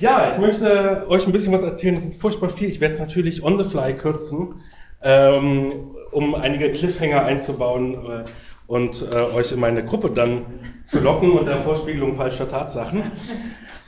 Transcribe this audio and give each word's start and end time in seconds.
Ja, 0.00 0.32
ich 0.32 0.38
möchte 0.38 1.06
euch 1.08 1.26
ein 1.26 1.32
bisschen 1.32 1.52
was 1.52 1.64
erzählen. 1.64 1.96
Das 1.96 2.04
ist 2.04 2.20
furchtbar 2.20 2.50
viel. 2.50 2.68
Ich 2.68 2.80
werde 2.80 2.94
es 2.94 3.00
natürlich 3.00 3.42
on 3.42 3.58
the 3.58 3.68
fly 3.68 3.96
kürzen, 3.96 4.60
ähm, 5.02 5.90
um 6.12 6.36
einige 6.36 6.70
Cliffhanger 6.70 7.24
einzubauen 7.24 7.94
äh, 7.94 8.24
und 8.68 9.04
äh, 9.12 9.22
euch 9.34 9.50
in 9.50 9.58
meine 9.58 9.84
Gruppe 9.84 10.10
dann 10.10 10.46
zu 10.84 11.00
locken 11.00 11.32
unter 11.32 11.60
Vorspiegelung 11.62 12.14
falscher 12.14 12.48
Tatsachen. 12.48 13.10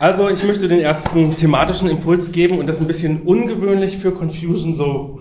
Also 0.01 0.29
ich 0.29 0.43
möchte 0.43 0.67
den 0.67 0.81
ersten 0.81 1.37
thematischen 1.37 1.89
Impuls 1.89 2.33
geben 2.33 2.59
und 2.59 2.67
das 2.67 2.77
ist 2.77 2.83
ein 2.83 2.89
bisschen 2.89 3.23
ungewöhnlich 3.23 3.99
für 3.99 4.11
Confusion. 4.11 4.77
So, 4.77 5.21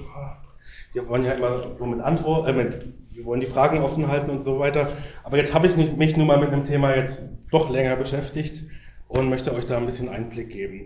wir 0.94 1.08
wollen 1.08 1.24
ja 1.24 1.34
immer 1.34 1.76
so 1.78 1.86
mit 1.86 2.00
Antwort, 2.00 2.50
äh, 2.50 2.54
mit, 2.54 2.88
wir 3.12 3.26
wollen 3.26 3.42
die 3.42 3.48
Fragen 3.48 3.84
offen 3.84 4.08
halten 4.08 4.32
und 4.32 4.42
so 4.42 4.58
weiter. 4.58 4.88
Aber 5.24 5.38
jetzt 5.38 5.54
habe 5.54 5.68
ich 5.68 5.76
mich 5.76 6.18
nun 6.18 6.26
mal 6.26 6.40
mit 6.40 6.52
dem 6.52 6.64
Thema 6.64 6.96
jetzt 6.96 7.26
doch 7.52 7.70
länger 7.70 7.96
beschäftigt 7.96 8.64
und 9.10 9.30
möchte 9.30 9.54
euch 9.54 9.66
da 9.66 9.78
ein 9.78 9.86
bisschen 9.86 10.08
Einblick 10.08 10.50
geben. 10.50 10.86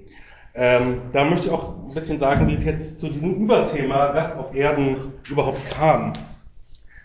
Ähm, 0.56 1.02
da 1.12 1.24
möchte 1.26 1.48
ich 1.48 1.54
auch 1.54 1.88
ein 1.88 1.94
bisschen 1.94 2.20
sagen, 2.20 2.48
wie 2.48 2.54
es 2.54 2.64
jetzt 2.64 3.00
zu 3.00 3.10
diesem 3.10 3.36
Überthema 3.36 4.12
Gast 4.14 4.38
auf 4.38 4.56
Erden 4.56 5.14
überhaupt 5.30 5.70
kam. 5.72 6.14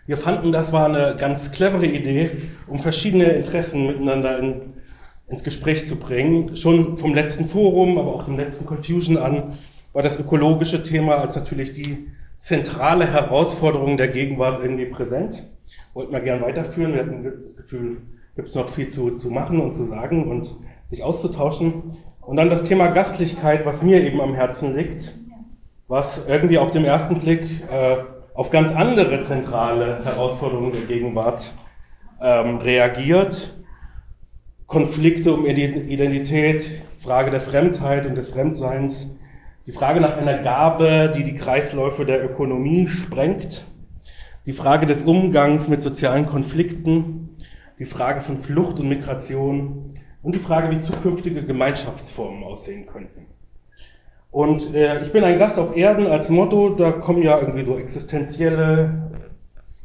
Wir 0.07 0.17
fanden, 0.17 0.53
das 0.53 0.73
war 0.73 0.87
eine 0.87 1.17
ganz 1.19 1.51
clevere 1.51 1.87
Idee, 1.87 2.31
um 2.67 2.79
verschiedene 2.79 3.25
Interessen 3.25 3.87
miteinander 3.87 4.39
in, 4.39 4.73
ins 5.29 5.45
Gespräch 5.45 5.87
zu 5.87 5.97
bringen. 5.97 6.57
Schon 6.57 6.97
vom 6.97 7.15
letzten 7.15 7.47
Forum, 7.47 7.99
aber 7.99 8.15
auch 8.15 8.25
dem 8.25 8.37
letzten 8.37 8.65
Confusion 8.65 9.19
an, 9.19 9.59
war 9.93 10.03
das 10.03 10.19
ökologische 10.19 10.83
Thema 10.83 11.17
als 11.17 11.37
natürlich 11.37 11.73
die 11.73 12.09
zentrale 12.37 13.11
Herausforderung 13.11 13.97
der 13.97 14.09
Gegenwart 14.09 14.63
irgendwie 14.63 14.87
präsent. 14.87 15.45
Wollten 15.93 16.13
wir 16.13 16.21
gern 16.21 16.41
weiterführen. 16.41 16.95
Wir 16.95 17.01
hatten 17.01 17.43
das 17.43 17.57
Gefühl, 17.57 18.03
gibt 18.37 18.49
es 18.49 18.55
noch 18.55 18.69
viel 18.69 18.89
zu, 18.89 19.11
zu 19.11 19.31
machen 19.31 19.61
und 19.61 19.75
zu 19.75 19.87
sagen 19.87 20.31
und 20.31 20.55
sich 20.91 21.03
auszutauschen. 21.03 21.97
Und 22.21 22.37
dann 22.37 22.51
das 22.51 22.63
Thema 22.63 22.89
Gastlichkeit, 22.89 23.65
was 23.65 23.83
mir 23.83 24.03
eben 24.03 24.21
am 24.21 24.35
Herzen 24.35 24.77
liegt, 24.77 25.15
was 25.87 26.27
irgendwie 26.27 26.59
auf 26.59 26.71
den 26.71 26.85
ersten 26.85 27.21
Blick 27.21 27.43
äh, 27.71 27.97
auf 28.35 28.51
ganz 28.51 28.71
andere 28.71 29.21
zentrale 29.21 30.05
Herausforderungen 30.05 30.73
der 30.73 30.83
Gegenwart 30.83 31.53
ähm, 32.21 32.59
reagiert. 32.59 33.55
Konflikte 34.67 35.33
um 35.33 35.47
Identität, 35.47 36.63
Frage 37.01 37.31
der 37.31 37.41
Fremdheit 37.41 38.07
und 38.07 38.17
des 38.17 38.29
Fremdseins, 38.29 39.09
die 39.67 39.73
Frage 39.73 40.01
nach 40.01 40.17
einer 40.17 40.39
Gabe, 40.39 41.13
die 41.17 41.25
die 41.25 41.35
Kreisläufe 41.35 42.05
der 42.05 42.23
Ökonomie 42.23 42.87
sprengt, 42.87 43.65
die 44.45 44.53
Frage 44.53 44.85
des 44.85 45.03
Umgangs 45.03 45.69
mit 45.69 45.81
sozialen 45.81 46.27
Konflikten, 46.27 47.37
die 47.79 47.87
Frage 47.87 48.21
von 48.21 48.37
Flucht 48.37 48.79
und 48.79 48.89
Migration 48.89 49.95
und 50.23 50.35
die 50.35 50.41
Frage, 50.41 50.71
wie 50.75 50.81
zukünftige 50.81 51.45
Gemeinschaftsformen 51.45 52.43
aussehen 52.45 52.87
könnten. 52.87 53.27
Und 54.31 54.75
äh, 54.75 55.01
ich 55.03 55.13
bin 55.13 55.25
ein 55.25 55.39
Gast 55.39 55.59
auf 55.59 55.77
Erden 55.77 56.07
als 56.07 56.29
Motto, 56.29 56.71
da 56.71 56.93
kommen 56.93 57.23
ja 57.23 57.39
irgendwie 57.39 57.63
so 57.63 57.79
existenzielle, 57.79 59.11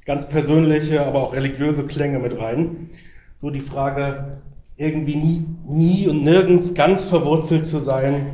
ganz 0.06 0.28
persönliche, 0.28 1.06
aber 1.06 1.24
auch 1.24 1.34
religiöse 1.34 1.86
Klänge 1.86 2.20
mit 2.20 2.38
rein. 2.38 2.90
So 3.38 3.50
die 3.50 3.62
Frage, 3.62 4.42
irgendwie 4.76 5.16
nie, 5.16 5.46
nie 5.66 6.08
und 6.08 6.24
nirgends 6.24 6.74
ganz 6.74 7.06
verwurzelt 7.06 7.66
zu 7.66 7.80
sein, 7.80 8.26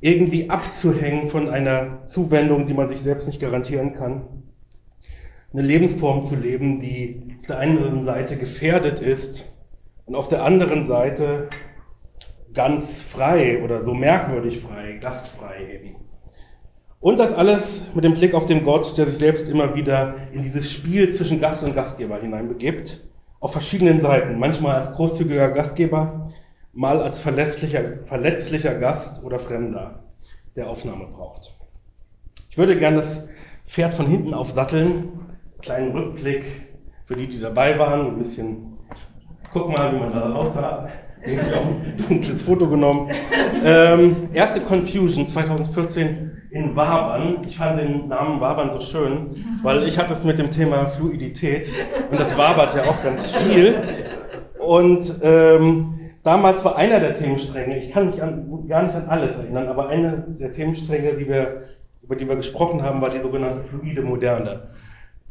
irgendwie 0.00 0.48
abzuhängen 0.50 1.28
von 1.30 1.48
einer 1.50 2.04
Zuwendung, 2.04 2.66
die 2.66 2.74
man 2.74 2.88
sich 2.88 3.00
selbst 3.00 3.26
nicht 3.26 3.40
garantieren 3.40 3.94
kann. 3.94 4.22
Eine 5.52 5.62
Lebensform 5.62 6.22
zu 6.22 6.36
leben, 6.36 6.78
die 6.78 7.36
auf 7.40 7.46
der 7.46 7.58
einen 7.58 8.04
Seite 8.04 8.36
gefährdet 8.36 9.00
ist 9.00 9.44
und 10.10 10.16
auf 10.16 10.26
der 10.26 10.42
anderen 10.42 10.82
Seite 10.82 11.48
ganz 12.52 13.00
frei 13.00 13.62
oder 13.62 13.84
so 13.84 13.94
merkwürdig 13.94 14.58
frei, 14.58 14.98
gastfrei 15.00 15.72
eben. 15.72 15.94
Und 16.98 17.20
das 17.20 17.32
alles 17.32 17.84
mit 17.94 18.02
dem 18.02 18.14
Blick 18.14 18.34
auf 18.34 18.46
den 18.46 18.64
Gott, 18.64 18.98
der 18.98 19.06
sich 19.06 19.18
selbst 19.18 19.48
immer 19.48 19.76
wieder 19.76 20.16
in 20.32 20.42
dieses 20.42 20.72
Spiel 20.72 21.10
zwischen 21.10 21.40
Gast 21.40 21.62
und 21.62 21.76
Gastgeber 21.76 22.20
hineinbegibt, 22.20 23.04
auf 23.38 23.52
verschiedenen 23.52 24.00
Seiten, 24.00 24.40
manchmal 24.40 24.74
als 24.74 24.92
großzügiger 24.94 25.52
Gastgeber, 25.52 26.32
mal 26.72 27.00
als 27.00 27.20
verletzlicher, 27.20 28.02
verletzlicher 28.02 28.74
Gast 28.74 29.22
oder 29.22 29.38
Fremder, 29.38 30.02
der 30.56 30.68
Aufnahme 30.68 31.06
braucht. 31.06 31.56
Ich 32.48 32.58
würde 32.58 32.76
gerne 32.76 32.96
das 32.96 33.28
Pferd 33.64 33.94
von 33.94 34.06
hinten 34.08 34.34
aufsatteln, 34.34 35.20
kleinen 35.62 35.92
Rückblick 35.92 36.42
für 37.04 37.14
die, 37.14 37.28
die 37.28 37.38
dabei 37.38 37.78
waren, 37.78 38.08
ein 38.08 38.18
bisschen, 38.18 38.69
guck 39.52 39.76
mal, 39.76 39.92
wie 39.92 39.98
man 39.98 40.12
da 40.12 40.32
aussah. 40.32 40.88
Ich 41.24 41.38
habe 41.38 41.56
auch 41.56 41.66
ein 41.66 41.94
dunkles 42.08 42.42
Foto 42.42 42.68
genommen. 42.68 43.10
Ähm, 43.64 44.30
erste 44.32 44.60
Confusion 44.60 45.26
2014 45.26 46.30
in 46.50 46.74
Wabern. 46.74 47.38
Ich 47.46 47.58
fand 47.58 47.78
den 47.78 48.08
Namen 48.08 48.40
Wabern 48.40 48.70
so 48.72 48.80
schön, 48.80 49.44
weil 49.62 49.84
ich 49.84 49.98
hatte 49.98 50.14
es 50.14 50.24
mit 50.24 50.38
dem 50.38 50.50
Thema 50.50 50.86
Fluidität 50.86 51.70
und 52.10 52.18
das 52.18 52.36
wabert 52.36 52.74
ja 52.74 52.82
auch 52.82 53.02
ganz 53.02 53.30
viel. 53.30 53.74
Und 54.58 55.20
ähm, 55.22 56.10
damals 56.22 56.64
war 56.64 56.76
einer 56.76 57.00
der 57.00 57.14
Themenstränge, 57.14 57.78
ich 57.78 57.90
kann 57.90 58.10
mich 58.10 58.22
an, 58.22 58.66
gar 58.68 58.84
nicht 58.84 58.94
an 58.94 59.08
alles 59.08 59.36
erinnern, 59.36 59.68
aber 59.68 59.88
einer 59.88 60.12
der 60.16 60.52
Themenstränge, 60.52 61.14
die 61.14 61.28
wir, 61.28 61.62
über 62.02 62.16
die 62.16 62.28
wir 62.28 62.36
gesprochen 62.36 62.82
haben, 62.82 63.00
war 63.00 63.10
die 63.10 63.20
sogenannte 63.20 63.64
fluide 63.64 64.02
Moderne. 64.02 64.68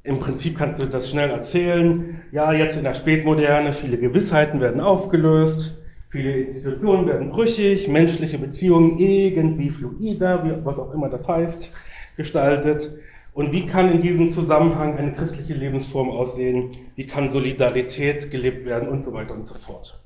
Im 0.04 0.20
Prinzip 0.20 0.58
kannst 0.58 0.82
du 0.82 0.86
das 0.86 1.10
schnell 1.10 1.30
erzählen. 1.30 2.22
Ja, 2.32 2.54
jetzt 2.54 2.78
in 2.78 2.84
der 2.84 2.94
Spätmoderne, 2.94 3.74
viele 3.74 3.98
Gewissheiten 3.98 4.62
werden 4.62 4.80
aufgelöst, 4.80 5.78
viele 6.10 6.32
Institutionen 6.40 7.06
werden 7.06 7.30
brüchig, 7.30 7.88
menschliche 7.90 8.38
Beziehungen 8.38 8.98
irgendwie 8.98 9.70
fluider, 9.70 10.62
was 10.64 10.80
auch 10.80 10.94
immer 10.94 11.10
das 11.10 11.28
heißt, 11.28 11.72
gestaltet. 12.16 12.94
Und 13.34 13.52
wie 13.52 13.66
kann 13.66 13.92
in 13.92 14.02
diesem 14.02 14.30
Zusammenhang 14.30 14.98
eine 14.98 15.14
christliche 15.14 15.54
Lebensform 15.54 16.10
aussehen? 16.10 16.72
Wie 16.96 17.06
kann 17.06 17.30
Solidarität 17.30 18.32
gelebt 18.32 18.66
werden 18.66 18.90
und 18.90 19.04
so 19.04 19.14
weiter 19.14 19.34
und 19.34 19.46
so 19.46 19.56
fort? 19.56 20.02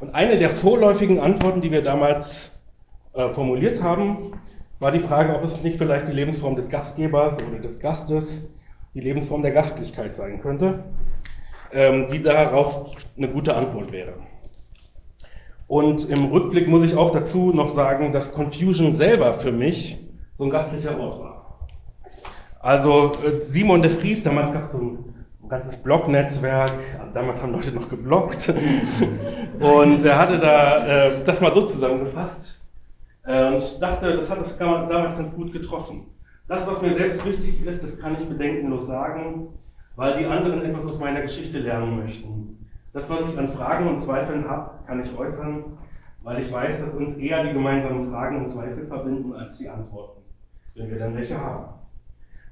Und 0.00 0.14
eine 0.14 0.38
der 0.38 0.50
vorläufigen 0.50 1.18
Antworten, 1.18 1.60
die 1.60 1.70
wir 1.70 1.82
damals 1.82 2.52
äh, 3.14 3.32
formuliert 3.32 3.82
haben, 3.82 4.32
war 4.78 4.92
die 4.92 5.00
Frage, 5.00 5.34
ob 5.34 5.42
es 5.42 5.62
nicht 5.62 5.76
vielleicht 5.76 6.08
die 6.08 6.12
Lebensform 6.12 6.56
des 6.56 6.68
Gastgebers 6.68 7.38
oder 7.42 7.58
des 7.58 7.80
Gastes, 7.80 8.48
die 8.94 9.00
Lebensform 9.00 9.42
der 9.42 9.52
Gastlichkeit 9.52 10.16
sein 10.16 10.40
könnte, 10.40 10.84
ähm, 11.72 12.08
die 12.10 12.22
darauf 12.22 12.90
eine 13.16 13.28
gute 13.28 13.54
Antwort 13.54 13.92
wäre. 13.92 14.14
Und 15.68 16.08
im 16.08 16.24
Rückblick 16.24 16.68
muss 16.68 16.84
ich 16.84 16.96
auch 16.96 17.10
dazu 17.10 17.52
noch 17.52 17.68
sagen, 17.68 18.10
dass 18.12 18.32
Confusion 18.32 18.92
selber 18.92 19.34
für 19.34 19.52
mich 19.52 19.98
so 20.36 20.44
ein 20.44 20.50
gastlicher 20.50 20.98
Ort 20.98 21.20
war. 21.20 21.40
Also 22.58 23.12
äh, 23.24 23.40
Simon 23.40 23.80
de 23.80 23.90
Vries, 23.90 24.22
damals 24.22 24.52
gab 24.52 24.64
es 24.64 24.72
so 24.72 24.78
ein 24.78 25.48
ganzes 25.48 25.76
Blog-Netzwerk. 25.76 26.72
Also 27.00 27.14
damals 27.14 27.40
haben 27.40 27.52
Leute 27.52 27.70
noch 27.70 27.88
gebloggt. 27.88 28.52
und 29.60 30.04
er 30.04 30.18
hatte 30.18 30.38
da 30.38 30.86
äh, 30.86 31.24
das 31.24 31.40
mal 31.40 31.54
so 31.54 31.62
zusammengefasst. 31.62 32.60
Äh, 33.24 33.46
und 33.48 33.58
ich 33.58 33.78
dachte, 33.78 34.16
das 34.16 34.28
hat 34.28 34.40
es 34.40 34.58
damals 34.58 35.16
ganz 35.16 35.32
gut 35.32 35.52
getroffen. 35.52 36.06
Das, 36.50 36.66
was 36.66 36.82
mir 36.82 36.92
selbst 36.94 37.24
wichtig 37.24 37.64
ist, 37.64 37.84
das 37.84 37.96
kann 38.00 38.20
ich 38.20 38.28
bedenkenlos 38.28 38.88
sagen, 38.88 39.50
weil 39.94 40.18
die 40.18 40.26
anderen 40.26 40.64
etwas 40.64 40.84
aus 40.84 40.98
meiner 40.98 41.22
Geschichte 41.22 41.60
lernen 41.60 41.96
möchten. 41.96 42.66
Das, 42.92 43.08
was 43.08 43.20
ich 43.30 43.38
an 43.38 43.50
Fragen 43.50 43.86
und 43.86 44.00
Zweifeln 44.00 44.50
habe, 44.50 44.72
kann 44.84 45.00
ich 45.00 45.16
äußern, 45.16 45.78
weil 46.24 46.42
ich 46.42 46.52
weiß, 46.52 46.80
dass 46.80 46.94
uns 46.94 47.14
eher 47.14 47.44
die 47.44 47.52
gemeinsamen 47.52 48.10
Fragen 48.10 48.38
und 48.40 48.48
Zweifel 48.48 48.84
verbinden 48.84 49.32
als 49.32 49.58
die 49.58 49.68
Antworten, 49.68 50.22
wenn 50.74 50.90
wir 50.90 50.98
dann 50.98 51.14
welche 51.14 51.40
haben. 51.40 51.66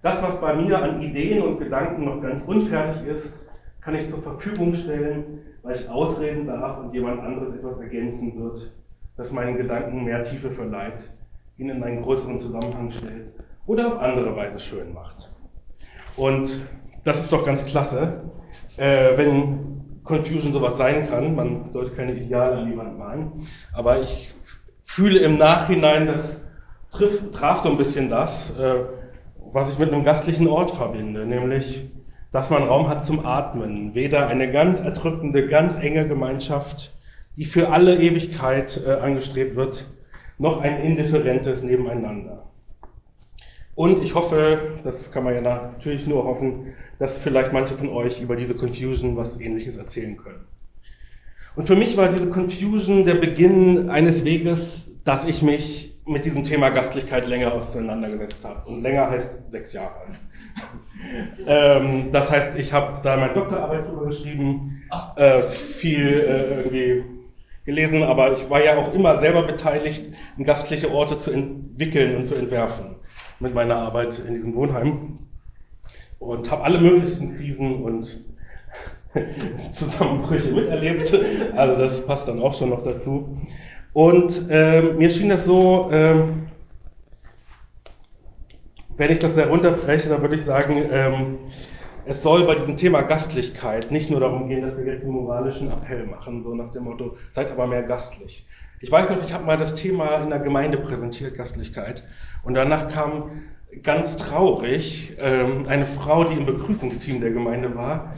Das, 0.03 0.23
was 0.23 0.41
bei 0.41 0.55
mir 0.55 0.81
an 0.81 1.03
Ideen 1.03 1.43
und 1.43 1.59
Gedanken 1.59 2.05
noch 2.05 2.23
ganz 2.23 2.43
unfertig 2.43 3.05
ist, 3.05 3.45
kann 3.81 3.97
ich 3.97 4.07
zur 4.07 4.23
Verfügung 4.23 4.75
stellen, 4.75 5.41
weil 5.65 5.75
ich 5.75 5.89
ausreden 5.89 6.47
darf 6.47 6.79
und 6.79 6.95
jemand 6.95 7.21
anderes 7.21 7.53
etwas 7.53 7.81
ergänzen 7.81 8.41
wird, 8.41 8.73
das 9.17 9.33
meinen 9.33 9.57
Gedanken 9.57 10.05
mehr 10.05 10.23
Tiefe 10.23 10.53
verleiht, 10.53 11.13
ihn 11.57 11.71
in 11.71 11.83
einen 11.83 12.01
größeren 12.01 12.39
Zusammenhang 12.39 12.93
stellt 12.93 13.35
oder 13.69 13.87
auf 13.87 14.01
andere 14.01 14.35
Weise 14.35 14.59
schön 14.59 14.93
macht. 14.93 15.31
Und 16.17 16.61
das 17.05 17.21
ist 17.21 17.33
doch 17.33 17.45
ganz 17.45 17.65
klasse, 17.65 18.23
äh, 18.79 19.17
wenn 19.17 20.01
Confusion 20.05 20.53
sowas 20.53 20.79
sein 20.79 21.09
kann. 21.09 21.37
Man 21.37 21.71
sollte 21.71 21.95
keine 21.95 22.15
Ideale 22.15 22.57
an 22.57 22.77
Wand 22.77 22.99
malen. 22.99 23.33
Aber 23.75 24.01
ich 24.01 24.35
fühle 24.85 25.21
im 25.21 25.37
Nachhinein, 25.37 26.07
das 26.07 26.41
trifft, 26.91 27.33
traf 27.33 27.63
so 27.63 27.71
ein 27.71 27.77
bisschen 27.77 28.09
das. 28.09 28.51
Äh, 28.59 28.81
was 29.53 29.71
ich 29.71 29.79
mit 29.79 29.93
einem 29.93 30.05
gastlichen 30.05 30.49
Ort 30.49 30.71
verbinde, 30.71 31.27
nämlich, 31.27 31.89
dass 32.33 32.51
man 32.51 32.63
Raum 32.65 32.89
hat 32.89 33.05
zum 33.05 33.25
Atmen. 33.25 33.95
Weder 33.95 34.29
eine 34.29 34.51
ganz 34.51 34.81
erdrückende, 34.81 35.47
ganz 35.47 35.77
enge 35.77 36.09
Gemeinschaft, 36.09 36.95
die 37.37 37.45
für 37.45 37.71
alle 37.71 37.97
Ewigkeit 37.97 38.83
äh, 38.85 38.93
angestrebt 38.95 39.57
wird, 39.57 39.87
noch 40.39 40.61
ein 40.61 40.81
indifferentes 40.81 41.63
Nebeneinander. 41.63 42.49
Und 43.79 44.03
ich 44.03 44.17
hoffe, 44.17 44.81
das 44.83 45.13
kann 45.13 45.23
man 45.23 45.37
ja 45.37 45.41
natürlich 45.41 46.05
nur 46.05 46.25
hoffen, 46.25 46.75
dass 46.99 47.17
vielleicht 47.17 47.53
manche 47.53 47.79
von 47.79 47.89
euch 47.91 48.21
über 48.21 48.35
diese 48.35 48.57
Confusion 48.57 49.17
was 49.17 49.41
Ähnliches 49.41 49.77
erzählen 49.77 50.17
können. 50.17 50.45
Und 51.55 51.69
für 51.69 51.77
mich 51.77 51.97
war 51.97 52.09
diese 52.09 52.29
Confusion 52.29 53.05
der 53.05 53.15
Beginn 53.15 53.89
eines 53.89 54.25
Weges, 54.25 54.91
dass 55.05 55.27
ich 55.27 55.43
mich 55.43 55.97
mit 56.07 56.25
diesem 56.25 56.43
Thema 56.43 56.71
Gastlichkeit 56.71 57.29
länger 57.29 57.53
auseinandergesetzt 57.53 58.45
habe. 58.45 58.69
Und 58.69 58.83
länger 58.83 59.11
heißt 59.11 59.39
sechs 59.47 59.73
Jahre. 59.73 60.07
ähm, 61.47 62.11
das 62.11 62.33
heißt, 62.33 62.59
ich 62.59 62.73
habe 62.73 62.99
da 63.05 63.17
meine 63.17 63.35
Doktorarbeit 63.35 63.87
drüber 63.87 64.07
geschrieben, 64.07 64.83
äh, 65.15 65.41
viel 65.43 66.19
äh, 66.19 66.63
irgendwie 66.65 67.05
gelesen, 67.69 68.03
aber 68.03 68.33
ich 68.33 68.49
war 68.49 68.65
ja 68.65 68.79
auch 68.79 68.95
immer 68.95 69.19
selber 69.19 69.43
beteiligt, 69.43 70.09
gastliche 70.43 70.91
Orte 70.91 71.19
zu 71.19 71.31
entwickeln 71.31 72.17
und 72.17 72.25
zu 72.25 72.35
entwerfen 72.35 72.97
mit 73.41 73.53
meiner 73.53 73.77
Arbeit 73.77 74.19
in 74.27 74.33
diesem 74.33 74.55
Wohnheim 74.55 75.19
und 76.19 76.51
habe 76.51 76.65
alle 76.65 76.81
möglichen 76.81 77.37
Krisen 77.37 77.83
und 77.83 78.25
Zusammenbrüche 79.71 80.51
miterlebt. 80.51 81.13
Also 81.55 81.77
das 81.77 82.07
passt 82.07 82.27
dann 82.27 82.41
auch 82.41 82.55
schon 82.55 82.71
noch 82.71 82.81
dazu. 82.81 83.39
Und 83.93 84.47
ähm, 84.49 84.97
mir 84.97 85.11
schien 85.11 85.29
das 85.29 85.45
so, 85.45 85.91
ähm, 85.93 86.47
wenn 88.97 89.11
ich 89.11 89.19
das 89.19 89.37
herunterbreche, 89.37 90.09
dann 90.09 90.23
würde 90.23 90.37
ich 90.37 90.43
sagen, 90.43 90.87
ähm, 90.91 91.39
es 92.09 92.23
soll 92.23 92.47
bei 92.47 92.55
diesem 92.55 92.79
Thema 92.79 93.03
Gastlichkeit 93.03 93.91
nicht 93.91 94.09
nur 94.09 94.21
darum 94.21 94.49
gehen, 94.49 94.63
dass 94.63 94.79
wir 94.79 94.87
jetzt 94.87 95.05
einen 95.05 95.13
moralischen 95.13 95.71
Appell 95.71 96.07
machen, 96.07 96.43
so 96.43 96.55
nach 96.55 96.71
dem 96.71 96.85
Motto, 96.85 97.17
seid 97.33 97.51
aber 97.51 97.67
mehr 97.67 97.83
gastlich. 97.83 98.47
Ich 98.81 98.91
weiß 98.91 99.11
noch, 99.11 99.23
ich 99.23 99.35
habe 99.35 99.45
mal 99.45 99.59
das 99.59 99.75
Thema 99.75 100.17
in 100.23 100.31
der 100.31 100.39
Gemeinde 100.39 100.79
präsentiert, 100.79 101.35
Gastlichkeit, 101.35 102.05
und 102.45 102.55
danach 102.55 102.89
kam 102.89 103.43
ganz 103.83 104.17
traurig 104.17 105.17
ähm, 105.19 105.67
eine 105.69 105.85
Frau, 105.85 106.25
die 106.25 106.39
im 106.39 106.47
Begrüßungsteam 106.47 107.21
der 107.21 107.31
Gemeinde 107.31 107.75
war, 107.75 108.15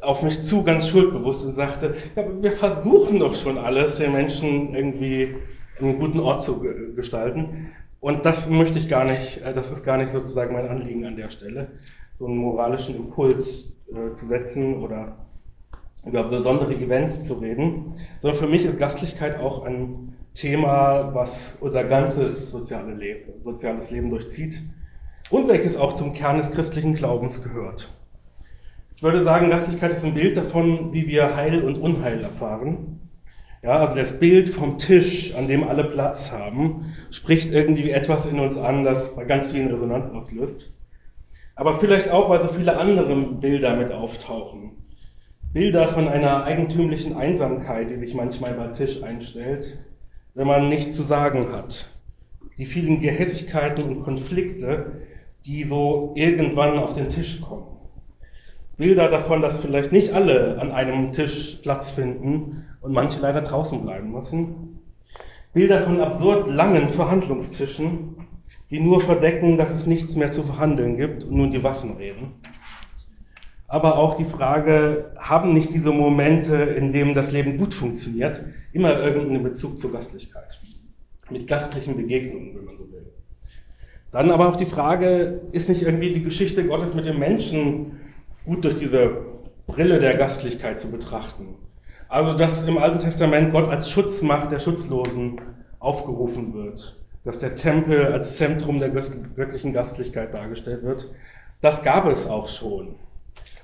auf 0.00 0.22
mich 0.22 0.40
zu, 0.40 0.64
ganz 0.64 0.88
schuldbewusst 0.88 1.44
und 1.44 1.52
sagte, 1.52 1.96
ja, 2.16 2.24
wir 2.40 2.52
versuchen 2.52 3.18
doch 3.18 3.34
schon 3.34 3.58
alles, 3.58 3.96
den 3.96 4.12
Menschen 4.12 4.74
irgendwie 4.74 5.36
einen 5.80 5.98
guten 5.98 6.20
Ort 6.20 6.40
zu 6.40 6.60
gestalten. 6.96 7.72
Und 8.00 8.24
das 8.24 8.48
möchte 8.48 8.78
ich 8.78 8.88
gar 8.88 9.04
nicht, 9.04 9.42
äh, 9.42 9.52
das 9.52 9.70
ist 9.70 9.84
gar 9.84 9.98
nicht 9.98 10.12
sozusagen 10.12 10.54
mein 10.54 10.68
Anliegen 10.68 11.04
an 11.04 11.16
der 11.16 11.30
Stelle, 11.30 11.72
so 12.14 12.26
einen 12.26 12.38
moralischen 12.38 12.94
Impuls 12.96 13.72
äh, 13.92 14.12
zu 14.12 14.26
setzen 14.26 14.82
oder 14.82 15.16
über 16.06 16.24
besondere 16.24 16.74
Events 16.74 17.26
zu 17.26 17.34
reden, 17.34 17.94
sondern 18.20 18.38
für 18.38 18.46
mich 18.46 18.64
ist 18.64 18.78
Gastlichkeit 18.78 19.38
auch 19.40 19.64
ein 19.64 20.16
Thema, 20.34 21.14
was 21.14 21.56
unser 21.60 21.84
ganzes 21.84 22.50
soziale 22.50 22.94
Leben, 22.94 23.32
soziales 23.42 23.90
Leben 23.90 24.10
durchzieht 24.10 24.62
und 25.30 25.48
welches 25.48 25.76
auch 25.76 25.94
zum 25.94 26.12
Kern 26.12 26.38
des 26.38 26.50
christlichen 26.50 26.94
Glaubens 26.94 27.42
gehört. 27.42 27.90
Ich 28.96 29.02
würde 29.02 29.22
sagen, 29.22 29.50
Gastlichkeit 29.50 29.92
ist 29.92 30.04
ein 30.04 30.14
Bild 30.14 30.36
davon, 30.36 30.92
wie 30.92 31.06
wir 31.06 31.36
Heil 31.36 31.62
und 31.62 31.78
Unheil 31.78 32.22
erfahren. 32.22 33.00
Ja, 33.62 33.78
also 33.80 33.96
das 33.96 34.18
Bild 34.20 34.50
vom 34.50 34.76
Tisch, 34.76 35.34
an 35.34 35.46
dem 35.46 35.64
alle 35.64 35.84
Platz 35.84 36.30
haben, 36.30 36.92
spricht 37.10 37.50
irgendwie 37.50 37.90
etwas 37.90 38.26
in 38.26 38.38
uns 38.38 38.56
an, 38.56 38.84
das 38.84 39.16
bei 39.16 39.24
ganz 39.24 39.48
vielen 39.48 39.68
Resonanz 39.68 40.10
auslöst. 40.10 40.70
Aber 41.56 41.78
vielleicht 41.78 42.10
auch, 42.10 42.28
weil 42.28 42.42
so 42.42 42.48
viele 42.48 42.76
andere 42.76 43.14
Bilder 43.14 43.76
mit 43.76 43.92
auftauchen. 43.92 44.72
Bilder 45.52 45.86
von 45.86 46.08
einer 46.08 46.42
eigentümlichen 46.44 47.16
Einsamkeit, 47.16 47.88
die 47.90 47.98
sich 47.98 48.14
manchmal 48.14 48.54
beim 48.54 48.72
Tisch 48.72 49.02
einstellt, 49.04 49.78
wenn 50.34 50.48
man 50.48 50.68
nichts 50.68 50.96
zu 50.96 51.02
sagen 51.02 51.52
hat. 51.52 51.90
Die 52.58 52.66
vielen 52.66 53.00
Gehässigkeiten 53.00 53.84
und 53.84 54.02
Konflikte, 54.02 55.02
die 55.46 55.62
so 55.62 56.12
irgendwann 56.16 56.78
auf 56.78 56.92
den 56.92 57.08
Tisch 57.08 57.40
kommen. 57.40 57.66
Bilder 58.76 59.08
davon, 59.08 59.42
dass 59.42 59.60
vielleicht 59.60 59.92
nicht 59.92 60.12
alle 60.12 60.58
an 60.58 60.72
einem 60.72 61.12
Tisch 61.12 61.60
Platz 61.62 61.92
finden 61.92 62.66
und 62.80 62.92
manche 62.92 63.20
leider 63.20 63.42
draußen 63.42 63.82
bleiben 63.82 64.10
müssen. 64.10 64.80
Bilder 65.52 65.78
von 65.78 66.00
absurd 66.00 66.50
langen 66.50 66.88
Verhandlungstischen, 66.88 68.23
die 68.70 68.80
nur 68.80 69.00
verdecken, 69.00 69.58
dass 69.58 69.70
es 69.70 69.86
nichts 69.86 70.16
mehr 70.16 70.30
zu 70.30 70.42
verhandeln 70.42 70.96
gibt 70.96 71.24
und 71.24 71.36
nun 71.36 71.50
die 71.50 71.62
Waffen 71.62 71.96
reden. 71.96 72.32
Aber 73.66 73.98
auch 73.98 74.14
die 74.14 74.24
Frage, 74.24 75.12
haben 75.18 75.52
nicht 75.52 75.72
diese 75.72 75.90
Momente, 75.90 76.54
in 76.54 76.92
denen 76.92 77.14
das 77.14 77.32
Leben 77.32 77.56
gut 77.56 77.74
funktioniert, 77.74 78.44
immer 78.72 78.98
irgendeinen 79.00 79.42
Bezug 79.42 79.78
zur 79.78 79.92
Gastlichkeit? 79.92 80.60
Mit 81.30 81.46
gastlichen 81.46 81.96
Begegnungen, 81.96 82.54
wenn 82.54 82.64
man 82.64 82.76
so 82.76 82.90
will. 82.92 83.06
Dann 84.10 84.30
aber 84.30 84.48
auch 84.48 84.56
die 84.56 84.66
Frage, 84.66 85.40
ist 85.52 85.68
nicht 85.68 85.82
irgendwie 85.82 86.12
die 86.12 86.22
Geschichte 86.22 86.66
Gottes 86.66 86.94
mit 86.94 87.06
dem 87.06 87.18
Menschen 87.18 87.98
gut 88.44 88.64
durch 88.64 88.76
diese 88.76 89.24
Brille 89.66 89.98
der 89.98 90.14
Gastlichkeit 90.14 90.78
zu 90.78 90.90
betrachten. 90.90 91.56
Also, 92.08 92.34
dass 92.34 92.62
im 92.64 92.78
Alten 92.78 92.98
Testament 92.98 93.50
Gott 93.50 93.66
als 93.66 93.90
Schutzmacht 93.90 94.52
der 94.52 94.58
Schutzlosen 94.58 95.40
aufgerufen 95.80 96.54
wird, 96.54 97.03
dass 97.24 97.38
der 97.38 97.54
Tempel 97.54 98.06
als 98.12 98.36
Zentrum 98.36 98.78
der 98.78 98.90
göttlichen 98.90 99.72
Gastlichkeit 99.72 100.34
dargestellt 100.34 100.82
wird, 100.82 101.10
das 101.60 101.82
gab 101.82 102.06
es 102.06 102.26
auch 102.26 102.48
schon. 102.48 102.96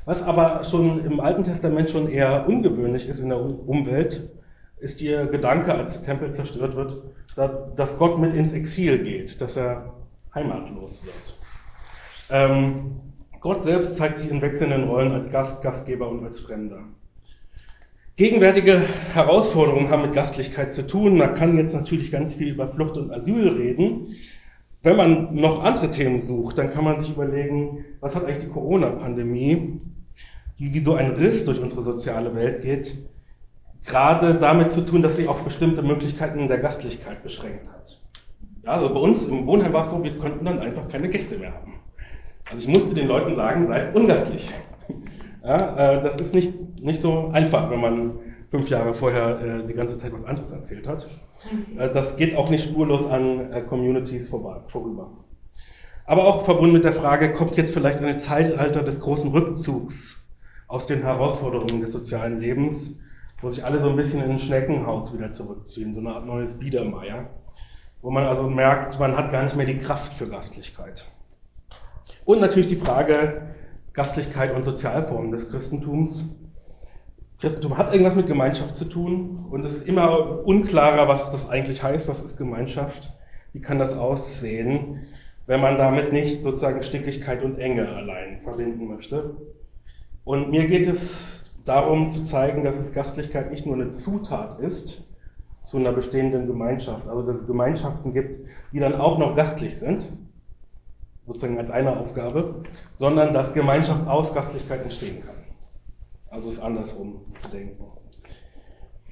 Was 0.07 0.23
aber 0.23 0.65
schon 0.65 1.05
im 1.05 1.21
Alten 1.21 1.43
Testament 1.43 1.91
schon 1.91 2.11
eher 2.11 2.47
ungewöhnlich 2.49 3.07
ist 3.07 3.21
in 3.21 3.29
der 3.29 3.39
Umwelt, 3.39 4.31
ist 4.79 5.03
ihr 5.03 5.27
Gedanke, 5.27 5.75
als 5.75 5.93
der 5.93 6.03
Tempel 6.03 6.33
zerstört 6.33 6.75
wird, 6.75 7.03
dass 7.77 7.99
Gott 7.99 8.19
mit 8.19 8.35
ins 8.35 8.53
Exil 8.53 9.05
geht, 9.05 9.41
dass 9.41 9.57
er 9.57 9.93
heimatlos 10.35 11.05
wird. 11.05 11.39
Ähm, 12.31 13.01
Gott 13.41 13.63
selbst 13.63 13.97
zeigt 13.97 14.17
sich 14.17 14.31
in 14.31 14.41
wechselnden 14.41 14.85
Rollen 14.85 15.13
als 15.13 15.31
Gast, 15.31 15.63
Gastgeber 15.63 16.09
und 16.09 16.25
als 16.25 16.41
Fremder. 16.41 16.85
Gegenwärtige 18.21 18.83
Herausforderungen 19.15 19.89
haben 19.89 20.03
mit 20.03 20.13
Gastlichkeit 20.13 20.75
zu 20.75 20.87
tun. 20.87 21.17
Man 21.17 21.35
kann 21.37 21.57
jetzt 21.57 21.73
natürlich 21.73 22.11
ganz 22.11 22.35
viel 22.35 22.49
über 22.49 22.69
Flucht 22.69 22.99
und 22.99 23.11
Asyl 23.11 23.49
reden. 23.49 24.15
Wenn 24.83 24.97
man 24.97 25.35
noch 25.35 25.65
andere 25.65 25.89
Themen 25.89 26.21
sucht, 26.21 26.59
dann 26.59 26.69
kann 26.71 26.85
man 26.85 26.99
sich 26.99 27.09
überlegen, 27.09 27.87
was 28.01 28.15
hat 28.15 28.27
eigentlich 28.27 28.45
die 28.45 28.51
Corona-Pandemie, 28.51 29.81
die 30.59 30.75
wie 30.75 30.81
so 30.81 30.97
ein 30.97 31.13
Riss 31.13 31.47
durch 31.47 31.61
unsere 31.61 31.83
soziale 31.83 32.35
Welt 32.35 32.61
geht, 32.61 32.95
gerade 33.87 34.35
damit 34.35 34.71
zu 34.71 34.83
tun, 34.83 35.01
dass 35.01 35.17
sie 35.17 35.27
auch 35.27 35.41
bestimmte 35.41 35.81
Möglichkeiten 35.81 36.47
der 36.47 36.59
Gastlichkeit 36.59 37.23
beschränkt 37.23 37.73
hat. 37.73 38.03
Ja, 38.65 38.73
also 38.73 38.93
bei 38.93 39.01
uns 39.01 39.25
im 39.25 39.47
Wohnheim 39.47 39.73
war 39.73 39.85
es 39.85 39.89
so, 39.89 40.05
wir 40.05 40.19
konnten 40.19 40.45
dann 40.45 40.59
einfach 40.59 40.91
keine 40.91 41.09
Gäste 41.09 41.39
mehr 41.39 41.55
haben. 41.55 41.81
Also 42.45 42.69
ich 42.69 42.69
musste 42.69 42.93
den 42.93 43.09
Leuten 43.09 43.35
sagen, 43.35 43.67
seid 43.67 43.97
ungastlich. 43.97 44.51
Ja, 45.43 45.95
äh, 45.95 46.01
das 46.01 46.17
ist 46.17 46.35
nicht, 46.35 46.81
nicht 46.81 47.01
so 47.01 47.29
einfach, 47.29 47.71
wenn 47.71 47.81
man 47.81 48.19
fünf 48.51 48.69
Jahre 48.69 48.95
vorher 48.95 49.41
äh, 49.41 49.67
die 49.67 49.75
ganze 49.75 49.97
Zeit 49.97 50.13
was 50.13 50.25
anderes 50.25 50.53
erzählt 50.53 50.89
hat. 50.89 51.07
Äh, 51.79 51.91
das 51.91 52.17
geht 52.17 52.37
auch 52.37 52.51
nicht 52.51 52.65
spurlos 52.65 53.07
an 53.07 53.53
äh, 53.53 53.63
Communities 53.63 54.29
vorbei, 54.29 54.61
vorüber. 54.69 55.11
Aber 56.05 56.27
auch 56.27 56.45
verbunden 56.45 56.73
mit 56.73 56.85
der 56.85 56.93
Frage, 56.93 57.33
kommt 57.33 57.57
jetzt 57.57 57.73
vielleicht 57.73 58.01
ein 58.01 58.19
Zeitalter 58.19 58.83
des 58.83 59.01
großen 59.01 59.31
Rückzugs 59.31 60.19
aus 60.67 60.87
den 60.87 61.03
Herausforderungen 61.03 61.81
des 61.81 61.93
sozialen 61.93 62.41
Lebens, 62.41 62.97
wo 63.41 63.49
sich 63.49 63.65
alle 63.65 63.81
so 63.81 63.89
ein 63.89 63.97
bisschen 63.97 64.21
in 64.23 64.33
ein 64.33 64.39
Schneckenhaus 64.39 65.15
wieder 65.15 65.31
zurückziehen, 65.31 65.95
so 65.95 66.01
eine 66.01 66.13
Art 66.13 66.27
neues 66.27 66.59
Biedermeier, 66.59 67.31
wo 68.03 68.11
man 68.11 68.25
also 68.25 68.49
merkt, 68.49 68.99
man 68.99 69.17
hat 69.17 69.31
gar 69.31 69.45
nicht 69.45 69.57
mehr 69.57 69.67
die 69.67 69.79
Kraft 69.79 70.13
für 70.13 70.29
Gastlichkeit. 70.29 71.07
Und 72.25 72.41
natürlich 72.41 72.69
die 72.69 72.77
Frage 72.77 73.55
Gastlichkeit 73.93 74.55
und 74.55 74.65
Sozialformen 74.65 75.33
des 75.33 75.51
Christentums. 75.51 76.27
Christentum 77.41 77.79
hat 77.79 77.91
irgendwas 77.93 78.17
mit 78.17 78.27
Gemeinschaft 78.27 78.77
zu 78.77 78.85
tun 78.85 79.47
und 79.51 79.65
es 79.65 79.73
ist 79.73 79.89
immer 79.89 80.45
unklarer, 80.45 81.09
was 81.09 81.31
das 81.31 81.49
eigentlich 81.49 81.83
heißt, 81.83 82.07
was 82.07 82.21
ist 82.21 82.37
Gemeinschaft, 82.37 83.13
wie 83.53 83.61
kann 83.61 83.79
das 83.79 83.97
aussehen, 83.97 85.07
wenn 85.47 85.61
man 85.61 85.77
damit 85.79 86.13
nicht 86.13 86.43
sozusagen 86.43 86.83
Sticklichkeit 86.83 87.43
und 87.43 87.59
Enge 87.59 87.89
allein 87.89 88.43
verbinden 88.43 88.87
möchte. 88.87 89.37
Und 90.25 90.51
mir 90.51 90.67
geht 90.67 90.87
es 90.87 91.43
darum 91.65 92.11
zu 92.11 92.23
zeigen, 92.23 92.63
dass 92.63 92.79
es 92.79 92.93
Gastlichkeit 92.93 93.51
nicht 93.51 93.67
nur 93.67 93.75
eine 93.75 93.91
Zutat 93.91 94.61
ist 94.61 95.05
zu 95.65 95.79
einer 95.79 95.93
bestehenden 95.93 96.47
Gemeinschaft, 96.47 97.09
also 97.09 97.23
dass 97.23 97.41
es 97.41 97.47
Gemeinschaften 97.47 98.13
gibt, 98.13 98.49
die 98.73 98.81
dann 98.81 98.95
auch 98.95 99.19
noch 99.19 99.35
gastlich 99.35 99.77
sind, 99.77 100.13
sozusagen 101.31 101.59
als 101.59 101.71
eine 101.71 101.97
Aufgabe, 101.97 102.65
sondern 102.97 103.33
dass 103.33 103.55
Gemeinschaft 103.55 104.09
aus 104.09 104.35
Gastlichkeit 104.35 104.83
entstehen 104.83 105.21
kann. 105.21 105.37
Also 106.29 106.49
es 106.49 106.59
andersrum 106.59 107.21
zu 107.39 107.49
denken. 107.49 107.85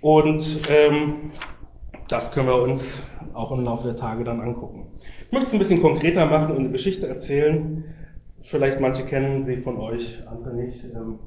Und 0.03 0.69
ähm, 0.69 1.31
das 2.09 2.33
können 2.33 2.49
wir 2.49 2.61
uns 2.61 3.05
auch 3.35 3.53
im 3.53 3.61
Laufe 3.61 3.87
der 3.87 3.95
Tage 3.95 4.25
dann 4.25 4.41
angucken. 4.41 4.89
Ich 4.97 5.31
möchte 5.31 5.47
es 5.47 5.53
ein 5.53 5.61
bisschen 5.61 5.81
konkreter 5.81 6.27
machen 6.27 6.51
und 6.53 6.59
eine 6.59 6.71
Geschichte 6.71 7.07
erzählen. 7.07 7.85
Vielleicht 8.43 8.81
manche 8.81 9.05
kennen 9.05 9.43
sie 9.43 9.59
von 9.59 9.79
euch, 9.79 10.21
andere 10.27 10.55
nicht. 10.55 10.87
Ähm, 10.87 11.21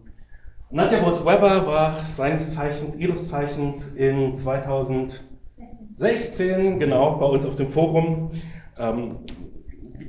Nadja 0.71 0.99
Bolz-Weber 1.01 1.67
war 1.67 2.03
seines 2.05 2.53
Zeichens, 2.53 2.97
ihres 2.97 3.29
Zeichens 3.29 3.87
in 3.87 4.35
2016, 4.35 6.79
genau, 6.79 7.15
bei 7.17 7.27
uns 7.27 7.45
auf 7.45 7.55
dem 7.55 7.69
Forum. 7.69 8.31
Ähm, 8.77 9.19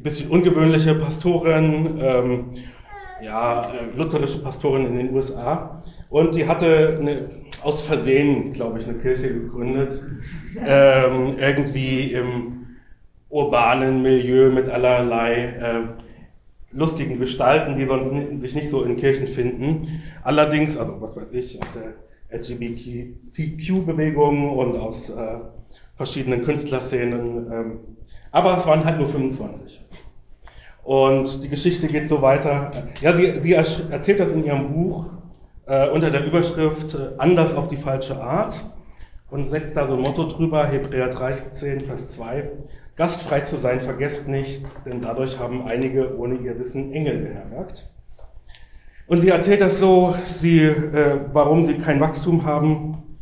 bisschen 0.02 0.30
ungewöhnliche 0.30 0.94
Pastorin, 0.94 1.98
ähm, 2.00 2.44
ja, 3.20 3.72
lutherische 3.96 4.42
Pastorin 4.42 4.86
in 4.86 4.96
den 4.96 5.14
USA 5.14 5.80
und 6.10 6.34
die 6.34 6.48
hatte 6.48 6.98
eine, 7.00 7.30
aus 7.62 7.82
Versehen, 7.82 8.52
glaube 8.52 8.80
ich, 8.80 8.88
eine 8.88 8.98
Kirche 8.98 9.32
gegründet, 9.32 10.02
ähm, 10.66 11.38
irgendwie 11.38 12.12
im 12.12 12.66
urbanen 13.28 14.02
Milieu 14.02 14.50
mit 14.50 14.68
allerlei 14.68 15.34
äh, 15.34 15.82
lustigen 16.72 17.18
Gestalten, 17.18 17.78
die 17.78 17.86
sonst 17.86 18.12
sich 18.40 18.54
nicht 18.54 18.70
so 18.70 18.82
in 18.82 18.96
Kirchen 18.96 19.26
finden. 19.26 20.02
Allerdings, 20.22 20.76
also 20.76 21.00
was 21.00 21.16
weiß 21.16 21.32
ich, 21.32 21.60
aus 21.62 21.72
der 21.74 21.94
LGBTQ-Bewegung 22.32 24.56
und 24.56 24.76
aus 24.76 25.10
äh, 25.10 25.38
verschiedenen 26.02 26.44
Künstlerszenen. 26.44 27.52
Ähm, 27.52 27.78
aber 28.32 28.56
es 28.56 28.66
waren 28.66 28.84
halt 28.84 28.98
nur 28.98 29.08
25. 29.08 29.80
Und 30.82 31.44
die 31.44 31.48
Geschichte 31.48 31.86
geht 31.86 32.08
so 32.08 32.22
weiter. 32.22 32.72
Ja, 33.00 33.14
sie, 33.14 33.38
sie 33.38 33.52
erzählt 33.52 34.18
das 34.18 34.32
in 34.32 34.44
ihrem 34.44 34.72
Buch 34.72 35.12
äh, 35.66 35.88
unter 35.88 36.10
der 36.10 36.24
Überschrift 36.26 36.94
äh, 36.94 37.10
Anders 37.18 37.54
auf 37.54 37.68
die 37.68 37.76
falsche 37.76 38.20
Art 38.20 38.64
und 39.30 39.48
setzt 39.48 39.76
da 39.76 39.86
so 39.86 39.94
ein 39.94 40.00
Motto 40.00 40.26
drüber, 40.26 40.66
Hebräer 40.66 41.08
13, 41.08 41.80
Vers 41.80 42.08
2. 42.08 42.50
Gastfrei 42.96 43.40
zu 43.40 43.56
sein, 43.56 43.80
vergesst 43.80 44.26
nicht, 44.26 44.64
denn 44.84 45.00
dadurch 45.00 45.38
haben 45.38 45.66
einige 45.66 46.18
ohne 46.18 46.34
ihr 46.34 46.58
Wissen 46.58 46.92
Engel 46.92 47.18
beherbergt. 47.18 47.88
Und 49.06 49.20
sie 49.20 49.28
erzählt 49.28 49.60
das 49.60 49.78
so, 49.78 50.16
sie, 50.26 50.64
äh, 50.64 51.20
warum 51.32 51.64
sie 51.64 51.78
kein 51.78 52.00
Wachstum 52.00 52.44
haben, 52.44 53.18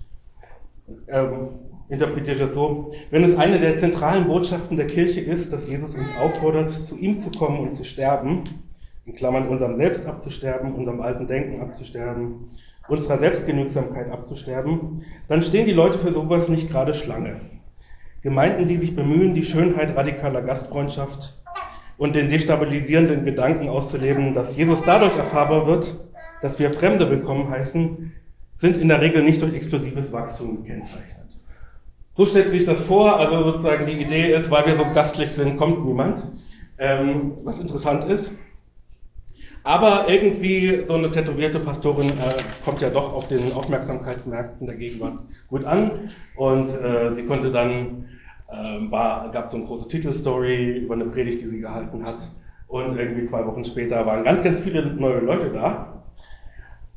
ähm, 1.08 1.69
interpretiert 1.90 2.40
das 2.40 2.54
so, 2.54 2.92
wenn 3.10 3.24
es 3.24 3.36
eine 3.36 3.58
der 3.58 3.76
zentralen 3.76 4.28
Botschaften 4.28 4.76
der 4.76 4.86
Kirche 4.86 5.20
ist, 5.20 5.52
dass 5.52 5.68
Jesus 5.68 5.96
uns 5.96 6.16
auffordert, 6.18 6.70
zu 6.70 6.96
ihm 6.96 7.18
zu 7.18 7.30
kommen 7.30 7.58
und 7.60 7.74
zu 7.74 7.84
sterben, 7.84 8.44
in 9.04 9.14
Klammern 9.14 9.48
unserem 9.48 9.74
Selbst 9.74 10.06
abzusterben, 10.06 10.74
unserem 10.74 11.00
alten 11.00 11.26
Denken 11.26 11.60
abzusterben, 11.60 12.48
unserer 12.88 13.16
Selbstgenügsamkeit 13.16 14.10
abzusterben, 14.10 15.04
dann 15.28 15.42
stehen 15.42 15.66
die 15.66 15.72
Leute 15.72 15.98
für 15.98 16.12
sowas 16.12 16.48
nicht 16.48 16.68
gerade 16.68 16.94
Schlange. 16.94 17.40
Gemeinden, 18.22 18.68
die 18.68 18.76
sich 18.76 18.94
bemühen, 18.94 19.34
die 19.34 19.42
Schönheit 19.42 19.96
radikaler 19.96 20.42
Gastfreundschaft 20.42 21.40
und 21.98 22.14
den 22.14 22.28
destabilisierenden 22.28 23.24
Gedanken 23.24 23.68
auszuleben, 23.68 24.32
dass 24.32 24.56
Jesus 24.56 24.82
dadurch 24.82 25.16
erfahrbar 25.16 25.66
wird, 25.66 25.96
dass 26.40 26.58
wir 26.58 26.70
Fremde 26.70 27.10
willkommen 27.10 27.50
heißen, 27.50 28.12
sind 28.54 28.76
in 28.76 28.88
der 28.88 29.00
Regel 29.00 29.22
nicht 29.22 29.42
durch 29.42 29.54
explosives 29.54 30.12
Wachstum 30.12 30.62
gekennzeichnet. 30.62 31.39
So 32.20 32.26
stellt 32.26 32.48
sich 32.48 32.64
das 32.64 32.80
vor, 32.80 33.16
also 33.16 33.42
sozusagen 33.44 33.86
die 33.86 33.98
Idee 33.98 34.34
ist, 34.34 34.50
weil 34.50 34.66
wir 34.66 34.76
so 34.76 34.84
gastlich 34.92 35.30
sind, 35.30 35.56
kommt 35.56 35.86
niemand, 35.86 36.28
ähm, 36.76 37.32
was 37.44 37.60
interessant 37.60 38.04
ist. 38.04 38.32
Aber 39.62 40.04
irgendwie 40.06 40.82
so 40.82 40.96
eine 40.96 41.10
tätowierte 41.10 41.60
Pastorin 41.60 42.10
äh, 42.10 42.12
kommt 42.62 42.82
ja 42.82 42.90
doch 42.90 43.14
auf 43.14 43.28
den 43.28 43.54
Aufmerksamkeitsmärkten 43.54 44.66
der 44.66 44.76
Gegenwart 44.76 45.24
gut 45.48 45.64
an 45.64 46.10
und 46.36 46.68
äh, 46.68 47.14
sie 47.14 47.24
konnte 47.24 47.50
dann 47.50 48.04
ähm, 48.52 48.90
war, 48.90 49.30
gab 49.30 49.48
so 49.48 49.56
eine 49.56 49.64
große 49.64 49.88
Titelstory 49.88 50.76
über 50.76 50.96
eine 50.96 51.06
Predigt, 51.06 51.40
die 51.40 51.46
sie 51.46 51.60
gehalten 51.60 52.04
hat. 52.04 52.30
Und 52.68 52.98
irgendwie 52.98 53.24
zwei 53.24 53.46
Wochen 53.46 53.64
später 53.64 54.04
waren 54.04 54.24
ganz, 54.24 54.42
ganz 54.42 54.60
viele 54.60 54.84
neue 54.84 55.20
Leute 55.20 55.48
da. 55.48 56.02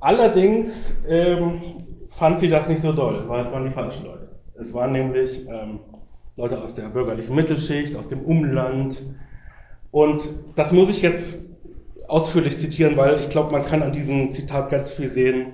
Allerdings 0.02 0.98
ähm, 1.08 1.62
fand 2.10 2.40
sie 2.40 2.50
das 2.50 2.68
nicht 2.68 2.82
so 2.82 2.92
doll, 2.92 3.24
weil 3.30 3.40
es 3.40 3.54
waren 3.54 3.64
die 3.64 3.72
falschen 3.72 4.04
Leute. 4.04 4.23
Es 4.56 4.74
waren 4.74 4.92
nämlich 4.92 5.48
ähm, 5.48 5.80
Leute 6.36 6.62
aus 6.62 6.74
der 6.74 6.90
bürgerlichen 6.90 7.36
Mittelschicht, 7.36 7.96
aus 7.96 8.08
dem 8.08 8.22
Umland. 8.22 9.04
Und 9.92 10.30
das 10.56 10.72
muss 10.72 10.90
ich 10.90 11.02
jetzt 11.02 11.40
ausführlich 12.08 12.58
zitieren, 12.58 12.98
weil 12.98 13.20
ich 13.20 13.30
glaube, 13.30 13.52
man 13.52 13.66
kann 13.66 13.82
an 13.82 13.94
diesem 13.94 14.32
Zitat 14.32 14.70
ganz 14.70 14.92
viel 14.92 15.10
sehen, 15.10 15.54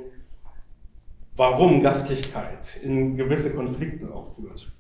warum 1.36 1.82
Gastlichkeit 1.82 2.80
in 2.84 3.16
gewisse 3.16 3.52
Konflikte 3.52 4.14
auch 4.14 4.36
führt. 4.36 4.72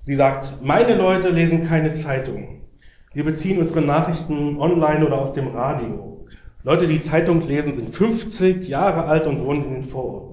Sie 0.00 0.16
sagt, 0.16 0.60
meine 0.60 0.96
Leute 0.96 1.28
lesen 1.28 1.64
keine 1.64 1.92
Zeitung. 1.92 2.62
Wir 3.14 3.24
beziehen 3.24 3.60
unsere 3.60 3.82
Nachrichten 3.82 4.58
online 4.58 5.06
oder 5.06 5.20
aus 5.20 5.32
dem 5.32 5.48
Radio. 5.48 6.26
Leute, 6.64 6.86
die 6.88 6.98
Zeitung 6.98 7.46
lesen, 7.46 7.74
sind 7.74 7.90
50 7.90 8.66
Jahre 8.66 9.04
alt 9.04 9.26
und 9.26 9.44
wohnen 9.44 9.64
in 9.64 9.74
den 9.74 9.84
Vororten. 9.84 10.31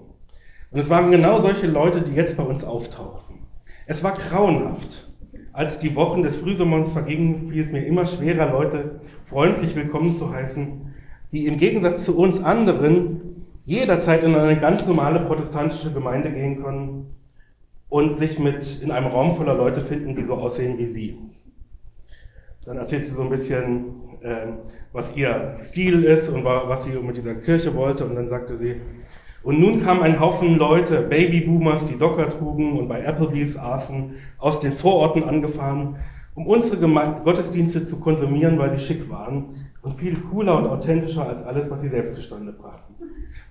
Und 0.71 0.79
es 0.79 0.89
waren 0.89 1.09
genau 1.09 1.39
solche 1.39 1.67
Leute, 1.67 2.01
die 2.01 2.13
jetzt 2.13 2.37
bei 2.37 2.43
uns 2.43 2.63
auftauchten. 2.63 3.39
Es 3.87 4.03
war 4.03 4.13
grauenhaft. 4.13 5.07
Als 5.51 5.79
die 5.79 5.95
Wochen 5.95 6.21
des 6.21 6.35
Frühsommers 6.35 6.91
vergingen, 6.91 7.49
fiel 7.49 7.61
es 7.61 7.71
mir 7.71 7.85
immer 7.85 8.05
schwerer, 8.05 8.51
Leute 8.51 8.99
freundlich 9.25 9.75
willkommen 9.75 10.15
zu 10.15 10.31
heißen, 10.31 10.93
die 11.31 11.47
im 11.47 11.57
Gegensatz 11.57 12.05
zu 12.05 12.15
uns 12.17 12.41
anderen 12.43 13.45
jederzeit 13.65 14.23
in 14.23 14.35
eine 14.35 14.59
ganz 14.59 14.85
normale 14.85 15.21
protestantische 15.21 15.91
Gemeinde 15.91 16.31
gehen 16.31 16.61
können 16.63 17.15
und 17.89 18.15
sich 18.15 18.37
mit 18.37 18.79
in 18.81 18.91
einem 18.91 19.07
Raum 19.07 19.35
voller 19.35 19.55
Leute 19.55 19.81
finden, 19.81 20.15
die 20.15 20.23
so 20.23 20.35
aussehen 20.35 20.77
wie 20.77 20.85
sie. 20.85 21.17
Dann 22.63 22.77
erzählt 22.77 23.05
sie 23.05 23.11
so 23.11 23.21
ein 23.23 23.29
bisschen, 23.29 23.85
äh, 24.21 24.53
was 24.93 25.15
ihr 25.15 25.55
Stil 25.59 26.03
ist 26.03 26.29
und 26.29 26.43
was 26.43 26.83
sie 26.83 26.91
mit 26.91 27.17
dieser 27.17 27.35
Kirche 27.35 27.75
wollte. 27.75 28.05
Und 28.05 28.15
dann 28.15 28.29
sagte 28.29 28.55
sie, 28.55 28.81
und 29.43 29.59
nun 29.59 29.81
kam 29.81 30.01
ein 30.01 30.19
Haufen 30.19 30.57
Leute, 30.57 31.07
Babyboomers, 31.09 31.85
die 31.85 31.97
Docker 31.97 32.29
trugen 32.29 32.77
und 32.77 32.87
bei 32.87 33.05
Applebee's 33.05 33.57
aßen, 33.57 34.15
aus 34.37 34.59
den 34.59 34.73
Vororten 34.73 35.23
angefahren, 35.23 35.95
um 36.35 36.45
unsere 36.45 36.77
Geme 36.77 37.21
Gottesdienste 37.23 37.83
zu 37.83 37.99
konsumieren, 37.99 38.59
weil 38.59 38.71
sie 38.71 38.83
schick 38.83 39.09
waren 39.09 39.55
und 39.81 39.99
viel 39.99 40.19
cooler 40.29 40.57
und 40.57 40.67
authentischer 40.67 41.27
als 41.27 41.43
alles, 41.43 41.71
was 41.71 41.81
sie 41.81 41.87
selbst 41.87 42.15
zustande 42.15 42.51
brachten. 42.51 42.95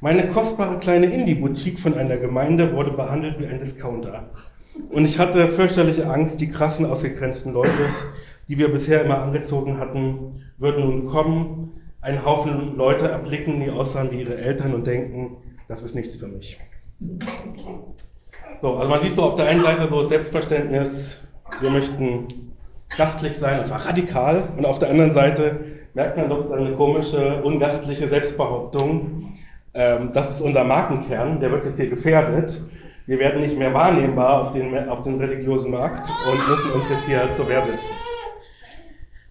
Meine 0.00 0.28
kostbare 0.28 0.78
kleine 0.78 1.06
Indie-Boutique 1.06 1.80
von 1.80 1.94
einer 1.94 2.18
Gemeinde 2.18 2.74
wurde 2.74 2.92
behandelt 2.92 3.38
wie 3.40 3.46
ein 3.46 3.58
Discounter. 3.58 4.30
Und 4.90 5.04
ich 5.04 5.18
hatte 5.18 5.48
fürchterliche 5.48 6.08
Angst, 6.08 6.40
die 6.40 6.48
krassen, 6.48 6.86
ausgegrenzten 6.86 7.52
Leute, 7.52 7.88
die 8.48 8.58
wir 8.58 8.70
bisher 8.70 9.04
immer 9.04 9.20
angezogen 9.20 9.78
hatten, 9.78 10.44
würden 10.58 10.84
nun 10.84 11.06
kommen, 11.06 11.72
einen 12.00 12.24
Haufen 12.24 12.76
Leute 12.76 13.08
erblicken, 13.08 13.60
die 13.60 13.70
aussahen 13.70 14.10
wie 14.12 14.20
ihre 14.20 14.36
Eltern 14.36 14.74
und 14.74 14.86
denken, 14.86 15.38
das 15.68 15.82
ist 15.82 15.94
nichts 15.94 16.16
für 16.16 16.26
mich. 16.26 16.58
So, 18.60 18.74
also 18.76 18.90
man 18.90 19.00
sieht 19.02 19.14
so 19.14 19.22
auf 19.22 19.36
der 19.36 19.48
einen 19.48 19.62
Seite 19.62 19.88
so 19.88 20.02
Selbstverständnis, 20.02 21.18
wir 21.60 21.70
möchten 21.70 22.26
gastlich 22.96 23.38
sein, 23.38 23.60
und 23.60 23.66
zwar 23.66 23.86
radikal, 23.86 24.48
und 24.56 24.66
auf 24.66 24.78
der 24.78 24.90
anderen 24.90 25.12
Seite 25.12 25.60
merkt 25.94 26.16
man 26.16 26.28
doch 26.28 26.50
eine 26.50 26.74
komische, 26.74 27.42
ungastliche 27.42 28.08
Selbstbehauptung, 28.08 29.32
ähm, 29.74 30.10
das 30.12 30.30
ist 30.32 30.40
unser 30.40 30.64
Markenkern, 30.64 31.40
der 31.40 31.52
wird 31.52 31.64
jetzt 31.64 31.78
hier 31.78 31.90
gefährdet. 31.90 32.60
Wir 33.06 33.18
werden 33.18 33.40
nicht 33.40 33.56
mehr 33.56 33.72
wahrnehmbar 33.72 34.48
auf 34.48 34.52
den, 34.52 34.88
auf 34.88 35.02
den 35.02 35.18
religiösen 35.18 35.70
Markt 35.70 36.08
und 36.30 36.48
müssen 36.48 36.72
uns 36.72 36.90
jetzt 36.90 37.06
hier 37.06 37.20
zur 37.34 37.48
Wehr 37.48 37.62
setzen. 37.62 37.94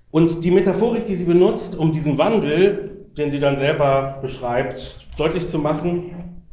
Und 0.10 0.44
die 0.44 0.52
Metaphorik, 0.52 1.06
die 1.06 1.16
sie 1.16 1.26
benutzt, 1.26 1.76
um 1.76 1.92
diesen 1.92 2.18
Wandel, 2.18 2.97
den 3.18 3.32
sie 3.32 3.40
dann 3.40 3.58
selber 3.58 4.20
beschreibt, 4.22 5.08
deutlich 5.18 5.48
zu 5.48 5.60
machen, 5.60 6.44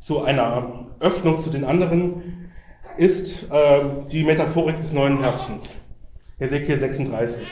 zu 0.00 0.22
einer 0.22 0.86
Öffnung 1.00 1.38
zu 1.38 1.50
den 1.50 1.64
anderen, 1.64 2.50
ist 2.96 3.50
äh, 3.50 3.80
die 4.10 4.24
Metaphorik 4.24 4.76
des 4.78 4.92
neuen 4.92 5.22
Herzens. 5.22 5.76
Ezekiel 6.38 6.80
36. 6.80 7.48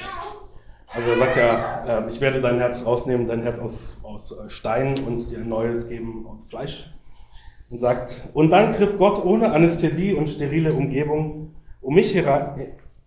Also 0.88 1.10
er 1.10 1.16
sagt 1.16 1.36
ja, 1.36 2.00
äh, 2.00 2.10
ich 2.10 2.20
werde 2.20 2.40
dein 2.40 2.58
Herz 2.58 2.84
rausnehmen, 2.84 3.28
dein 3.28 3.42
Herz 3.42 3.58
aus, 3.58 3.96
aus 4.02 4.32
äh, 4.32 4.48
Stein 4.48 4.94
und 5.06 5.30
dir 5.30 5.38
ein 5.38 5.48
neues 5.48 5.88
geben 5.88 6.26
aus 6.26 6.44
Fleisch. 6.44 6.90
Und 7.68 7.78
sagt, 7.78 8.24
und 8.34 8.50
dann 8.50 8.72
griff 8.72 8.98
Gott 8.98 9.24
ohne 9.24 9.52
Anästhesie 9.52 10.14
und 10.14 10.28
sterile 10.28 10.74
Umgebung 10.74 11.54
um 11.80 11.94
mich 11.94 12.16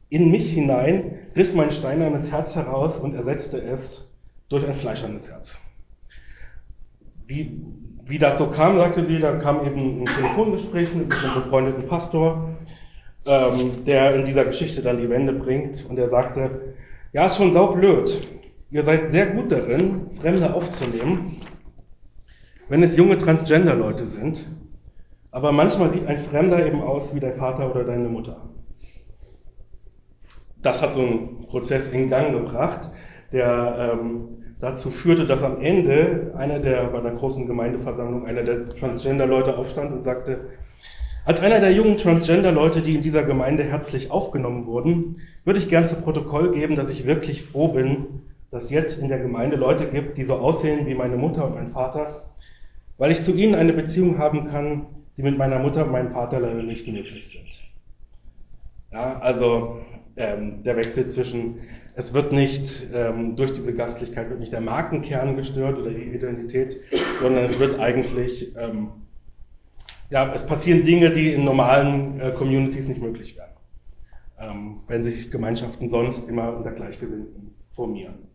in 0.10 0.32
mich 0.32 0.54
hinein, 0.54 1.20
riss 1.36 1.54
mein 1.54 1.72
steinernes 1.72 2.32
Herz 2.32 2.56
heraus 2.56 3.00
und 3.00 3.14
ersetzte 3.14 3.62
es 3.62 4.13
durch 4.54 4.68
ein 4.68 4.76
fleischernes 4.76 5.32
Herz. 5.32 5.60
Wie, 7.26 7.60
wie 8.06 8.20
das 8.20 8.38
so 8.38 8.48
kam, 8.48 8.78
sagte 8.78 9.04
sie, 9.04 9.20
da 9.20 9.38
kam 9.38 9.66
eben 9.66 10.02
ein 10.02 10.06
Telefongespräch 10.06 10.94
mit 10.94 11.12
einem 11.12 11.34
befreundeten 11.34 11.88
Pastor, 11.88 12.56
ähm, 13.26 13.84
der 13.86 14.16
in 14.16 14.26
dieser 14.26 14.46
Geschichte 14.46 14.84
dann 14.84 14.98
die 14.98 15.10
Wende 15.10 15.34
bringt. 15.34 15.86
Und 15.90 15.98
er 15.98 16.08
sagte, 16.08 16.76
ja, 17.14 17.26
ist 17.26 17.38
schon 17.38 17.52
saublöd. 17.52 18.28
Ihr 18.70 18.84
seid 18.84 19.08
sehr 19.08 19.26
gut 19.28 19.52
darin, 19.52 20.12
Fremde 20.22 20.54
aufzunehmen, 20.54 21.36
wenn 22.70 22.84
es 22.84 22.96
junge 22.96 23.18
Transgender-Leute 23.18 24.06
sind. 24.06 24.48
Aber 25.32 25.52
manchmal 25.52 25.90
sieht 25.90 26.06
ein 26.06 26.20
Fremder 26.20 26.64
eben 26.64 26.82
aus 26.82 27.16
wie 27.16 27.20
dein 27.20 27.36
Vater 27.36 27.72
oder 27.72 27.86
deine 27.86 28.08
Mutter. 28.08 28.50
Das 30.62 30.84
hat 30.84 30.94
so 30.94 31.02
einen 31.02 31.48
Prozess 31.48 31.90
in 31.90 32.12
Gang 32.12 32.34
gebracht, 32.34 32.92
der 33.34 33.94
ähm, 33.94 34.44
dazu 34.60 34.90
führte, 34.90 35.26
dass 35.26 35.44
am 35.44 35.60
Ende 35.60 36.34
einer 36.38 36.60
der 36.60 36.86
bei 36.86 37.00
einer 37.00 37.12
großen 37.12 37.48
Gemeindeversammlung 37.48 38.26
einer 38.26 38.44
der 38.44 38.66
Transgender-Leute 38.66 39.58
aufstand 39.58 39.92
und 39.92 40.04
sagte, 40.04 40.40
als 41.26 41.40
einer 41.40 41.60
der 41.60 41.72
jungen 41.72 41.98
Transgender-Leute, 41.98 42.82
die 42.82 42.96
in 42.96 43.02
dieser 43.02 43.24
Gemeinde 43.24 43.64
herzlich 43.64 44.12
aufgenommen 44.12 44.66
wurden, 44.66 45.18
würde 45.46 45.60
ich 45.60 45.70
gern 45.70 45.86
zu 45.86 45.96
Protokoll 45.96 46.52
geben, 46.52 46.76
dass 46.76 46.90
ich 46.90 47.06
wirklich 47.06 47.44
froh 47.44 47.70
bin, 47.70 48.22
dass 48.52 48.70
jetzt 48.70 49.00
in 49.00 49.08
der 49.08 49.20
Gemeinde 49.20 49.56
Leute 49.56 49.86
gibt, 49.88 50.18
die 50.18 50.24
so 50.24 50.36
aussehen 50.36 50.86
wie 50.86 50.96
meine 50.96 51.18
Mutter 51.18 51.46
und 51.46 51.56
mein 51.56 51.72
Vater, 51.72 52.08
weil 52.98 53.12
ich 53.12 53.22
zu 53.22 53.34
ihnen 53.34 53.56
eine 53.56 53.74
Beziehung 53.74 54.18
haben 54.18 54.48
kann, 54.48 54.86
die 55.18 55.24
mit 55.24 55.38
meiner 55.38 55.60
Mutter 55.60 55.86
und 55.86 55.92
meinem 55.92 56.12
Vater 56.12 56.40
leider 56.40 56.62
nicht 56.62 56.88
möglich 56.88 57.30
sind. 57.30 57.64
Ja, 58.92 59.20
also 59.20 59.82
ähm, 60.16 60.64
der 60.64 60.76
Wechsel 60.78 61.08
zwischen, 61.08 61.60
es 61.96 62.14
wird 62.14 62.32
nicht 62.32 62.88
ähm, 62.94 63.36
durch 63.36 63.52
diese 63.52 63.74
Gastlichkeit 63.74 64.30
wird 64.30 64.40
nicht 64.40 64.54
der 64.54 64.62
Markenkern 64.62 65.36
gestört 65.36 65.78
oder 65.80 65.92
die 65.92 66.04
Identität, 66.04 66.80
sondern 67.22 67.44
es 67.44 67.58
wird 67.60 67.80
eigentlich, 67.80 68.56
ähm, 68.58 68.90
ja, 70.10 70.32
es 70.34 70.46
passieren 70.46 70.84
Dinge, 70.84 71.10
die 71.10 71.34
in 71.34 71.46
normalen 71.46 72.20
äh, 72.20 72.32
Communities 72.32 72.88
nicht 72.88 73.02
möglich 73.02 73.38
wären, 73.38 73.50
ähm, 74.40 74.82
wenn 74.88 75.04
sich 75.04 75.32
Gemeinschaften 75.32 75.90
sonst 75.90 76.30
immer 76.30 76.56
unter 76.56 76.72
Gleichgesinnten 76.72 77.56
formieren. 77.72 78.28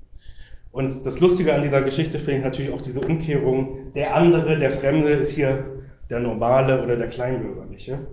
Und 0.73 1.07
das 1.07 1.21
Lustige 1.21 1.55
an 1.55 1.63
dieser 1.63 1.83
Geschichte 1.83 2.19
finde 2.19 2.39
ich 2.39 2.45
natürlich 2.45 2.73
auch 2.73 2.83
diese 2.83 3.01
Umkehrung, 3.01 3.93
der 3.95 4.15
andere, 4.15 4.59
der 4.59 4.71
Fremde 4.73 5.11
ist 5.11 5.31
hier 5.31 5.65
der 6.11 6.21
Normale 6.21 6.83
oder 6.83 6.97
der 6.97 7.09
Kleinbürgerliche. 7.09 8.07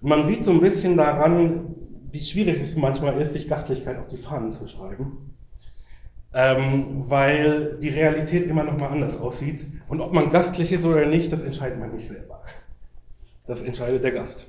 Man 0.00 0.24
sieht 0.24 0.44
so 0.44 0.52
ein 0.52 0.60
bisschen 0.60 0.96
daran, 0.96 1.74
wie 2.14 2.20
schwierig 2.20 2.62
es 2.62 2.76
manchmal 2.76 3.20
ist, 3.20 3.32
sich 3.32 3.48
Gastlichkeit 3.48 3.98
auf 3.98 4.06
die 4.06 4.16
Fahnen 4.16 4.52
zu 4.52 4.68
schreiben, 4.68 5.34
ähm, 6.32 7.10
weil 7.10 7.76
die 7.78 7.88
Realität 7.88 8.46
immer 8.46 8.62
noch 8.62 8.78
mal 8.78 8.90
anders 8.90 9.20
aussieht. 9.20 9.66
Und 9.88 10.00
ob 10.00 10.12
man 10.12 10.30
gastlich 10.30 10.70
ist 10.70 10.84
oder 10.84 11.06
nicht, 11.06 11.32
das 11.32 11.42
entscheidet 11.42 11.80
man 11.80 11.92
nicht 11.92 12.06
selber. 12.06 12.40
Das 13.46 13.62
entscheidet 13.62 14.04
der 14.04 14.12
Gast. 14.12 14.48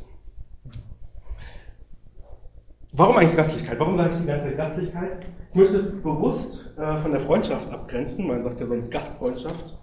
Warum 2.93 3.17
eigentlich 3.17 3.35
Gastlichkeit? 3.35 3.79
Warum 3.79 3.97
sage 3.97 4.13
ich 4.13 4.19
die 4.19 4.27
ganze 4.27 4.51
Gastlichkeit? 4.51 5.25
Ich 5.49 5.55
möchte 5.55 5.77
es 5.77 6.01
bewusst 6.03 6.71
äh, 6.77 6.97
von 6.97 7.11
der 7.13 7.21
Freundschaft 7.21 7.71
abgrenzen. 7.71 8.27
Man 8.27 8.43
sagt 8.43 8.59
ja 8.59 8.67
sonst 8.67 8.91
Gastfreundschaft. 8.91 9.75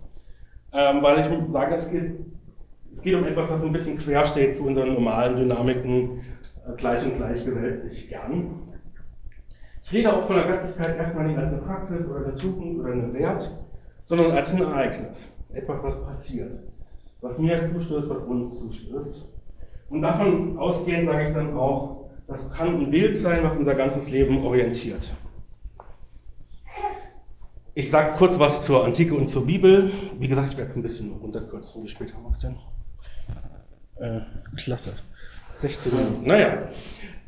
Ähm, 0.72 1.02
weil 1.02 1.18
ich 1.18 1.52
sage, 1.52 1.74
es 1.74 1.90
geht, 1.90 2.14
es 2.92 3.02
geht 3.02 3.14
um 3.16 3.26
etwas, 3.26 3.50
was 3.50 3.64
ein 3.64 3.72
bisschen 3.72 3.98
quer 3.98 4.24
steht 4.24 4.54
zu 4.54 4.66
unseren 4.66 4.94
normalen 4.94 5.34
Dynamiken 5.34 6.20
gleich 6.76 7.04
und 7.04 7.16
gleich 7.16 7.44
gesellt 7.44 7.80
sich 7.80 8.08
gern. 8.08 8.68
Ich 9.82 9.92
rede 9.92 10.12
auch 10.12 10.26
von 10.26 10.36
der 10.36 10.46
Gastlichkeit 10.46 10.96
erstmal 10.96 11.26
nicht 11.26 11.38
als 11.38 11.52
eine 11.52 11.62
Praxis 11.62 12.08
oder 12.08 12.24
eine 12.24 12.36
Tugend 12.36 12.78
oder 12.78 12.92
einen 12.92 13.12
Wert, 13.14 13.52
sondern 14.04 14.32
als 14.32 14.54
ein 14.54 14.62
Ereignis. 14.62 15.28
Etwas, 15.52 15.82
was 15.82 16.02
passiert. 16.04 16.62
Was 17.20 17.38
mir 17.38 17.64
zustößt, 17.64 18.08
was 18.08 18.22
uns 18.22 18.58
zustößt. 18.58 19.24
Und 19.90 20.02
davon 20.02 20.56
ausgehend 20.58 21.06
sage 21.06 21.28
ich 21.28 21.34
dann 21.34 21.56
auch, 21.56 22.10
das 22.26 22.50
kann 22.52 22.80
ein 22.80 22.90
Bild 22.90 23.18
sein, 23.18 23.42
was 23.42 23.56
unser 23.56 23.74
ganzes 23.74 24.10
Leben 24.10 24.44
orientiert. 24.44 25.14
Ich 27.74 27.90
sage 27.90 28.16
kurz 28.16 28.38
was 28.38 28.64
zur 28.64 28.84
Antike 28.84 29.14
und 29.14 29.28
zur 29.28 29.46
Bibel. 29.46 29.90
Wie 30.18 30.28
gesagt, 30.28 30.50
ich 30.50 30.56
werde 30.56 30.70
es 30.70 30.76
ein 30.76 30.82
bisschen 30.82 31.12
runterkürzen. 31.12 31.82
Wie 31.82 31.88
spät 31.88 32.14
haben 32.14 32.22
wir 32.22 32.30
es 32.30 32.38
denn? 32.38 32.56
Äh, 33.96 34.20
klasse. 34.56 34.92
16 35.62 35.96
Minuten. 35.96 36.26
Naja. 36.26 36.68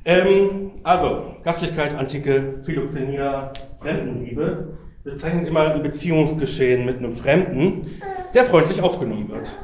Ähm, 0.04 0.72
also, 0.82 1.36
Gastlichkeit, 1.44 1.94
Antike, 1.94 2.58
Philoxenia, 2.64 3.52
Fremdenliebe 3.80 4.76
bezeichnet 5.04 5.46
immer 5.48 5.72
ein 5.72 5.82
Beziehungsgeschehen 5.82 6.84
mit 6.84 6.98
einem 6.98 7.14
Fremden, 7.14 8.02
der 8.34 8.44
freundlich 8.44 8.82
aufgenommen 8.82 9.28
wird. 9.30 9.58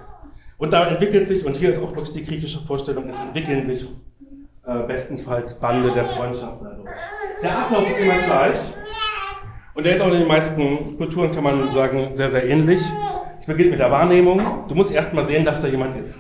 Und 0.58 0.72
da 0.72 0.86
entwickelt 0.86 1.26
sich, 1.26 1.44
und 1.44 1.56
hier 1.56 1.70
ist 1.70 1.82
auch 1.82 1.92
die 1.92 2.24
griechische 2.24 2.60
Vorstellung, 2.60 3.08
es 3.08 3.18
entwickeln 3.18 3.66
sich 3.66 3.88
äh, 4.66 4.86
bestensfalls 4.86 5.54
Bande 5.54 5.90
der 5.92 6.04
Freundschaft 6.04 6.60
dadurch. 6.62 6.88
Der 7.42 7.58
Ablauf 7.58 7.90
ist 7.90 7.98
immer 7.98 8.18
gleich. 8.26 8.54
Und 9.74 9.84
der 9.84 9.94
ist 9.94 10.00
auch 10.02 10.08
in 10.08 10.20
den 10.20 10.28
meisten 10.28 10.96
Kulturen, 10.98 11.32
kann 11.32 11.44
man 11.44 11.62
sagen, 11.62 12.12
sehr, 12.12 12.30
sehr 12.30 12.46
ähnlich. 12.46 12.82
Es 13.38 13.46
beginnt 13.46 13.70
mit 13.70 13.80
der 13.80 13.90
Wahrnehmung. 13.90 14.42
Du 14.68 14.74
musst 14.74 14.92
erst 14.92 15.14
mal 15.14 15.24
sehen, 15.24 15.44
dass 15.44 15.60
da 15.60 15.68
jemand 15.68 15.96
ist. 15.96 16.18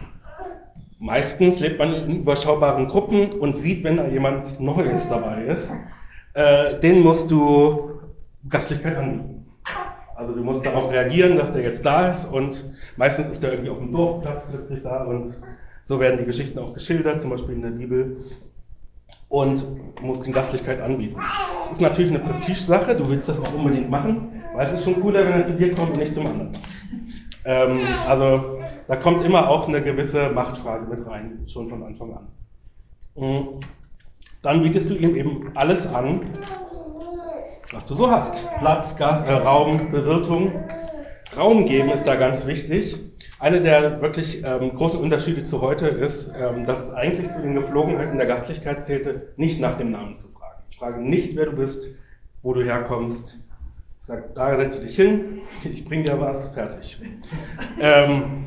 Meistens 1.02 1.60
lebt 1.60 1.78
man 1.78 1.94
in 1.94 2.20
überschaubaren 2.20 2.86
Gruppen 2.86 3.32
und 3.32 3.56
sieht, 3.56 3.84
wenn 3.84 3.96
da 3.96 4.06
jemand 4.06 4.60
Neues 4.60 5.08
dabei 5.08 5.44
ist, 5.44 5.72
äh, 6.34 6.78
den 6.78 7.00
musst 7.00 7.30
du 7.30 7.92
Gastlichkeit 8.46 8.98
anbieten. 8.98 9.46
Also 10.14 10.34
du 10.34 10.44
musst 10.44 10.66
darauf 10.66 10.92
reagieren, 10.92 11.38
dass 11.38 11.54
der 11.54 11.62
jetzt 11.62 11.86
da 11.86 12.10
ist 12.10 12.26
und 12.26 12.70
meistens 12.98 13.28
ist 13.28 13.42
der 13.42 13.52
irgendwie 13.52 13.70
auf 13.70 13.78
dem 13.78 13.92
Dorfplatz 13.92 14.44
plötzlich 14.46 14.82
da 14.82 15.04
und 15.04 15.40
so 15.86 15.98
werden 15.98 16.18
die 16.18 16.26
Geschichten 16.26 16.58
auch 16.58 16.74
geschildert, 16.74 17.22
zum 17.22 17.30
Beispiel 17.30 17.54
in 17.54 17.62
der 17.62 17.70
Bibel 17.70 18.18
und 19.30 19.64
musst 20.02 20.26
ihm 20.26 20.34
Gastlichkeit 20.34 20.82
anbieten. 20.82 21.18
Es 21.60 21.70
ist 21.70 21.80
natürlich 21.80 22.10
eine 22.10 22.20
Prestigesache, 22.20 22.94
du 22.94 23.08
willst 23.08 23.26
das 23.26 23.40
auch 23.40 23.54
unbedingt 23.54 23.88
machen, 23.88 24.42
weil 24.54 24.66
es 24.66 24.72
ist 24.72 24.84
schon 24.84 25.00
cooler, 25.00 25.24
wenn 25.24 25.32
er 25.32 25.46
zu 25.46 25.54
dir 25.54 25.74
kommt 25.74 25.92
und 25.92 25.98
nicht 25.98 26.12
zum 26.12 26.26
anderen. 26.26 26.50
Ähm, 27.46 27.80
also 28.06 28.59
da 28.90 28.96
kommt 28.96 29.24
immer 29.24 29.48
auch 29.48 29.68
eine 29.68 29.80
gewisse 29.80 30.30
Machtfrage 30.30 30.84
mit 30.84 31.06
rein, 31.06 31.44
schon 31.46 31.68
von 31.68 31.84
Anfang 31.84 32.12
an. 32.12 32.26
Mhm. 33.14 33.60
Dann 34.42 34.64
bietest 34.64 34.90
du 34.90 34.94
ihm 34.94 35.14
eben 35.14 35.52
alles 35.54 35.86
an, 35.86 36.36
was 37.70 37.86
du 37.86 37.94
so 37.94 38.10
hast. 38.10 38.44
Platz, 38.58 38.96
Gas, 38.96 39.28
äh, 39.28 39.32
Raum, 39.32 39.92
Bewirtung. 39.92 40.64
Raum 41.36 41.66
geben 41.66 41.90
ist 41.90 42.08
da 42.08 42.16
ganz 42.16 42.48
wichtig. 42.48 42.98
Einer 43.38 43.60
der 43.60 44.02
wirklich 44.02 44.42
ähm, 44.42 44.74
großen 44.74 44.98
Unterschiede 44.98 45.44
zu 45.44 45.60
heute 45.60 45.86
ist, 45.86 46.32
ähm, 46.36 46.64
dass 46.64 46.80
es 46.80 46.90
eigentlich 46.90 47.30
zu 47.30 47.40
den 47.42 47.54
Gepflogenheiten 47.54 48.16
der 48.16 48.26
Gastlichkeit 48.26 48.82
zählte, 48.82 49.28
nicht 49.36 49.60
nach 49.60 49.76
dem 49.76 49.92
Namen 49.92 50.16
zu 50.16 50.26
fragen. 50.30 50.64
Ich 50.68 50.78
frage 50.78 51.00
nicht, 51.00 51.36
wer 51.36 51.46
du 51.46 51.52
bist, 51.52 51.90
wo 52.42 52.54
du 52.54 52.64
herkommst. 52.64 53.38
Ich 54.00 54.08
sage, 54.08 54.24
da 54.34 54.56
setzt 54.56 54.78
du 54.78 54.82
dich 54.82 54.96
hin, 54.96 55.42
ich 55.72 55.84
bring 55.84 56.02
dir 56.02 56.20
was, 56.20 56.48
fertig. 56.48 56.98
ähm, 57.80 58.46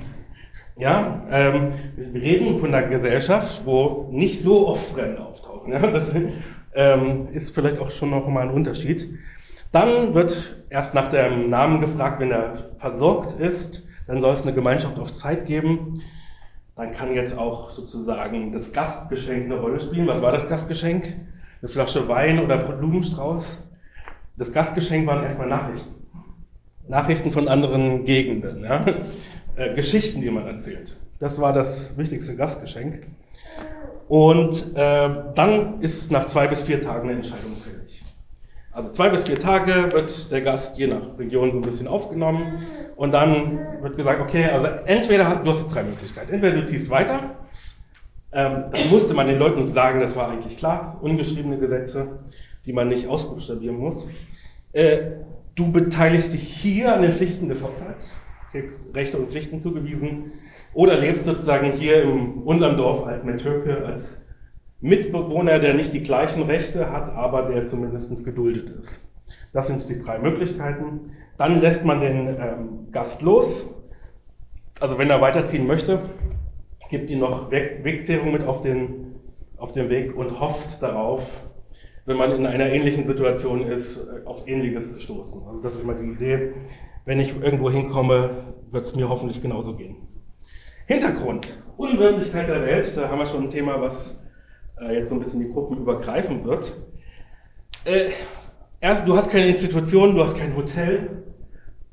ja, 0.78 1.24
ähm, 1.30 1.74
wir 1.96 2.22
reden 2.22 2.60
von 2.60 2.74
einer 2.74 2.88
Gesellschaft, 2.88 3.62
wo 3.66 4.10
nicht 4.12 4.42
so 4.42 4.68
oft 4.68 4.92
Fremde 4.92 5.24
auftauchen. 5.24 5.72
Ja? 5.72 5.88
Das 5.88 6.14
ähm, 6.74 7.28
ist 7.34 7.54
vielleicht 7.54 7.80
auch 7.80 7.92
schon 7.92 8.10
noch 8.10 8.28
mal 8.28 8.42
ein 8.42 8.54
Unterschied. 8.54 9.08
Dann 9.72 10.14
wird 10.14 10.56
erst 10.70 10.94
nach 10.94 11.08
dem 11.08 11.50
Namen 11.50 11.82
gefragt, 11.82 12.20
wenn 12.20 12.32
er 12.32 12.72
versorgt 12.78 13.40
ist. 13.40 13.84
Dann 14.08 14.22
soll 14.22 14.34
es 14.34 14.44
eine 14.44 14.54
Gemeinschaft 14.54 15.00
auf 15.00 15.12
Zeit 15.12 15.46
geben. 15.46 16.02
Dann 16.76 16.92
kann 16.92 17.14
jetzt 17.14 17.38
auch 17.38 17.72
sozusagen 17.72 18.52
das 18.52 18.72
Gastgeschenk 18.74 19.46
eine 19.46 19.60
Rolle 19.60 19.80
spielen. 19.80 20.08
Was 20.08 20.22
war 20.22 20.32
das 20.32 20.50
Gastgeschenk? 20.50 21.16
Eine 21.62 21.70
Flasche 21.70 22.08
Wein 22.08 22.40
oder 22.40 22.58
Blumenstrauß? 22.58 23.62
Das 24.38 24.52
Gastgeschenk 24.52 25.06
waren 25.06 25.24
erstmal 25.24 25.48
Nachrichten. 25.48 25.94
Nachrichten 26.88 27.32
von 27.32 27.48
anderen 27.48 28.06
Gegenden. 28.06 28.64
Ja? 28.64 28.84
Äh, 29.56 29.76
Geschichten, 29.76 30.22
die 30.22 30.32
man 30.32 30.48
erzählt. 30.48 30.98
Das 31.20 31.40
war 31.40 31.54
das 31.54 31.96
wichtigste 31.98 32.36
Gastgeschenk. 32.36 33.02
Und 34.08 34.76
äh, 34.76 35.10
dann 35.36 35.82
ist 35.82 36.12
nach 36.12 36.26
zwei 36.26 36.48
bis 36.48 36.64
vier 36.64 36.82
Tagen 36.82 37.10
eine 37.10 37.18
Entscheidung 37.18 37.52
fällig. 37.52 38.04
Also 38.72 38.90
zwei 38.90 39.10
bis 39.10 39.24
vier 39.24 39.40
Tage 39.40 39.94
wird 39.94 40.32
der 40.32 40.42
Gast 40.42 40.78
je 40.78 40.88
nach 40.88 41.20
Region 41.20 41.52
so 41.52 41.60
ein 41.60 41.64
bisschen 41.64 41.88
aufgenommen 41.88 42.66
und 42.96 43.14
dann 43.14 43.60
wird 43.82 43.96
gesagt, 43.96 44.20
okay, 44.20 44.46
also 44.46 44.66
entweder 44.66 45.36
du 45.36 45.52
hast 45.52 45.68
drei 45.68 45.84
Möglichkeiten. 45.84 46.34
Entweder 46.34 46.56
du 46.58 46.66
ziehst 46.66 46.90
weiter, 46.90 47.36
ähm, 48.32 48.66
dann 48.72 48.90
musste 48.90 49.14
man 49.14 49.28
den 49.28 49.38
Leuten 49.38 49.68
sagen, 49.68 50.00
das 50.00 50.16
war 50.16 50.30
eigentlich 50.30 50.58
klar, 50.58 50.98
ungeschriebene 51.02 51.60
Gesetze, 51.60 52.20
die 52.66 52.74
man 52.74 52.88
nicht 52.88 53.08
ausbuchstabieren 53.08 53.78
muss. 53.78 54.08
Äh, 54.72 55.12
du 55.54 55.72
beteiligst 55.72 56.34
dich 56.34 56.42
hier 56.42 56.96
an 56.96 57.04
den 57.04 57.12
Pflichten 57.12 57.50
des 57.50 57.62
Haushalts 57.62 58.16
kriegst 58.54 58.96
Rechte 58.96 59.18
und 59.18 59.30
Pflichten 59.30 59.58
zugewiesen 59.58 60.32
oder 60.74 60.98
lebst 60.98 61.26
sozusagen 61.26 61.72
hier 61.72 62.04
in 62.04 62.44
unserem 62.44 62.78
Dorf 62.78 63.06
als 63.06 63.24
Metürke, 63.24 63.84
als 63.84 64.30
Mitbewohner, 64.80 65.58
der 65.60 65.74
nicht 65.74 65.92
die 65.94 66.04
gleichen 66.04 66.44
Rechte 66.44 66.92
hat, 66.92 67.10
aber 67.10 67.44
der 67.44 67.66
zumindest 67.66 68.24
geduldet 68.24 68.70
ist. 68.70 69.02
Das 69.54 69.68
sind 69.68 69.90
die 69.90 69.98
drei 69.98 70.20
Möglichkeiten. 70.20 71.12
Dann 71.38 71.62
lässt 71.62 71.84
man 71.84 72.02
den 72.02 72.28
ähm, 72.28 72.92
Gast 72.92 73.24
los. 73.24 73.68
Also 74.80 75.00
wenn 75.00 75.10
er 75.10 75.22
weiterziehen 75.22 75.66
möchte, 75.66 76.10
gibt 76.90 77.10
ihm 77.10 77.20
noch 77.20 77.50
Weg 77.50 77.84
Wegzehrung 77.84 78.34
mit 78.34 78.44
auf 78.44 78.62
den, 78.62 79.16
auf 79.58 79.72
den 79.72 79.90
Weg 79.90 80.16
und 80.16 80.40
hofft 80.40 80.84
darauf, 80.84 81.42
wenn 82.06 82.18
man 82.18 82.32
in 82.34 82.46
einer 82.46 82.68
ähnlichen 82.68 83.08
Situation 83.08 83.66
ist, 83.66 84.00
auf 84.26 84.48
Ähnliches 84.48 84.94
zu 84.94 85.00
stoßen. 85.00 85.42
Also 85.48 85.64
das 85.64 85.76
ist 85.76 85.84
immer 85.84 85.96
die 85.96 86.12
Idee 86.12 86.54
wenn 87.06 87.20
ich 87.20 87.36
irgendwo 87.42 87.70
hinkomme, 87.70 88.54
wird 88.72 88.86
es 88.86 88.96
mir 88.96 89.10
hoffentlich 89.10 89.42
genauso 89.42 89.76
gehen. 89.76 89.96
Hintergrund, 90.88 91.58
Unwirklichkeit 91.78 92.50
der 92.50 92.62
Welt, 92.62 92.96
da 92.98 93.10
haben 93.10 93.20
wir 93.20 93.26
schon 93.26 93.44
ein 93.44 93.50
Thema, 93.50 93.82
was 93.82 94.20
äh, 94.80 94.96
jetzt 94.96 95.10
so 95.10 95.16
ein 95.16 95.20
bisschen 95.20 95.40
die 95.40 95.52
Gruppen 95.52 95.78
übergreifen 95.78 96.44
wird. 96.46 96.74
Äh, 97.86 98.10
erst, 98.82 99.08
du 99.08 99.16
hast 99.16 99.30
keine 99.30 99.48
Institution, 99.48 100.16
du 100.16 100.24
hast 100.24 100.38
kein 100.38 100.56
Hotel, 100.56 101.24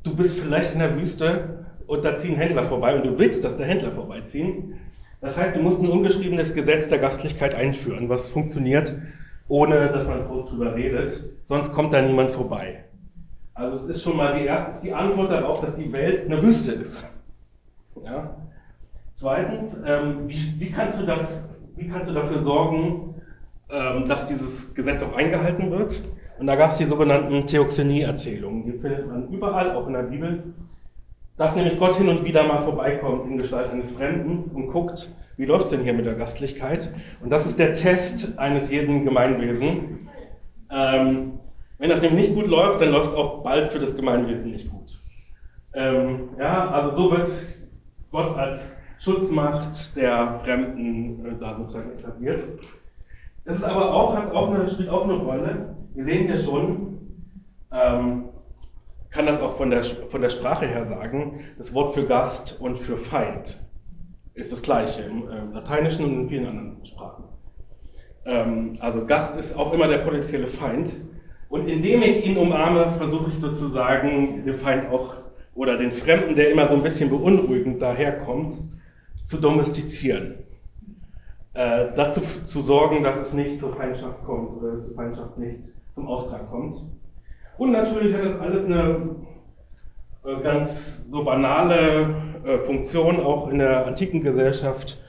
du 0.02 0.14
bist 0.14 0.38
vielleicht 0.38 0.72
in 0.72 0.80
der 0.80 0.96
Wüste 0.96 1.66
und 1.86 2.04
da 2.04 2.14
ziehen 2.14 2.36
Händler 2.36 2.64
vorbei 2.64 2.96
und 2.96 3.04
du 3.04 3.18
willst, 3.18 3.44
dass 3.44 3.56
der 3.56 3.66
Händler 3.66 3.92
vorbeiziehen. 3.92 4.80
Das 5.20 5.36
heißt, 5.36 5.56
du 5.56 5.60
musst 5.60 5.80
ein 5.80 5.88
ungeschriebenes 5.88 6.54
Gesetz 6.54 6.88
der 6.88 6.98
Gastlichkeit 6.98 7.54
einführen, 7.54 8.08
was 8.08 8.30
funktioniert, 8.30 8.94
ohne 9.48 9.88
dass 9.88 10.06
man 10.06 10.26
groß 10.26 10.50
drüber 10.50 10.74
redet, 10.74 11.24
sonst 11.46 11.72
kommt 11.72 11.92
da 11.92 12.00
niemand 12.00 12.30
vorbei. 12.30 12.84
Also 13.60 13.76
es 13.76 13.96
ist 13.96 14.02
schon 14.02 14.16
mal 14.16 14.38
die 14.38 14.46
erste, 14.46 14.70
ist 14.70 14.80
die 14.80 14.94
Antwort 14.94 15.30
darauf, 15.30 15.60
dass 15.60 15.74
die 15.74 15.92
Welt 15.92 16.24
eine 16.24 16.42
Wüste 16.42 16.72
ist. 16.72 17.04
Ja? 18.02 18.34
Zweitens, 19.12 19.78
ähm, 19.84 20.28
wie, 20.28 20.54
wie, 20.58 20.70
kannst 20.70 20.98
du 20.98 21.04
das, 21.04 21.42
wie 21.76 21.86
kannst 21.86 22.08
du 22.08 22.14
dafür 22.14 22.40
sorgen, 22.40 23.16
ähm, 23.68 24.08
dass 24.08 24.24
dieses 24.24 24.74
Gesetz 24.74 25.02
auch 25.02 25.14
eingehalten 25.14 25.70
wird? 25.70 26.02
Und 26.38 26.46
da 26.46 26.56
gab 26.56 26.70
es 26.70 26.78
die 26.78 26.86
sogenannten 26.86 27.46
Theoxenie-Erzählungen. 27.46 28.64
Die 28.64 28.72
findet 28.78 29.06
man 29.06 29.28
überall, 29.28 29.72
auch 29.76 29.86
in 29.88 29.92
der 29.92 30.04
Bibel. 30.04 30.54
Dass 31.36 31.54
nämlich 31.54 31.78
Gott 31.78 31.96
hin 31.96 32.08
und 32.08 32.24
wieder 32.24 32.44
mal 32.44 32.62
vorbeikommt 32.62 33.30
in 33.30 33.36
Gestalt 33.36 33.70
eines 33.70 33.90
Fremden 33.90 34.38
und 34.54 34.68
guckt, 34.68 35.10
wie 35.36 35.44
läuft 35.44 35.66
es 35.66 35.72
denn 35.72 35.82
hier 35.82 35.92
mit 35.92 36.06
der 36.06 36.14
Gastlichkeit? 36.14 36.90
Und 37.22 37.30
das 37.30 37.44
ist 37.44 37.58
der 37.58 37.74
Test 37.74 38.38
eines 38.38 38.70
jeden 38.70 39.04
Gemeinwesen. 39.04 40.08
Ähm, 40.70 41.40
wenn 41.80 41.88
das 41.88 42.02
nämlich 42.02 42.28
nicht 42.28 42.34
gut 42.34 42.46
läuft, 42.46 42.82
dann 42.82 42.90
läuft 42.90 43.08
es 43.08 43.14
auch 43.14 43.42
bald 43.42 43.72
für 43.72 43.78
das 43.78 43.96
Gemeinwesen 43.96 44.50
nicht 44.52 44.70
gut. 44.70 45.00
Ähm, 45.72 46.28
ja, 46.38 46.68
also 46.68 46.96
so 46.96 47.10
wird 47.10 47.30
Gott 48.10 48.36
als 48.36 48.76
Schutzmacht 48.98 49.96
der 49.96 50.40
Fremden 50.40 51.24
äh, 51.24 51.38
da 51.40 51.56
sozusagen 51.56 51.98
etabliert. 51.98 52.44
Es 53.46 53.56
ist 53.56 53.64
aber 53.64 53.94
auch, 53.94 54.14
hat 54.14 54.30
auch 54.32 54.50
eine, 54.50 54.68
spielt 54.68 54.90
auch 54.90 55.04
eine 55.04 55.14
Rolle. 55.14 55.74
Wir 55.94 56.04
sehen 56.04 56.26
hier 56.26 56.36
schon, 56.36 56.98
ähm, 57.72 58.28
kann 59.08 59.24
das 59.24 59.40
auch 59.40 59.56
von 59.56 59.70
der, 59.70 59.82
von 59.82 60.20
der 60.20 60.28
Sprache 60.28 60.66
her 60.66 60.84
sagen, 60.84 61.40
das 61.56 61.72
Wort 61.72 61.94
für 61.94 62.06
Gast 62.06 62.60
und 62.60 62.78
für 62.78 62.98
Feind 62.98 63.58
ist 64.34 64.52
das 64.52 64.60
gleiche 64.60 65.02
im 65.02 65.28
äh, 65.28 65.54
Lateinischen 65.54 66.04
und 66.04 66.12
in 66.12 66.28
vielen 66.28 66.46
anderen 66.46 66.84
Sprachen. 66.84 67.24
Ähm, 68.26 68.74
also 68.80 69.06
Gast 69.06 69.34
ist 69.36 69.56
auch 69.56 69.72
immer 69.72 69.88
der 69.88 69.98
potenzielle 69.98 70.46
Feind. 70.46 70.94
Und 71.50 71.68
indem 71.68 72.02
ich 72.02 72.24
ihn 72.24 72.36
umarme, 72.36 72.94
versuche 72.96 73.32
ich 73.32 73.38
sozusagen 73.38 74.44
den 74.44 74.56
Feind 74.58 74.88
auch 74.90 75.16
oder 75.54 75.76
den 75.76 75.90
Fremden, 75.90 76.36
der 76.36 76.52
immer 76.52 76.68
so 76.68 76.76
ein 76.76 76.82
bisschen 76.82 77.10
beunruhigend 77.10 77.82
daherkommt, 77.82 78.56
zu 79.24 79.36
domestizieren. 79.36 80.38
Äh, 81.54 81.88
dazu 81.96 82.20
zu 82.20 82.60
sorgen, 82.60 83.02
dass 83.02 83.18
es 83.20 83.34
nicht 83.34 83.58
zur 83.58 83.74
Feindschaft 83.74 84.24
kommt 84.24 84.58
oder 84.58 84.72
dass 84.72 84.88
die 84.88 84.94
Feindschaft 84.94 85.38
nicht 85.38 85.60
zum 85.96 86.06
Austrag 86.06 86.48
kommt. 86.50 86.76
Und 87.58 87.72
natürlich 87.72 88.14
hat 88.14 88.24
das 88.24 88.38
alles 88.38 88.66
eine 88.66 89.16
äh, 90.24 90.40
ganz 90.42 91.04
so 91.10 91.24
banale 91.24 92.14
äh, 92.44 92.58
Funktion 92.58 93.18
auch 93.18 93.48
in 93.48 93.58
der 93.58 93.86
antiken 93.86 94.22
Gesellschaft. 94.22 95.02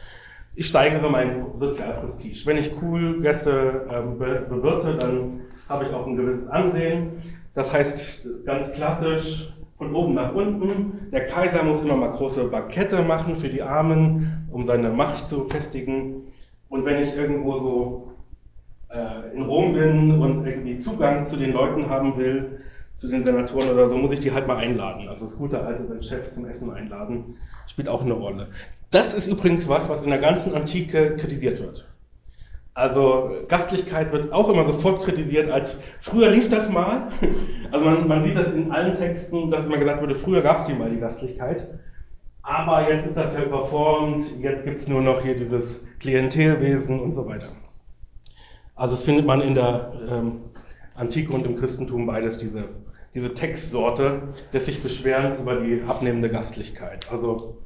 Ich 0.56 0.66
steigere 0.66 1.08
mein 1.08 1.46
Sozialprestige. 1.60 2.36
Wenn 2.48 2.58
ich 2.58 2.72
cool 2.82 3.22
Gäste 3.22 3.88
ähm, 3.92 4.18
bewirte, 4.18 4.98
dann 4.98 5.40
habe 5.72 5.86
ich 5.86 5.94
auch 5.94 6.06
ein 6.06 6.16
gewisses 6.16 6.48
Ansehen. 6.50 7.14
Das 7.54 7.74
heißt 7.74 8.28
ganz 8.46 8.72
klassisch 8.74 9.54
von 9.78 9.96
oben 9.96 10.14
nach 10.14 10.34
unten. 10.34 11.10
Der 11.12 11.26
Kaiser 11.26 11.64
muss 11.64 11.82
immer 11.82 11.96
mal 11.96 12.12
große 12.12 12.46
Bankette 12.46 13.02
machen 13.02 13.38
für 13.38 13.50
die 13.50 13.64
Armen, 13.64 14.48
um 14.52 14.66
seine 14.66 14.90
Macht 14.90 15.26
zu 15.26 15.46
festigen. 15.46 16.28
Und 16.70 16.86
wenn 16.86 17.04
ich 17.04 17.16
irgendwo 17.16 17.60
so 17.60 18.12
äh, 18.90 19.36
in 19.36 19.44
Rom 19.44 19.74
bin 19.74 20.22
und 20.22 20.46
irgendwie 20.46 20.78
Zugang 20.78 21.26
zu 21.26 21.36
den 21.36 21.52
Leuten 21.52 21.90
haben 21.90 22.16
will, 22.18 22.60
zu 22.94 23.08
den 23.08 23.24
Senatoren 23.24 23.70
oder 23.70 23.90
so, 23.90 23.96
muss 23.96 24.12
ich 24.12 24.20
die 24.20 24.32
halt 24.32 24.48
mal 24.48 24.58
einladen. 24.58 25.08
Also 25.08 25.26
das 25.26 25.36
gute 25.38 25.62
alte, 25.64 25.84
den 25.84 26.04
Chef 26.04 26.32
zum 26.34 26.46
Essen 26.46 26.72
einladen, 26.72 27.36
spielt 27.68 27.90
auch 27.90 28.02
eine 28.02 28.14
Rolle. 28.14 28.50
Das 28.92 29.14
ist 29.14 29.28
übrigens 29.28 29.68
was, 29.68 29.90
was 29.90 30.02
in 30.02 30.10
der 30.10 30.20
ganzen 30.20 30.54
Antike 30.54 31.16
kritisiert 31.16 31.60
wird. 31.60 31.91
Also 32.74 33.32
Gastlichkeit 33.50 34.14
wird 34.14 34.32
auch 34.32 34.50
immer 34.50 34.66
sofort 34.66 35.02
kritisiert 35.02 35.52
als 35.52 35.76
früher 36.00 36.30
lief 36.30 36.50
das 36.50 36.70
mal. 36.70 37.10
Also 37.74 37.86
man, 37.86 38.06
man 38.06 38.22
sieht 38.26 38.36
das 38.36 38.52
in 38.52 38.70
allen 38.70 38.96
Texten, 38.96 39.50
dass 39.50 39.64
immer 39.64 39.78
gesagt 39.78 40.02
wurde, 40.02 40.14
früher 40.16 40.42
gab 40.42 40.58
es 40.58 40.66
die 40.66 40.74
mal 40.74 40.90
die 40.90 41.00
Gastlichkeit. 41.00 41.70
Aber 42.42 42.90
jetzt 42.90 43.06
ist 43.06 43.16
das 43.16 43.34
ja 43.34 43.44
überformt, 43.44 44.26
jetzt 44.42 44.66
gibt 44.66 44.82
es 44.82 44.90
nur 44.90 45.02
noch 45.02 45.22
hier 45.22 45.38
dieses 45.38 45.82
Klientelwesen 46.02 47.00
und 47.00 47.14
so 47.14 47.28
weiter. 47.28 47.48
Also 48.76 48.96
das 48.96 49.06
findet 49.06 49.26
man 49.26 49.40
in 49.40 49.56
der 49.56 49.94
ähm, 50.10 50.42
Antike 50.96 51.32
und 51.32 51.46
im 51.46 51.56
Christentum 51.56 52.06
beides, 52.06 52.40
diese, 52.40 52.66
diese 53.14 53.34
Textsorte 53.34 54.24
des 54.52 54.66
sich 54.66 54.84
Beschwerens 54.84 55.40
über 55.40 55.62
die 55.62 55.82
abnehmende 55.84 56.30
Gastlichkeit. 56.30 57.10
Also 57.10 57.60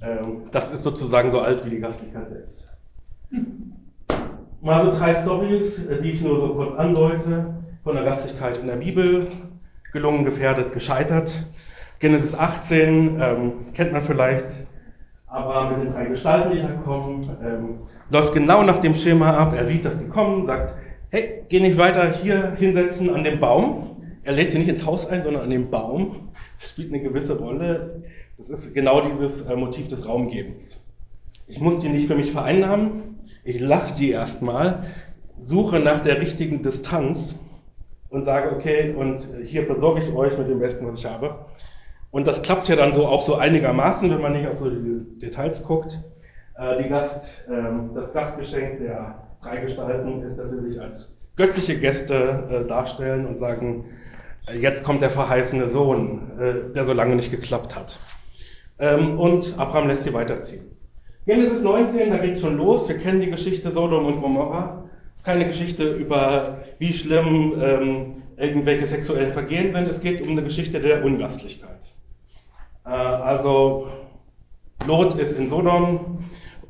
ähm, 0.00 0.44
das 0.50 0.70
ist 0.70 0.82
sozusagen 0.82 1.30
so 1.30 1.40
alt 1.40 1.66
wie 1.66 1.70
die 1.70 1.80
Gastlichkeit 1.80 2.30
selbst. 2.30 2.68
Mal 4.62 4.86
so 4.86 4.98
drei 4.98 5.14
Stories, 5.14 5.82
die 6.02 6.10
ich 6.10 6.22
nur 6.22 6.40
so 6.40 6.54
kurz 6.54 6.78
andeute, 6.78 7.54
von 7.84 7.94
der 7.94 8.04
Gastlichkeit 8.04 8.58
in 8.58 8.66
der 8.66 8.76
Bibel. 8.76 9.26
Gelungen, 9.92 10.24
gefährdet, 10.24 10.72
gescheitert. 10.72 11.46
Genesis 11.98 12.34
18 12.34 13.20
ähm, 13.20 13.52
kennt 13.74 13.92
man 13.92 14.02
vielleicht. 14.02 14.44
Abraham 15.26 15.72
mit 15.78 15.86
den 15.86 15.92
drei 15.92 16.06
Gestalten, 16.06 16.52
die 16.52 16.62
da 16.62 16.72
kommen, 16.84 17.20
ähm, 17.44 17.78
läuft 18.10 18.32
genau 18.32 18.62
nach 18.62 18.78
dem 18.78 18.94
Schema 18.94 19.36
ab. 19.36 19.52
Er 19.52 19.66
sieht, 19.66 19.84
dass 19.84 19.98
die 19.98 20.08
kommen, 20.08 20.46
sagt, 20.46 20.74
hey, 21.10 21.44
geh 21.48 21.60
nicht 21.60 21.76
weiter 21.76 22.10
hier 22.10 22.52
hinsetzen 22.56 23.14
an 23.14 23.24
dem 23.24 23.40
Baum. 23.40 23.96
Er 24.22 24.32
lädt 24.32 24.50
sie 24.50 24.58
nicht 24.58 24.68
ins 24.68 24.86
Haus 24.86 25.06
ein, 25.06 25.22
sondern 25.22 25.42
an 25.42 25.50
dem 25.50 25.70
Baum. 25.70 26.30
Das 26.56 26.70
spielt 26.70 26.92
eine 26.92 27.02
gewisse 27.02 27.38
Rolle. 27.38 28.02
Das 28.36 28.48
ist 28.48 28.74
genau 28.74 29.02
dieses 29.02 29.42
äh, 29.42 29.54
Motiv 29.54 29.88
des 29.88 30.08
Raumgebens. 30.08 30.82
Ich 31.46 31.60
muss 31.60 31.78
die 31.80 31.88
nicht 31.88 32.06
für 32.06 32.16
mich 32.16 32.32
vereinnahmen. 32.32 33.15
Ich 33.46 33.60
lasse 33.60 33.94
die 33.94 34.10
erstmal, 34.10 34.86
suche 35.38 35.78
nach 35.78 36.00
der 36.00 36.20
richtigen 36.20 36.62
Distanz 36.62 37.36
und 38.08 38.22
sage, 38.22 38.50
okay, 38.50 38.92
und 38.92 39.24
hier 39.44 39.62
versorge 39.62 40.02
ich 40.02 40.12
euch 40.12 40.36
mit 40.36 40.48
dem 40.48 40.58
Besten, 40.58 40.84
was 40.84 40.98
ich 40.98 41.06
habe. 41.06 41.46
Und 42.10 42.26
das 42.26 42.42
klappt 42.42 42.68
ja 42.68 42.74
dann 42.74 42.92
so 42.92 43.06
auch 43.06 43.22
so 43.22 43.36
einigermaßen, 43.36 44.10
wenn 44.10 44.20
man 44.20 44.32
nicht 44.32 44.48
auf 44.48 44.58
so 44.58 44.68
die 44.68 45.20
Details 45.20 45.62
guckt. 45.62 46.00
Äh, 46.58 46.82
die 46.82 46.88
Gast, 46.88 47.40
ähm, 47.48 47.90
das 47.94 48.12
Gastgeschenk 48.12 48.80
der 48.80 49.28
drei 49.40 49.58
Gestalten 49.58 50.22
ist, 50.22 50.38
dass 50.38 50.50
sie 50.50 50.60
sich 50.62 50.80
als 50.80 51.16
göttliche 51.36 51.78
Gäste 51.78 52.48
äh, 52.50 52.66
darstellen 52.66 53.26
und 53.26 53.36
sagen, 53.36 53.84
äh, 54.48 54.58
jetzt 54.58 54.82
kommt 54.82 55.02
der 55.02 55.10
verheißene 55.10 55.68
Sohn, 55.68 56.72
der 56.74 56.84
so 56.84 56.92
lange 56.92 57.14
nicht 57.14 57.30
geklappt 57.30 57.76
hat. 57.76 58.00
Ähm, 58.80 59.20
und 59.20 59.54
Abraham 59.56 59.86
lässt 59.86 60.02
sie 60.02 60.14
weiterziehen. 60.14 60.75
Genesis 61.26 61.60
19, 61.60 62.10
da 62.10 62.18
geht 62.18 62.38
schon 62.38 62.56
los. 62.56 62.88
Wir 62.88 62.98
kennen 62.98 63.20
die 63.20 63.28
Geschichte 63.28 63.72
Sodom 63.72 64.06
und 64.06 64.20
Gomorra. 64.20 64.84
Es 65.12 65.22
ist 65.22 65.26
keine 65.26 65.44
Geschichte 65.44 65.92
über, 65.94 66.58
wie 66.78 66.92
schlimm 66.92 67.60
ähm, 67.60 68.22
irgendwelche 68.36 68.86
sexuellen 68.86 69.32
Vergehen 69.32 69.72
sind. 69.72 69.88
Es 69.88 70.00
geht 70.00 70.24
um 70.24 70.32
eine 70.34 70.44
Geschichte 70.44 70.78
der 70.78 71.04
Ungastlichkeit. 71.04 71.92
Äh, 72.84 72.90
also, 72.90 73.88
Lot 74.86 75.14
ist 75.14 75.32
in 75.32 75.48
Sodom 75.48 76.18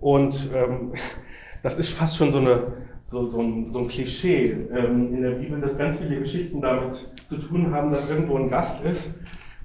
und 0.00 0.48
ähm, 0.54 0.92
das 1.62 1.76
ist 1.76 1.90
fast 1.90 2.16
schon 2.16 2.32
so, 2.32 2.38
eine, 2.38 2.62
so, 3.04 3.28
so, 3.28 3.38
ein, 3.38 3.70
so 3.74 3.80
ein 3.80 3.88
Klischee 3.88 4.52
ähm, 4.74 5.14
in 5.14 5.20
der 5.20 5.32
Bibel, 5.32 5.60
dass 5.60 5.76
ganz 5.76 5.98
viele 5.98 6.18
Geschichten 6.18 6.62
damit 6.62 7.10
zu 7.28 7.36
tun 7.36 7.74
haben, 7.74 7.90
dass 7.90 8.08
irgendwo 8.08 8.38
ein 8.38 8.48
Gast 8.48 8.82
ist. 8.86 9.12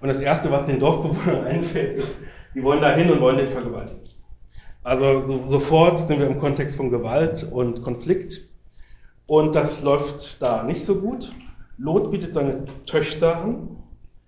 Und 0.02 0.10
das 0.10 0.20
Erste, 0.20 0.52
was 0.52 0.66
den 0.66 0.82
Dorfbewohnern 0.82 1.46
einfällt, 1.46 1.96
ist, 1.96 2.20
die 2.54 2.62
wollen 2.62 2.82
da 2.82 2.94
hin 2.94 3.10
und 3.10 3.22
wollen 3.22 3.38
den 3.38 3.48
vergewaltigen. 3.48 4.11
Also 4.84 5.24
so, 5.26 5.48
sofort 5.48 6.00
sind 6.00 6.20
wir 6.20 6.28
im 6.28 6.40
Kontext 6.40 6.76
von 6.76 6.90
Gewalt 6.90 7.48
und 7.52 7.84
Konflikt. 7.84 8.42
Und 9.28 9.54
das 9.54 9.84
läuft 9.84 10.42
da 10.42 10.64
nicht 10.64 10.84
so 10.84 10.96
gut. 10.96 11.32
Lot 11.78 12.10
bietet 12.12 12.34
seine 12.34 12.66
Töchter 12.86 13.44
an, 13.44 13.78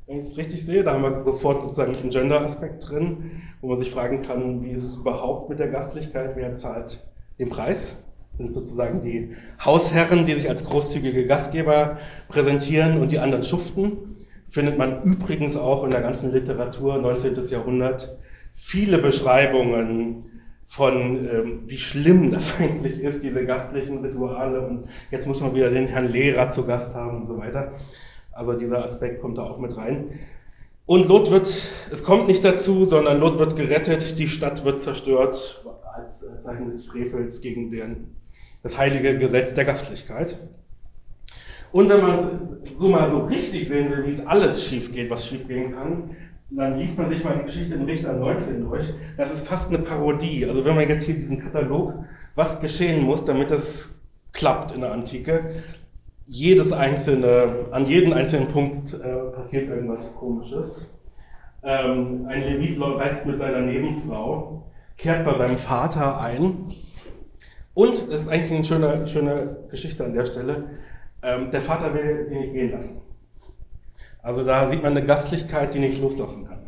wenn 0.05 0.19
ich 0.19 0.27
es 0.27 0.37
richtig 0.37 0.63
sehe. 0.63 0.83
Da 0.83 0.93
haben 0.93 1.01
wir 1.01 1.23
sofort 1.23 1.63
sozusagen 1.63 1.95
einen 1.95 2.11
Gender-Aspekt 2.11 2.87
drin, 2.89 3.31
wo 3.61 3.67
man 3.67 3.79
sich 3.79 3.89
fragen 3.89 4.21
kann, 4.21 4.63
wie 4.63 4.71
ist 4.71 4.83
es 4.83 4.95
überhaupt 4.95 5.49
mit 5.49 5.57
der 5.57 5.69
Gastlichkeit, 5.69 6.35
wer 6.35 6.53
zahlt 6.53 7.03
den 7.39 7.49
Preis? 7.49 7.97
Sind 8.37 8.53
sozusagen 8.53 9.01
die 9.01 9.35
Hausherren, 9.63 10.25
die 10.25 10.33
sich 10.33 10.49
als 10.49 10.63
großzügige 10.63 11.25
Gastgeber 11.25 11.97
präsentieren 12.29 12.99
und 12.99 13.11
die 13.11 13.19
anderen 13.19 13.43
schuften. 13.43 14.15
Findet 14.49 14.77
man 14.77 15.03
übrigens 15.03 15.57
auch 15.57 15.83
in 15.83 15.89
der 15.89 16.01
ganzen 16.01 16.31
Literatur 16.31 16.99
19. 16.99 17.41
Jahrhundert 17.49 18.15
viele 18.55 18.99
Beschreibungen 18.99 20.25
von 20.67 21.27
ähm, 21.27 21.63
wie 21.67 21.77
schlimm 21.77 22.31
das 22.33 22.59
eigentlich 22.59 22.99
ist, 22.99 23.23
diese 23.23 23.45
gastlichen 23.45 23.99
Rituale 23.99 24.61
und 24.61 24.87
jetzt 25.11 25.27
muss 25.27 25.41
man 25.41 25.55
wieder 25.55 25.69
den 25.69 25.87
Herrn 25.87 26.09
Lehrer 26.09 26.49
zu 26.49 26.65
Gast 26.65 26.95
haben 26.95 27.17
und 27.17 27.25
so 27.25 27.37
weiter. 27.37 27.71
Also 28.31 28.53
dieser 28.53 28.83
Aspekt 28.83 29.21
kommt 29.21 29.37
da 29.37 29.43
auch 29.43 29.59
mit 29.59 29.77
rein. 29.77 30.19
Und 30.85 31.07
Lot 31.07 31.31
wird, 31.31 31.47
es 31.91 32.03
kommt 32.03 32.27
nicht 32.27 32.43
dazu, 32.43 32.83
sondern 32.83 33.19
Lot 33.19 33.39
wird 33.39 33.55
gerettet, 33.55 34.19
die 34.19 34.27
Stadt 34.27 34.65
wird 34.65 34.81
zerstört 34.81 35.63
als 35.95 36.25
Zeichen 36.41 36.69
des 36.69 36.85
Frevels 36.85 37.39
gegen 37.39 37.69
den, 37.69 38.15
das 38.63 38.77
heilige 38.77 39.17
Gesetz 39.17 39.53
der 39.53 39.65
Gastlichkeit. 39.65 40.37
Und 41.71 41.89
wenn 41.89 42.01
man 42.01 42.57
so 42.77 42.89
mal 42.89 43.09
so 43.11 43.19
richtig 43.25 43.67
sehen 43.67 43.89
will, 43.91 44.05
wie 44.05 44.09
es 44.09 44.25
alles 44.27 44.63
schief 44.65 44.91
geht, 44.91 45.09
was 45.09 45.27
schief 45.27 45.47
gehen 45.47 45.73
kann, 45.73 46.15
dann 46.55 46.77
liest 46.77 46.97
man 46.97 47.09
sich 47.09 47.23
mal 47.23 47.37
die 47.37 47.45
Geschichte 47.45 47.75
in 47.75 47.85
Richter 47.85 48.13
19 48.13 48.61
durch. 48.61 48.93
Das 49.17 49.33
ist 49.33 49.47
fast 49.47 49.69
eine 49.69 49.79
Parodie. 49.79 50.45
Also 50.45 50.63
wenn 50.65 50.75
man 50.75 50.87
jetzt 50.87 51.05
hier 51.05 51.15
diesen 51.15 51.41
Katalog, 51.41 51.93
was 52.35 52.59
geschehen 52.59 53.03
muss, 53.03 53.25
damit 53.25 53.51
das 53.51 53.93
klappt 54.33 54.71
in 54.71 54.81
der 54.81 54.91
Antike, 54.91 55.63
jedes 56.25 56.71
einzelne, 56.71 57.67
an 57.71 57.85
jedem 57.85 58.13
einzelnen 58.13 58.47
Punkt 58.47 58.93
äh, 58.93 59.31
passiert 59.35 59.69
irgendwas 59.69 60.15
Komisches. 60.15 60.89
Ähm, 61.63 62.25
ein 62.27 62.41
Levit 62.41 62.79
reist 62.79 63.25
mit 63.25 63.39
seiner 63.39 63.61
Nebenfrau, 63.61 64.63
kehrt 64.97 65.25
bei 65.25 65.37
seinem 65.37 65.57
Vater 65.57 66.19
ein. 66.19 66.73
Und, 67.73 68.11
das 68.11 68.21
ist 68.21 68.27
eigentlich 68.29 68.51
eine 68.51 68.63
schöne, 68.63 69.07
schöne 69.07 69.57
Geschichte 69.71 70.05
an 70.05 70.13
der 70.13 70.25
Stelle, 70.25 70.65
ähm, 71.23 71.49
der 71.51 71.61
Vater 71.61 71.93
will 71.93 72.27
ihn 72.31 72.39
nicht 72.39 72.53
gehen 72.53 72.71
lassen. 72.71 73.01
Also 74.23 74.43
da 74.43 74.67
sieht 74.67 74.81
man 74.81 74.97
eine 74.97 75.05
Gastlichkeit, 75.05 75.73
die 75.73 75.79
nicht 75.79 76.01
loslassen 76.01 76.47
kann. 76.47 76.63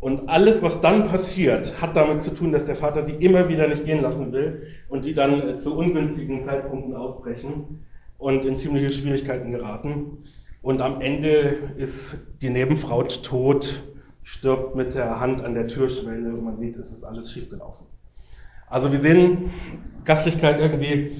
Und 0.00 0.28
alles, 0.28 0.62
was 0.62 0.80
dann 0.80 1.04
passiert, 1.04 1.80
hat 1.80 1.96
damit 1.96 2.22
zu 2.22 2.34
tun, 2.34 2.52
dass 2.52 2.64
der 2.64 2.76
Vater 2.76 3.02
die 3.02 3.24
immer 3.24 3.48
wieder 3.48 3.66
nicht 3.66 3.84
gehen 3.84 4.02
lassen 4.02 4.32
will 4.32 4.66
und 4.88 5.04
die 5.04 5.14
dann 5.14 5.48
äh, 5.48 5.56
zu 5.56 5.74
ungünstigen 5.74 6.44
Zeitpunkten 6.44 6.94
aufbrechen 6.94 7.86
und 8.18 8.44
in 8.44 8.56
ziemliche 8.56 8.90
Schwierigkeiten 8.90 9.52
geraten. 9.52 10.18
Und 10.60 10.82
am 10.82 11.00
Ende 11.00 11.56
ist 11.76 12.18
die 12.42 12.50
Nebenfrau 12.50 13.04
tot, 13.04 13.82
stirbt 14.22 14.74
mit 14.74 14.94
der 14.94 15.20
Hand 15.20 15.42
an 15.42 15.54
der 15.54 15.68
Türschwelle 15.68 16.34
und 16.34 16.44
man 16.44 16.58
sieht, 16.58 16.76
es 16.76 16.90
ist 16.90 17.04
alles 17.04 17.32
schiefgelaufen. 17.32 17.86
Also 18.68 18.90
wir 18.90 19.00
sehen 19.00 19.50
Gastlichkeit 20.04 20.58
irgendwie, 20.60 21.16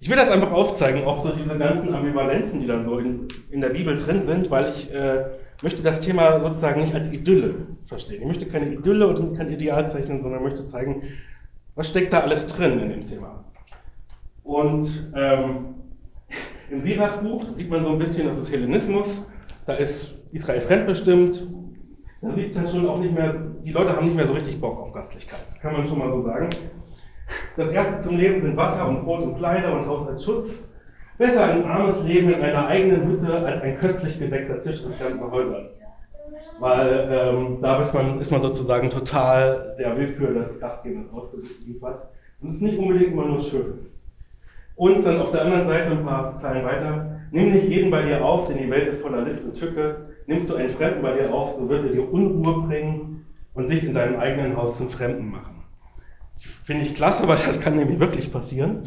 ich 0.00 0.08
will 0.08 0.16
das 0.16 0.30
einfach 0.30 0.50
aufzeigen, 0.50 1.04
auch 1.04 1.22
so 1.22 1.30
diese 1.30 1.56
ganzen 1.58 1.94
Ambivalenzen, 1.94 2.60
die 2.60 2.66
da 2.66 2.82
so 2.82 2.98
in, 2.98 3.28
in 3.50 3.60
der 3.60 3.68
Bibel 3.68 3.98
drin 3.98 4.22
sind, 4.22 4.50
weil 4.50 4.70
ich 4.70 4.92
äh, 4.92 5.26
möchte 5.62 5.82
das 5.82 6.00
Thema 6.00 6.40
sozusagen 6.40 6.80
nicht 6.80 6.94
als 6.94 7.12
Idylle 7.12 7.66
verstehen. 7.84 8.22
Ich 8.22 8.26
möchte 8.26 8.46
keine 8.46 8.72
Idylle 8.72 9.06
und 9.08 9.36
kein 9.36 9.50
Ideal 9.52 9.88
zeichnen, 9.90 10.20
sondern 10.20 10.42
möchte 10.42 10.64
zeigen, 10.64 11.02
was 11.74 11.88
steckt 11.88 12.14
da 12.14 12.20
alles 12.20 12.46
drin 12.46 12.80
in 12.80 12.88
dem 12.88 13.04
Thema. 13.04 13.44
Und 14.42 15.12
ähm, 15.14 15.74
im 16.70 16.80
Sirach-Buch 16.80 17.46
sieht 17.48 17.68
man 17.68 17.84
so 17.84 17.90
ein 17.90 17.98
bisschen, 17.98 18.26
das 18.26 18.38
ist 18.38 18.52
Hellenismus, 18.52 19.22
da 19.66 19.74
ist 19.74 20.14
Israel 20.32 20.62
fremdbestimmt, 20.62 21.46
da 22.22 22.32
sieht 22.32 22.50
es 22.50 22.56
dann 22.56 22.68
schon 22.68 22.86
auch 22.88 22.98
nicht 22.98 23.12
mehr, 23.12 23.34
die 23.64 23.72
Leute 23.72 23.94
haben 23.94 24.06
nicht 24.06 24.16
mehr 24.16 24.26
so 24.26 24.32
richtig 24.32 24.60
Bock 24.60 24.78
auf 24.78 24.92
Gastlichkeit. 24.92 25.40
Das 25.46 25.60
kann 25.60 25.74
man 25.74 25.86
schon 25.88 25.98
mal 25.98 26.10
so 26.10 26.22
sagen. 26.22 26.48
Das 27.56 27.70
erste 27.70 28.00
zum 28.00 28.16
Leben 28.16 28.42
sind 28.42 28.56
Wasser 28.56 28.88
und 28.88 29.04
Brot 29.04 29.22
und 29.22 29.36
Kleider 29.36 29.72
und 29.72 29.86
Haus 29.86 30.08
als 30.08 30.24
Schutz. 30.24 30.62
Besser 31.18 31.44
ein 31.44 31.64
armes 31.64 32.02
Leben 32.04 32.30
in 32.30 32.40
einer 32.40 32.66
eigenen 32.66 33.06
Hütte 33.06 33.32
als 33.32 33.44
ein 33.44 33.78
köstlich 33.78 34.18
gedeckter 34.18 34.60
Tisch 34.60 34.82
in 34.82 34.92
fremden 34.92 35.30
Häusern. 35.30 35.68
Weil 36.58 37.08
ähm, 37.10 37.58
da 37.60 37.80
ist 37.82 37.92
man, 37.92 38.20
ist 38.20 38.30
man 38.30 38.42
sozusagen 38.42 38.88
total 38.90 39.74
der 39.78 39.96
Willkür 39.96 40.32
des 40.32 40.60
Gastgebers 40.60 41.12
ausgeliefert. 41.12 42.08
Und 42.40 42.50
es 42.50 42.56
ist 42.56 42.62
nicht 42.62 42.78
unbedingt 42.78 43.12
immer 43.12 43.26
nur 43.26 43.40
schön. 43.40 43.86
Und 44.76 45.04
dann 45.04 45.20
auf 45.20 45.30
der 45.30 45.42
anderen 45.42 45.66
Seite 45.66 45.90
ein 45.90 46.06
paar 46.06 46.36
Zeilen 46.36 46.64
weiter. 46.64 47.20
Nimm 47.32 47.52
nicht 47.52 47.68
jeden 47.68 47.90
bei 47.90 48.02
dir 48.02 48.24
auf, 48.24 48.48
denn 48.48 48.58
die 48.58 48.70
Welt 48.70 48.88
ist 48.88 49.02
voller 49.02 49.22
List 49.22 49.44
und 49.44 49.58
Tücke. 49.58 50.08
Nimmst 50.26 50.48
du 50.48 50.54
einen 50.54 50.70
Fremden 50.70 51.02
bei 51.02 51.12
dir 51.12 51.34
auf, 51.34 51.56
so 51.58 51.68
wird 51.68 51.84
er 51.84 51.92
dir 51.92 52.10
Unruhe 52.10 52.66
bringen 52.66 53.26
und 53.52 53.68
dich 53.68 53.84
in 53.84 53.92
deinem 53.92 54.18
eigenen 54.18 54.56
Haus 54.56 54.78
zum 54.78 54.88
Fremden 54.88 55.30
machen. 55.30 55.59
Finde 56.40 56.84
ich 56.84 56.94
klasse, 56.94 57.28
weil 57.28 57.36
das 57.36 57.60
kann 57.60 57.76
nämlich 57.76 58.00
wirklich 58.00 58.32
passieren. 58.32 58.82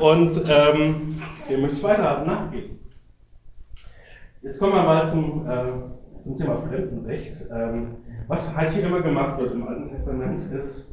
und 0.00 0.42
ähm, 0.46 1.18
dem 1.48 1.60
möchte 1.62 1.76
ich 1.76 1.82
weiter 1.82 2.24
nachgehen. 2.24 2.78
Jetzt 4.42 4.58
kommen 4.58 4.74
wir 4.74 4.82
mal 4.82 5.08
zum, 5.10 5.46
äh, 5.48 6.22
zum 6.22 6.38
Thema 6.38 6.62
Fremdenrecht. 6.68 7.46
Ähm, 7.50 7.96
was 8.28 8.54
halt 8.54 8.72
hier 8.72 8.84
immer 8.84 9.00
gemacht 9.00 9.38
wird 9.40 9.52
im 9.54 9.66
Alten 9.66 9.88
Testament, 9.88 10.52
ist 10.52 10.88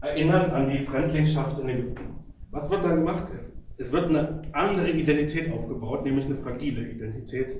erinnert 0.00 0.52
an 0.52 0.68
die 0.70 0.84
Fremdlingschaft 0.84 1.58
in 1.58 1.68
Ägypten. 1.68 2.14
Was 2.50 2.70
wird 2.70 2.84
da 2.84 2.94
gemacht? 2.94 3.24
Es, 3.34 3.60
es 3.78 3.92
wird 3.92 4.08
eine 4.08 4.42
andere 4.52 4.90
Identität 4.90 5.52
aufgebaut, 5.52 6.04
nämlich 6.04 6.26
eine 6.26 6.36
fragile 6.36 6.88
Identität. 6.88 7.56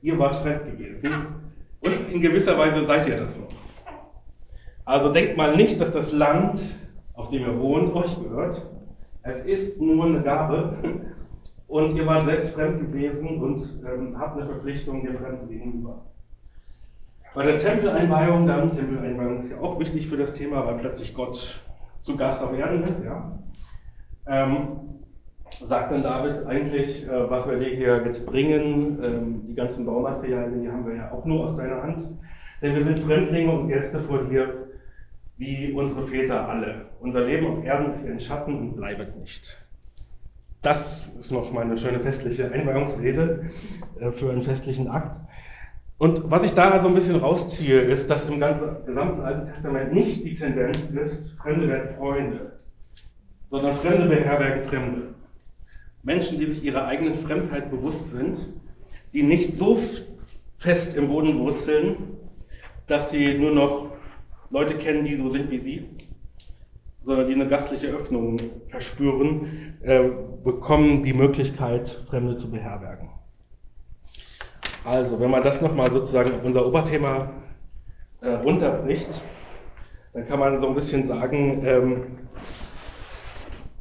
Ihr 0.00 0.18
wart 0.18 0.34
fremd 0.36 0.64
gewesen 0.64 1.10
und 1.80 2.10
in 2.10 2.20
gewisser 2.20 2.58
Weise 2.58 2.84
seid 2.84 3.06
ihr 3.06 3.16
das 3.16 3.38
noch. 3.38 3.48
Also 4.84 5.12
denkt 5.12 5.36
mal 5.36 5.56
nicht, 5.56 5.80
dass 5.80 5.92
das 5.92 6.12
Land, 6.12 6.60
auf 7.14 7.28
dem 7.28 7.42
ihr 7.42 7.58
wohnt, 7.58 7.94
euch 7.94 8.20
gehört. 8.20 8.66
Es 9.22 9.40
ist 9.40 9.80
nur 9.80 10.06
eine 10.06 10.22
Gabe 10.22 10.76
und 11.68 11.94
ihr 11.94 12.06
wart 12.06 12.24
selbst 12.24 12.50
fremd 12.50 12.80
gewesen 12.80 13.40
und 13.40 13.82
ähm, 13.86 14.18
habt 14.18 14.36
eine 14.36 14.46
Verpflichtung 14.46 15.04
dem 15.04 15.18
Fremden 15.18 15.48
gegenüber. 15.48 16.06
Bei 17.34 17.46
der 17.46 17.56
Tempeleinweihung, 17.56 18.46
dann, 18.46 18.72
Tempeleinweihung 18.72 19.38
ist 19.38 19.50
ja 19.50 19.58
auch 19.58 19.78
wichtig 19.78 20.08
für 20.08 20.16
das 20.16 20.32
Thema, 20.32 20.66
weil 20.66 20.78
plötzlich 20.78 21.14
Gott 21.14 21.62
zu 22.00 22.16
Gast 22.16 22.42
auf 22.42 22.52
Erden 22.52 22.82
ist, 22.82 23.04
ja 23.04 23.38
ähm, 24.26 25.02
sagt 25.62 25.92
dann 25.92 26.02
David 26.02 26.46
eigentlich, 26.46 27.06
äh, 27.06 27.30
was 27.30 27.48
wir 27.48 27.58
dir 27.58 27.76
hier 27.76 28.02
jetzt 28.04 28.26
bringen, 28.26 28.98
ähm, 29.02 29.46
die 29.48 29.54
ganzen 29.54 29.86
Baumaterialien, 29.86 30.62
die 30.62 30.70
haben 30.70 30.86
wir 30.86 30.96
ja 30.96 31.12
auch 31.12 31.24
nur 31.24 31.44
aus 31.44 31.56
deiner 31.56 31.82
Hand, 31.82 32.10
denn 32.60 32.74
wir 32.74 32.84
sind 32.84 33.00
Fremdlinge 33.00 33.52
und 33.52 33.68
Gäste 33.68 34.00
vor 34.02 34.24
dir, 34.24 34.61
wie 35.42 35.72
unsere 35.72 36.06
Väter 36.06 36.48
alle. 36.48 36.86
Unser 37.00 37.24
Leben 37.24 37.46
auf 37.48 37.64
Erden 37.64 37.88
ist 37.88 38.06
wie 38.06 38.10
ein 38.10 38.20
Schatten 38.20 38.56
und 38.56 38.76
bleibet 38.76 39.16
nicht. 39.16 39.58
Das 40.62 41.10
ist 41.18 41.32
noch 41.32 41.52
mal 41.52 41.62
eine 41.62 41.76
schöne 41.76 41.98
festliche 41.98 42.52
Einweihungsrede 42.52 43.46
äh, 43.98 44.12
für 44.12 44.30
einen 44.30 44.42
festlichen 44.42 44.86
Akt. 44.86 45.18
Und 45.98 46.30
was 46.30 46.44
ich 46.44 46.52
da 46.52 46.80
so 46.80 46.86
ein 46.86 46.94
bisschen 46.94 47.16
rausziehe, 47.16 47.80
ist, 47.80 48.08
dass 48.08 48.26
im 48.26 48.38
ganzen, 48.38 48.86
gesamten 48.86 49.22
Alten 49.22 49.48
Testament 49.48 49.92
nicht 49.92 50.24
die 50.24 50.34
Tendenz 50.34 50.78
ist, 50.90 51.24
Fremde 51.42 51.68
werden 51.68 51.96
Freunde, 51.96 52.58
sondern 53.50 53.74
Fremde 53.74 54.06
beherbergen 54.06 54.62
Fremde. 54.68 55.14
Menschen, 56.04 56.38
die 56.38 56.46
sich 56.46 56.62
ihrer 56.62 56.86
eigenen 56.86 57.16
Fremdheit 57.16 57.70
bewusst 57.70 58.12
sind, 58.12 58.48
die 59.12 59.24
nicht 59.24 59.56
so 59.56 59.78
fest 60.58 60.96
im 60.96 61.08
Boden 61.08 61.40
wurzeln, 61.40 61.96
dass 62.86 63.10
sie 63.10 63.38
nur 63.38 63.52
noch 63.52 63.92
Leute 64.52 64.76
kennen, 64.76 65.04
die 65.06 65.16
so 65.16 65.30
sind 65.30 65.50
wie 65.50 65.56
sie, 65.56 65.88
sondern 67.00 67.26
die 67.26 67.34
eine 67.34 67.48
gastliche 67.48 67.86
Öffnung 67.86 68.36
verspüren, 68.68 69.78
äh, 69.80 70.10
bekommen 70.44 71.02
die 71.02 71.14
Möglichkeit, 71.14 72.04
Fremde 72.10 72.36
zu 72.36 72.50
beherbergen. 72.50 73.08
Also, 74.84 75.18
wenn 75.20 75.30
man 75.30 75.42
das 75.42 75.62
nochmal 75.62 75.90
sozusagen 75.90 76.34
auf 76.34 76.44
unser 76.44 76.66
Oberthema 76.66 77.32
äh, 78.20 78.28
runterbricht, 78.28 79.22
dann 80.12 80.26
kann 80.26 80.38
man 80.38 80.58
so 80.58 80.68
ein 80.68 80.74
bisschen 80.74 81.04
sagen, 81.04 81.64
ähm, 81.64 82.02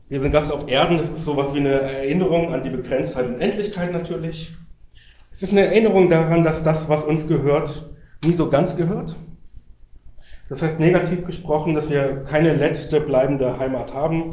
wir 0.08 0.22
sind 0.22 0.32
Gast 0.32 0.54
auf 0.54 0.70
Erden, 0.70 0.98
das 0.98 1.10
ist 1.10 1.26
sowas 1.26 1.54
wie 1.54 1.60
eine 1.60 1.82
Erinnerung 1.82 2.54
an 2.54 2.64
die 2.64 2.70
Begrenztheit 2.70 3.28
und 3.28 3.42
Endlichkeit 3.42 3.92
natürlich. 3.92 4.54
Es 5.32 5.44
ist 5.44 5.52
eine 5.52 5.66
Erinnerung 5.66 6.08
daran, 6.10 6.44
dass 6.44 6.64
das, 6.64 6.88
was 6.88 7.04
uns 7.04 7.28
gehört, 7.28 7.90
nie 8.24 8.34
so 8.34 8.50
ganz 8.50 8.78
gehört. 8.78 9.18
Das 10.52 10.62
heißt 10.62 10.82
negativ 10.82 11.26
gesprochen, 11.26 11.76
dass 11.76 11.90
wir 11.90 12.26
keine 12.26 12.54
letzte 12.54 13.00
bleibende 13.00 13.58
Heimat 13.58 13.94
haben, 13.94 14.32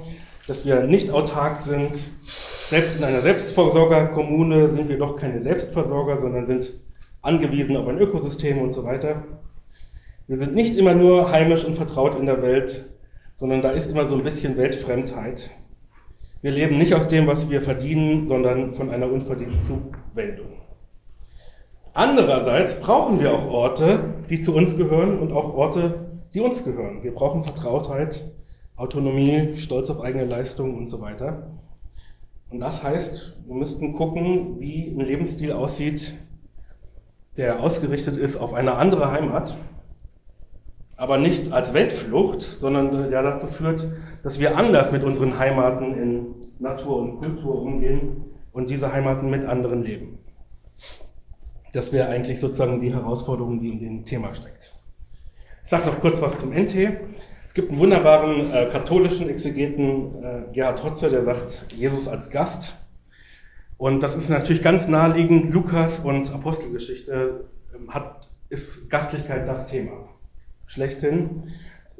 dass 0.48 0.66
wir 0.66 0.82
nicht 0.82 1.12
autark 1.12 1.60
sind. 1.60 2.10
Selbst 2.66 2.98
in 2.98 3.04
einer 3.04 3.20
Selbstversorgerkommune 3.20 4.68
sind 4.68 4.88
wir 4.88 4.98
doch 4.98 5.14
keine 5.14 5.40
Selbstversorger, 5.40 6.18
sondern 6.18 6.48
sind 6.48 6.72
angewiesen 7.22 7.76
auf 7.76 7.86
ein 7.86 8.00
Ökosystem 8.00 8.58
und 8.58 8.72
so 8.72 8.82
weiter. 8.82 9.22
Wir 10.26 10.36
sind 10.38 10.56
nicht 10.56 10.74
immer 10.74 10.96
nur 10.96 11.30
heimisch 11.30 11.64
und 11.64 11.76
vertraut 11.76 12.18
in 12.18 12.26
der 12.26 12.42
Welt, 12.42 12.90
sondern 13.36 13.62
da 13.62 13.70
ist 13.70 13.88
immer 13.88 14.04
so 14.04 14.16
ein 14.16 14.24
bisschen 14.24 14.56
Weltfremdheit. 14.56 15.52
Wir 16.42 16.50
leben 16.50 16.78
nicht 16.78 16.94
aus 16.94 17.06
dem, 17.06 17.28
was 17.28 17.48
wir 17.48 17.62
verdienen, 17.62 18.26
sondern 18.26 18.74
von 18.74 18.90
einer 18.90 19.08
unverdienten 19.08 19.60
Zuwendung. 19.60 20.48
Andererseits 21.94 22.80
brauchen 22.80 23.20
wir 23.20 23.32
auch 23.32 23.46
Orte, 23.46 24.00
die 24.28 24.40
zu 24.40 24.52
uns 24.54 24.76
gehören 24.76 25.18
und 25.20 25.32
auch 25.32 25.54
Orte, 25.54 26.07
die 26.34 26.40
uns 26.40 26.64
gehören. 26.64 27.02
Wir 27.02 27.14
brauchen 27.14 27.44
Vertrautheit, 27.44 28.24
Autonomie, 28.76 29.56
Stolz 29.56 29.90
auf 29.90 30.00
eigene 30.00 30.24
Leistungen 30.24 30.76
und 30.76 30.86
so 30.86 31.00
weiter. 31.00 31.50
Und 32.50 32.60
das 32.60 32.82
heißt, 32.82 33.36
wir 33.46 33.54
müssten 33.54 33.92
gucken, 33.92 34.60
wie 34.60 34.88
ein 34.88 35.00
Lebensstil 35.00 35.52
aussieht, 35.52 36.14
der 37.36 37.60
ausgerichtet 37.60 38.16
ist 38.16 38.36
auf 38.36 38.54
eine 38.54 38.74
andere 38.74 39.10
Heimat, 39.10 39.56
aber 40.96 41.18
nicht 41.18 41.52
als 41.52 41.74
Weltflucht, 41.74 42.42
sondern 42.42 43.10
der 43.10 43.22
dazu 43.22 43.46
führt, 43.46 43.86
dass 44.22 44.40
wir 44.40 44.56
anders 44.56 44.92
mit 44.92 45.04
unseren 45.04 45.38
Heimaten 45.38 45.94
in 45.94 46.34
Natur 46.58 46.98
und 46.98 47.20
Kultur 47.20 47.62
umgehen 47.62 48.24
und 48.52 48.70
diese 48.70 48.92
Heimaten 48.92 49.30
mit 49.30 49.44
anderen 49.44 49.82
leben. 49.82 50.18
Das 51.72 51.92
wäre 51.92 52.08
eigentlich 52.08 52.40
sozusagen 52.40 52.80
die 52.80 52.92
Herausforderung, 52.92 53.60
die 53.60 53.68
in 53.68 53.80
dem 53.80 54.04
Thema 54.04 54.34
steckt. 54.34 54.77
Ich 55.68 55.70
sage 55.70 55.84
noch 55.84 56.00
kurz 56.00 56.22
was 56.22 56.38
zum 56.38 56.50
NT. 56.54 56.74
Es 57.44 57.52
gibt 57.52 57.68
einen 57.68 57.78
wunderbaren 57.78 58.50
äh, 58.54 58.70
katholischen 58.72 59.28
Exegeten, 59.28 60.24
äh, 60.24 60.42
Gerhard 60.54 60.82
Hotze, 60.82 61.10
der 61.10 61.24
sagt, 61.24 61.66
Jesus 61.76 62.08
als 62.08 62.30
Gast. 62.30 62.74
Und 63.76 64.02
das 64.02 64.14
ist 64.14 64.30
natürlich 64.30 64.62
ganz 64.62 64.88
naheliegend. 64.88 65.52
Lukas 65.52 65.98
und 65.98 66.32
Apostelgeschichte 66.32 67.44
äh, 67.74 67.92
hat, 67.92 68.30
ist 68.48 68.88
Gastlichkeit 68.88 69.46
das 69.46 69.66
Thema 69.66 70.08
schlechthin. 70.64 71.52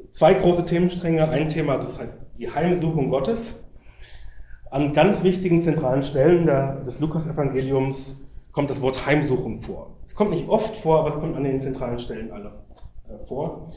Zwei 0.09 0.33
große 0.33 0.65
Themenstränge. 0.65 1.29
Ein 1.29 1.47
Thema, 1.47 1.77
das 1.77 1.99
heißt 1.99 2.19
die 2.39 2.49
Heimsuchung 2.49 3.11
Gottes. 3.11 3.53
An 4.71 4.93
ganz 4.93 5.21
wichtigen 5.21 5.61
zentralen 5.61 6.03
Stellen 6.05 6.47
der, 6.47 6.77
des 6.85 6.99
Lukas-Evangeliums 6.99 8.19
kommt 8.51 8.71
das 8.71 8.81
Wort 8.81 9.05
Heimsuchung 9.05 9.61
vor. 9.61 9.95
Es 10.07 10.15
kommt 10.15 10.31
nicht 10.31 10.49
oft 10.49 10.75
vor, 10.75 11.01
aber 11.01 11.09
es 11.09 11.19
kommt 11.19 11.37
an 11.37 11.43
den 11.43 11.59
zentralen 11.59 11.99
Stellen 11.99 12.31
alle 12.31 12.63
vor. 13.27 13.67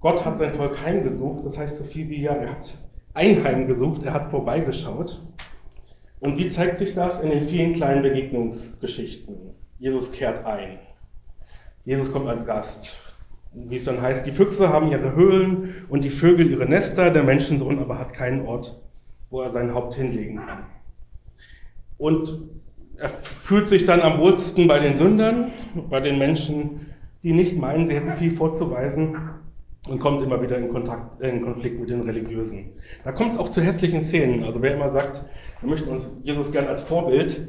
Gott 0.00 0.24
hat 0.24 0.36
sein 0.36 0.54
Volk 0.54 0.82
heimgesucht, 0.84 1.44
das 1.44 1.58
heißt 1.58 1.76
so 1.76 1.84
viel 1.84 2.08
wie 2.08 2.22
ja, 2.22 2.32
er 2.32 2.52
hat 2.52 2.78
ein 3.14 3.66
gesucht, 3.66 4.02
er 4.02 4.12
hat 4.12 4.30
vorbeigeschaut. 4.30 5.20
Und 6.20 6.38
wie 6.38 6.48
zeigt 6.48 6.76
sich 6.76 6.94
das 6.94 7.20
in 7.20 7.30
den 7.30 7.46
vielen 7.48 7.72
kleinen 7.72 8.02
Begegnungsgeschichten? 8.02 9.36
Jesus 9.78 10.12
kehrt 10.12 10.44
ein. 10.44 10.78
Jesus 11.84 12.12
kommt 12.12 12.28
als 12.28 12.46
Gast. 12.46 13.02
Wie 13.52 13.76
es 13.76 13.84
dann 13.84 14.02
heißt, 14.02 14.26
die 14.26 14.32
Füchse 14.32 14.68
haben 14.68 14.90
ihre 14.90 15.14
Höhlen 15.14 15.86
und 15.88 16.04
die 16.04 16.10
Vögel 16.10 16.50
ihre 16.50 16.66
Nester, 16.66 17.10
der 17.10 17.22
Menschensohn 17.22 17.78
aber 17.78 17.98
hat 17.98 18.12
keinen 18.12 18.46
Ort, 18.46 18.80
wo 19.30 19.40
er 19.40 19.50
sein 19.50 19.72
Haupt 19.72 19.94
hinlegen 19.94 20.36
kann. 20.36 20.64
Und 21.96 22.38
er 22.98 23.08
fühlt 23.08 23.68
sich 23.68 23.84
dann 23.84 24.00
am 24.00 24.18
wohlsten 24.18 24.68
bei 24.68 24.78
den 24.78 24.94
Sündern, 24.94 25.52
bei 25.88 26.00
den 26.00 26.18
Menschen, 26.18 26.86
die 27.26 27.32
nicht 27.32 27.58
meinen, 27.58 27.88
sie 27.88 27.94
hätten 27.94 28.12
viel 28.12 28.30
vorzuweisen 28.30 29.16
und 29.88 29.98
kommt 29.98 30.22
immer 30.22 30.40
wieder 30.40 30.58
in, 30.58 30.68
Kontakt, 30.68 31.20
in 31.20 31.40
Konflikt 31.40 31.80
mit 31.80 31.90
den 31.90 32.02
Religiösen. 32.02 32.74
Da 33.02 33.10
kommt 33.10 33.32
es 33.32 33.36
auch 33.36 33.48
zu 33.48 33.60
hässlichen 33.60 34.00
Szenen. 34.00 34.44
Also 34.44 34.62
wer 34.62 34.74
immer 34.74 34.88
sagt, 34.88 35.24
wir 35.60 35.68
möchten 35.68 35.88
uns 35.88 36.08
Jesus 36.22 36.52
gern 36.52 36.68
als 36.68 36.82
Vorbild, 36.82 37.48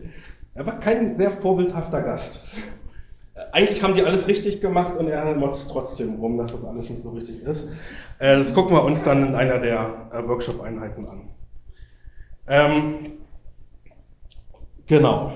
er 0.56 0.66
war 0.66 0.80
kein 0.80 1.16
sehr 1.16 1.30
vorbildhafter 1.30 2.02
Gast. 2.02 2.56
Eigentlich 3.52 3.84
haben 3.84 3.94
die 3.94 4.02
alles 4.02 4.28
richtig 4.28 4.62
gemacht 4.62 4.98
und 4.98 5.10
er 5.10 5.36
motzt 5.36 5.70
trotzdem 5.70 6.16
rum, 6.16 6.40
dass 6.40 6.54
das 6.54 6.66
alles 6.66 6.90
nicht 6.90 7.04
so 7.04 7.12
richtig 7.12 7.44
ist. 7.44 7.70
Äh, 8.18 8.36
das 8.36 8.56
gucken 8.56 8.76
wir 8.76 8.84
uns 8.84 9.04
dann 9.04 9.28
in 9.28 9.36
einer 9.36 9.60
der 9.60 10.10
äh, 10.12 10.28
Workshop-Einheiten 10.28 11.08
an. 11.08 11.30
Ähm, 12.48 13.12
genau. 14.88 15.34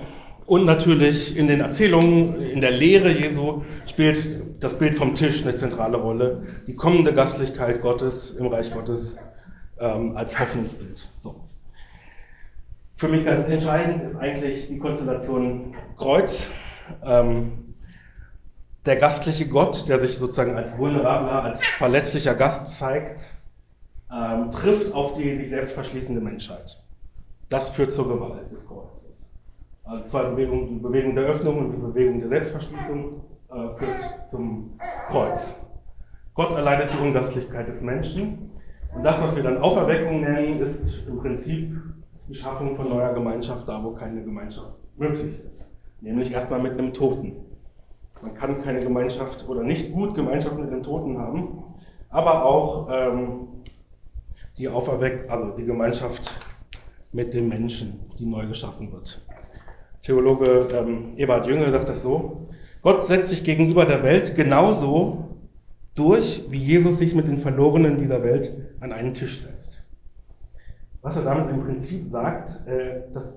Und 0.51 0.65
natürlich 0.65 1.37
in 1.37 1.47
den 1.47 1.61
Erzählungen, 1.61 2.41
in 2.41 2.59
der 2.59 2.71
Lehre 2.71 3.09
Jesu 3.09 3.63
spielt 3.85 4.61
das 4.61 4.77
Bild 4.77 4.97
vom 4.97 5.15
Tisch 5.15 5.43
eine 5.43 5.55
zentrale 5.55 5.95
Rolle. 5.95 6.43
Die 6.67 6.75
kommende 6.75 7.13
Gastlichkeit 7.13 7.81
Gottes 7.81 8.31
im 8.31 8.47
Reich 8.47 8.73
Gottes 8.73 9.17
ähm, 9.79 10.17
als 10.17 10.37
Hoffnungsbild. 10.37 10.97
So. 11.13 11.39
Für 12.97 13.07
mich 13.07 13.23
ganz 13.23 13.45
entscheidend 13.45 14.03
ist 14.03 14.17
eigentlich 14.17 14.67
die 14.67 14.77
Konstellation 14.77 15.73
Kreuz. 15.95 16.49
Ähm, 17.01 17.75
der 18.85 18.97
gastliche 18.97 19.47
Gott, 19.47 19.87
der 19.87 19.99
sich 19.99 20.17
sozusagen 20.17 20.57
als 20.57 20.77
vulnerabler, 20.77 21.43
als 21.43 21.65
verletzlicher 21.65 22.35
Gast 22.35 22.77
zeigt, 22.77 23.31
ähm, 24.13 24.51
trifft 24.51 24.91
auf 24.91 25.15
die 25.15 25.37
sich 25.37 25.49
selbst 25.49 25.71
verschließende 25.71 26.19
Menschheit. 26.19 26.77
Das 27.47 27.69
führt 27.69 27.93
zur 27.93 28.09
Gewalt 28.09 28.51
des 28.51 28.67
Kreuzes. 28.67 29.20
Also 29.83 30.07
zwei 30.07 30.23
Bewegungen, 30.23 30.67
die 30.67 30.79
Bewegung 30.79 31.15
der 31.15 31.25
Öffnung 31.25 31.57
und 31.57 31.71
die 31.71 31.77
Bewegung 31.77 32.19
der 32.19 32.29
Selbstverschließung 32.29 33.21
äh, 33.49 33.77
führt 33.77 34.29
zum 34.29 34.79
Kreuz. 35.09 35.55
Gott 36.33 36.51
erleidet 36.53 36.93
die 36.93 37.05
Ungastlichkeit 37.05 37.67
des 37.67 37.81
Menschen. 37.81 38.51
Und 38.95 39.03
das, 39.03 39.21
was 39.21 39.35
wir 39.35 39.43
dann 39.43 39.57
Auferweckung 39.57 40.21
nennen, 40.21 40.61
ist 40.61 40.85
im 41.07 41.17
Prinzip 41.17 41.77
die 42.31 42.35
Schaffung 42.35 42.75
von 42.75 42.87
neuer 42.87 43.13
Gemeinschaft 43.13 43.67
da, 43.67 43.83
wo 43.83 43.91
keine 43.91 44.23
Gemeinschaft 44.23 44.71
möglich 44.97 45.39
ist. 45.45 45.69
Nämlich 45.99 46.31
erstmal 46.31 46.61
mit 46.61 46.73
einem 46.73 46.93
Toten. 46.93 47.35
Man 48.21 48.33
kann 48.35 48.57
keine 48.59 48.81
Gemeinschaft 48.81 49.47
oder 49.49 49.63
nicht 49.63 49.91
gut 49.91 50.15
Gemeinschaft 50.15 50.57
mit 50.57 50.67
einem 50.67 50.83
Toten 50.83 51.17
haben, 51.17 51.63
aber 52.09 52.45
auch 52.45 52.87
ähm, 52.89 53.47
die 54.57 54.69
Auferweck, 54.69 55.29
also 55.29 55.55
die 55.57 55.65
Gemeinschaft 55.65 56.31
mit 57.11 57.33
dem 57.33 57.49
Menschen, 57.49 57.99
die 58.17 58.25
neu 58.25 58.47
geschaffen 58.47 58.91
wird. 58.91 59.21
Theologe 60.01 60.67
ähm, 60.73 61.17
Ebert 61.17 61.47
Jünger 61.47 61.71
sagt 61.71 61.89
das 61.89 62.01
so, 62.01 62.49
Gott 62.81 63.03
setzt 63.03 63.29
sich 63.29 63.43
gegenüber 63.43 63.85
der 63.85 64.03
Welt 64.03 64.35
genauso 64.35 65.37
durch, 65.93 66.45
wie 66.49 66.57
Jesus 66.57 66.97
sich 66.97 67.13
mit 67.13 67.27
den 67.27 67.41
Verlorenen 67.41 67.99
dieser 67.99 68.23
Welt 68.23 68.51
an 68.79 68.91
einen 68.91 69.13
Tisch 69.13 69.41
setzt. 69.41 69.83
Was 71.01 71.15
er 71.15 71.23
damit 71.23 71.49
im 71.49 71.63
Prinzip 71.63 72.03
sagt, 72.03 72.65
äh, 72.67 73.11
dass 73.13 73.35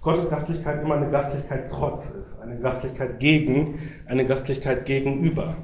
Gottes 0.00 0.28
Gastlichkeit 0.28 0.82
immer 0.82 0.96
eine 0.96 1.10
Gastlichkeit 1.10 1.70
trotz 1.70 2.10
ist, 2.10 2.40
eine 2.40 2.58
Gastlichkeit 2.58 3.20
gegen, 3.20 3.78
eine 4.06 4.26
Gastlichkeit 4.26 4.84
gegenüber, 4.84 5.56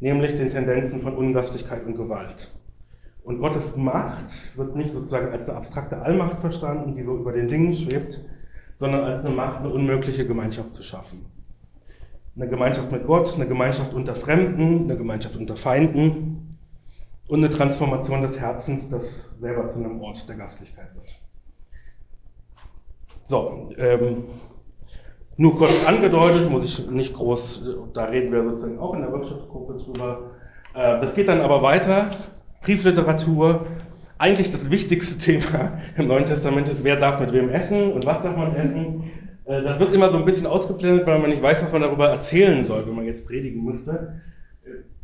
nämlich 0.00 0.34
den 0.34 0.50
Tendenzen 0.50 1.00
von 1.00 1.16
Ungastlichkeit 1.16 1.86
und 1.86 1.96
Gewalt. 1.96 2.50
Und 3.24 3.38
Gottes 3.38 3.76
Macht 3.76 4.56
wird 4.58 4.76
nicht 4.76 4.90
sozusagen 4.90 5.32
als 5.32 5.48
eine 5.48 5.56
abstrakte 5.58 6.02
Allmacht 6.02 6.40
verstanden, 6.40 6.94
die 6.94 7.02
so 7.02 7.16
über 7.16 7.32
den 7.32 7.46
Dingen 7.46 7.72
schwebt, 7.72 8.22
sondern 8.82 9.04
als 9.04 9.24
eine 9.24 9.32
Macht, 9.32 9.60
eine 9.60 9.68
unmögliche 9.68 10.26
Gemeinschaft 10.26 10.74
zu 10.74 10.82
schaffen. 10.82 11.24
Eine 12.34 12.48
Gemeinschaft 12.48 12.90
mit 12.90 13.06
Gott, 13.06 13.32
eine 13.36 13.46
Gemeinschaft 13.46 13.94
unter 13.94 14.16
Fremden, 14.16 14.90
eine 14.90 14.96
Gemeinschaft 14.96 15.36
unter 15.36 15.54
Feinden 15.56 16.58
und 17.28 17.38
eine 17.38 17.48
Transformation 17.48 18.22
des 18.22 18.40
Herzens, 18.40 18.88
das 18.88 19.30
selber 19.38 19.68
zu 19.68 19.78
einem 19.78 20.00
Ort 20.00 20.28
der 20.28 20.34
Gastlichkeit 20.34 20.92
wird. 20.96 21.20
So, 23.22 23.70
ähm, 23.78 24.24
nur 25.36 25.56
kurz 25.56 25.86
angedeutet, 25.86 26.50
muss 26.50 26.64
ich 26.64 26.90
nicht 26.90 27.14
groß, 27.14 27.64
da 27.94 28.06
reden 28.06 28.32
wir 28.32 28.42
sozusagen 28.42 28.80
auch 28.80 28.94
in 28.94 29.02
der 29.02 29.12
Workshop-Gruppe 29.12 29.76
drüber. 29.76 30.30
Äh, 30.74 30.98
das 30.98 31.14
geht 31.14 31.28
dann 31.28 31.40
aber 31.40 31.62
weiter. 31.62 32.10
Briefliteratur, 32.62 33.64
eigentlich 34.22 34.52
das 34.52 34.70
wichtigste 34.70 35.18
Thema 35.18 35.78
im 35.96 36.06
Neuen 36.06 36.26
Testament 36.26 36.68
ist, 36.68 36.84
wer 36.84 36.94
darf 36.94 37.18
mit 37.18 37.32
wem 37.32 37.48
essen 37.48 37.92
und 37.92 38.06
was 38.06 38.22
darf 38.22 38.36
man 38.36 38.54
essen. 38.54 39.10
Äh, 39.44 39.62
das 39.62 39.80
wird 39.80 39.90
immer 39.90 40.10
so 40.10 40.16
ein 40.16 40.24
bisschen 40.24 40.46
ausgeblendet, 40.46 41.06
weil 41.08 41.18
man 41.18 41.30
nicht 41.30 41.42
weiß, 41.42 41.64
was 41.64 41.72
man 41.72 41.82
darüber 41.82 42.08
erzählen 42.08 42.64
soll, 42.64 42.86
wenn 42.86 42.94
man 42.94 43.04
jetzt 43.04 43.26
predigen 43.26 43.64
müsste. 43.64 44.20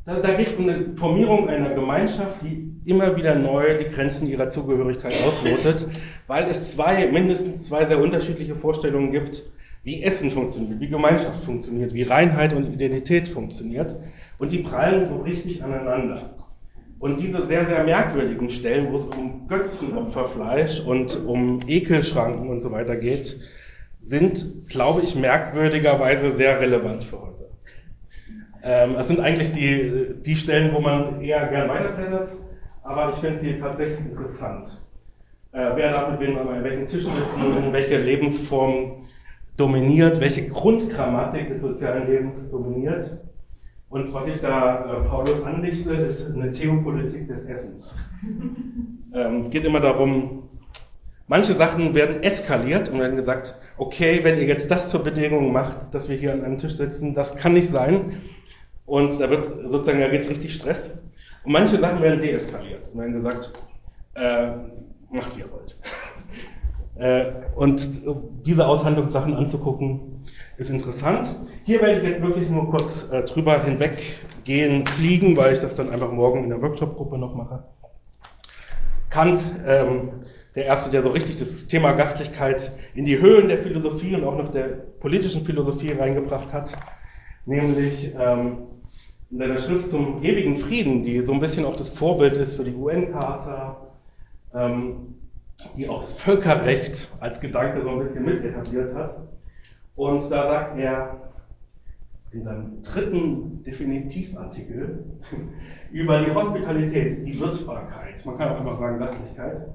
Da, 0.04 0.20
da 0.20 0.35
geht 0.35 0.46
es 0.46 0.54
um 0.54 0.68
eine 0.68 0.94
Formierung 0.94 1.48
einer 1.48 1.74
Gemeinschaft, 1.74 2.38
die 2.42 2.72
immer 2.88 3.16
wieder 3.16 3.35
neu 3.35 3.78
die 3.78 3.88
Grenzen 3.88 4.28
ihrer 4.28 4.48
Zugehörigkeit 4.48 5.14
auslotet, 5.26 5.88
weil 6.28 6.48
es 6.48 6.72
zwei, 6.72 7.11
mindestens 7.11 7.66
zwei 7.66 7.87
sehr 7.87 7.98
unterschiedliche 7.98 8.54
Vorstellungen 8.54 9.11
gibt, 9.11 9.42
wie 9.83 10.00
Essen 10.00 10.31
funktioniert, 10.31 10.78
wie 10.78 10.88
Gemeinschaft 10.88 11.42
funktioniert, 11.42 11.92
wie 11.92 12.02
Reinheit 12.02 12.54
und 12.54 12.72
Identität 12.72 13.26
funktioniert. 13.26 13.96
Und 14.38 14.52
die 14.52 14.59
prallen 14.59 15.09
so 15.09 15.22
richtig 15.22 15.64
aneinander. 15.64 16.37
Und 17.00 17.20
diese 17.20 17.46
sehr, 17.46 17.66
sehr 17.66 17.84
merkwürdigen 17.84 18.50
Stellen, 18.50 18.90
wo 18.90 18.96
es 18.96 19.04
um 19.04 19.46
Götzenopferfleisch 19.46 20.80
und 20.80 21.24
um 21.24 21.61
Ekelschranken 21.66 22.48
und 22.48 22.61
so 22.61 22.72
weiter 22.72 22.96
geht, 22.96 23.38
sind, 23.98 24.68
glaube 24.68 25.02
ich, 25.02 25.14
merkwürdigerweise 25.14 26.30
sehr 26.30 26.61
relevant 26.61 27.04
für 27.04 27.20
heute. 27.20 27.50
Ähm, 28.62 28.96
es 28.98 29.08
sind 29.08 29.20
eigentlich 29.20 29.50
die, 29.52 30.14
die 30.24 30.37
Stellen, 30.37 30.74
wo 30.74 30.80
man 30.80 31.20
eher 31.20 31.46
gern 31.46 31.68
weiterblättert, 31.68 32.37
aber 32.82 33.11
ich 33.11 33.16
finde 33.16 33.38
sie 33.38 33.58
tatsächlich 33.58 34.00
interessant. 34.00 34.68
Äh, 35.52 35.70
wer 35.76 35.92
darf 35.92 36.11
mit 36.11 36.20
wem 36.20 36.38
an 36.38 36.64
welchem 36.64 36.87
Tisch 36.87 37.04
sitzen, 37.04 37.72
welche 37.72 37.98
Lebensform 37.98 39.04
dominiert, 39.56 40.20
welche 40.20 40.46
Grundgrammatik 40.46 41.48
des 41.48 41.61
sozialen 41.61 42.06
Lebens 42.08 42.50
dominiert. 42.50 43.18
Und 43.90 44.12
was 44.12 44.27
ich 44.27 44.40
da 44.40 44.85
äh, 44.85 45.09
Paulus 45.09 45.42
andichte, 45.42 45.94
ist 45.94 46.31
eine 46.35 46.51
Theopolitik 46.51 47.27
des 47.27 47.44
Essens. 47.44 47.94
ähm, 49.14 49.37
es 49.37 49.51
geht 49.51 49.64
immer 49.64 49.81
darum, 49.81 50.48
manche 51.27 51.55
Sachen 51.55 51.94
werden 51.94 52.22
eskaliert 52.22 52.90
und 52.90 53.01
werden 53.01 53.16
gesagt, 53.16 53.57
okay, 53.79 54.20
wenn 54.24 54.37
ihr 54.37 54.44
jetzt 54.44 54.70
das 54.70 54.90
zur 54.90 55.03
Bedingung 55.03 55.53
macht, 55.53 55.94
dass 55.94 56.09
wir 56.09 56.16
hier 56.16 56.35
an 56.35 56.44
einem 56.44 56.59
Tisch 56.59 56.74
sitzen, 56.74 57.14
das 57.14 57.35
kann 57.37 57.55
nicht 57.55 57.68
sein. 57.68 58.16
Und 58.85 59.20
da 59.20 59.31
wird 59.31 59.46
sozusagen, 59.46 60.01
da 60.01 60.09
geht 60.09 60.29
richtig 60.29 60.55
Stress. 60.55 60.98
Und 61.44 61.53
manche 61.53 61.79
Sachen 61.79 62.03
werden 62.03 62.20
deeskaliert 62.20 62.83
und 62.92 63.01
werden 63.01 63.14
gesagt, 63.14 63.53
äh, 64.14 64.51
macht 65.11 65.35
wie 65.37 65.40
ihr 65.40 65.51
wollt. 65.51 65.79
äh, 66.98 67.26
und 67.54 68.02
diese 68.46 68.66
Aushandlungssachen 68.66 69.34
anzugucken, 69.34 70.24
ist 70.56 70.70
interessant. 70.70 71.34
Hier 71.64 71.80
werde 71.80 72.00
ich 72.00 72.08
jetzt 72.08 72.22
wirklich 72.22 72.50
nur 72.50 72.70
kurz 72.70 73.08
äh, 73.11 73.22
drüber 73.22 73.62
hinweggehen, 73.62 74.87
fliegen, 74.87 75.37
weil 75.37 75.52
ich 75.52 75.61
das 75.61 75.76
dann 75.76 75.90
einfach 75.90 76.11
morgen 76.11 76.44
in 76.44 76.50
der 76.50 76.61
Workshop-Gruppe 76.61 77.18
noch 77.18 77.34
mache. 77.34 77.62
Kant, 79.11 79.40
ähm, 79.66 80.11
der 80.55 80.66
erste, 80.66 80.90
der 80.90 81.03
so 81.03 81.11
richtig 81.11 81.36
das 81.36 81.66
Thema 81.68 81.92
Gastlichkeit 81.92 82.72
in 82.94 83.05
die 83.05 83.18
Höhen 83.18 83.49
der 83.49 83.59
Philosophie 83.59 84.14
und 84.14 84.24
auch 84.24 84.36
noch 84.36 84.51
der 84.51 84.64
politischen 85.01 85.44
Philosophie 85.44 85.92
reingebracht 85.92 86.53
hat, 86.53 86.74
nämlich 87.46 88.12
ähm, 88.18 88.59
in 89.30 89.38
seiner 89.38 89.59
Schrift 89.59 89.90
zum 89.90 90.22
ewigen 90.22 90.57
Frieden, 90.57 91.05
die 91.05 91.20
so 91.20 91.32
ein 91.32 91.40
bisschen 91.40 91.64
auch 91.64 91.76
das 91.76 91.88
Vorbild 91.88 92.36
ist 92.36 92.55
für 92.55 92.64
die 92.64 92.74
UN-Charta, 92.74 93.76
ähm, 94.55 95.17
die 95.76 95.88
auch 95.88 96.02
Völkerrecht 96.02 97.11
als 97.20 97.40
Gedanke 97.40 97.82
so 97.82 97.90
ein 97.90 97.98
bisschen 98.00 98.24
mit 98.24 98.44
etabliert 98.44 98.94
hat. 98.94 99.28
Und 99.96 100.30
da 100.30 100.46
sagt 100.46 100.78
er 100.78 101.28
in 102.30 102.44
seinem 102.44 102.82
dritten 102.82 103.62
Definitivartikel 103.62 105.04
über 105.92 106.20
die 106.20 106.32
Hospitalität, 106.32 107.26
die 107.26 107.40
Wirtbarkeit, 107.40 108.24
man 108.24 108.36
kann 108.36 108.50
auch 108.50 108.61
einfach 108.61 108.78
sagen 108.78 108.98
Gastlichkeit, 108.98 109.66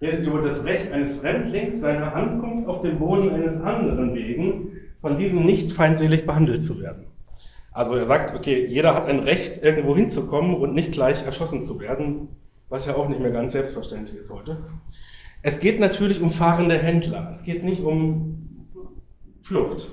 redet 0.00 0.26
über 0.26 0.42
das 0.42 0.64
Recht 0.64 0.92
eines 0.92 1.16
Fremdlings, 1.16 1.80
seiner 1.80 2.14
Ankunft 2.14 2.66
auf 2.68 2.82
dem 2.82 2.98
Boden 2.98 3.30
eines 3.30 3.60
anderen 3.60 4.14
wegen, 4.14 4.72
von 5.00 5.18
diesem 5.18 5.46
nicht 5.46 5.72
feindselig 5.72 6.26
behandelt 6.26 6.62
zu 6.62 6.80
werden. 6.80 7.06
Also 7.72 7.94
er 7.94 8.06
sagt, 8.06 8.34
okay, 8.34 8.66
jeder 8.66 8.94
hat 8.94 9.06
ein 9.06 9.20
Recht, 9.20 9.62
irgendwo 9.62 9.94
hinzukommen 9.94 10.56
und 10.56 10.74
nicht 10.74 10.92
gleich 10.92 11.24
erschossen 11.24 11.62
zu 11.62 11.78
werden, 11.80 12.28
was 12.68 12.86
ja 12.86 12.96
auch 12.96 13.08
nicht 13.08 13.20
mehr 13.20 13.30
ganz 13.30 13.52
selbstverständlich 13.52 14.16
ist 14.18 14.30
heute. 14.30 14.58
Es 15.42 15.58
geht 15.58 15.80
natürlich 15.80 16.20
um 16.20 16.30
fahrende 16.30 16.76
Händler. 16.76 17.28
Es 17.30 17.42
geht 17.42 17.64
nicht 17.64 17.82
um 17.82 18.66
Flucht. 19.42 19.90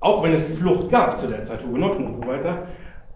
Auch 0.00 0.22
wenn 0.22 0.32
es 0.32 0.48
Flucht 0.58 0.90
gab 0.90 1.18
zu 1.18 1.28
der 1.28 1.42
Zeit, 1.42 1.64
Hugenotten 1.64 2.06
und 2.06 2.14
so 2.14 2.26
weiter. 2.26 2.66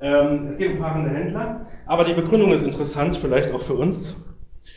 Ähm, 0.01 0.47
es 0.47 0.57
geht 0.57 0.73
um 0.73 0.79
fahrende 0.79 1.11
Händler. 1.11 1.67
Aber 1.87 2.05
die 2.05 2.15
Begründung 2.15 2.53
ist 2.53 2.63
interessant, 2.63 3.17
vielleicht 3.17 3.53
auch 3.53 3.63
für 3.63 3.75
uns. 3.75 4.17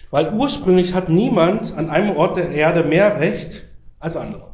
Weil 0.10 0.34
ursprünglich 0.34 0.94
hat 0.94 1.10
niemand 1.10 1.78
an 1.78 1.90
einem 1.90 2.16
Ort 2.16 2.38
der 2.38 2.50
Erde 2.50 2.84
mehr 2.84 3.20
Recht 3.20 3.70
als 4.00 4.18
andere. 4.18 4.54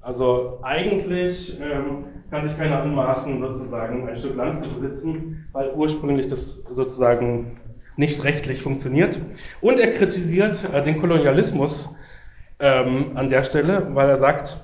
Also 0.00 0.58
eigentlich 0.62 1.58
ähm, 1.60 2.04
kann 2.30 2.48
sich 2.48 2.56
keiner 2.56 2.82
anmaßen, 2.82 3.40
sozusagen 3.40 4.08
ein 4.08 4.18
Stück 4.18 4.36
Land 4.36 4.62
zu 4.62 4.70
besitzen, 4.70 5.46
weil 5.52 5.72
ursprünglich 5.74 6.26
das 6.26 6.56
sozusagen 6.70 7.58
nicht 7.96 8.24
rechtlich 8.24 8.62
funktioniert. 8.62 9.20
Und 9.60 9.78
er 9.78 9.90
kritisiert 9.90 10.68
äh, 10.72 10.82
den 10.82 11.00
Kolonialismus 11.00 11.88
ähm, 12.58 13.12
an 13.14 13.28
der 13.28 13.44
Stelle, 13.44 13.88
weil 13.94 14.08
er 14.08 14.16
sagt, 14.16 14.60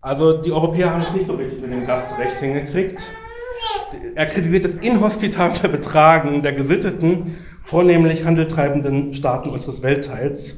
also 0.00 0.40
die 0.40 0.52
Europäer 0.52 0.92
haben 0.92 1.02
es 1.02 1.14
nicht 1.14 1.26
so 1.26 1.34
richtig 1.34 1.60
mit 1.60 1.72
dem 1.72 1.86
Gastrecht 1.86 2.38
hingekriegt. 2.38 3.10
Er 4.14 4.26
kritisiert 4.26 4.64
das 4.64 4.74
inhospitable 4.74 5.68
Betragen 5.68 6.42
der 6.42 6.52
gesitteten, 6.52 7.38
vornehmlich 7.64 8.24
handeltreibenden 8.24 9.14
Staaten 9.14 9.48
unseres 9.48 9.82
Weltteils. 9.82 10.56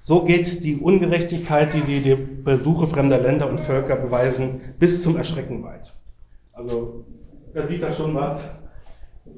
So 0.00 0.24
geht 0.24 0.64
die 0.64 0.76
Ungerechtigkeit, 0.76 1.74
die 1.74 1.80
sie 1.80 2.00
die 2.00 2.14
Besuche 2.14 2.86
fremder 2.86 3.18
Länder 3.18 3.48
und 3.48 3.60
Völker 3.60 3.96
beweisen, 3.96 4.60
bis 4.78 5.02
zum 5.02 5.16
Erschrecken 5.16 5.62
weit. 5.62 5.92
Also, 6.52 7.04
er 7.54 7.66
sieht 7.66 7.82
da 7.82 7.92
schon 7.92 8.14
was. 8.14 8.50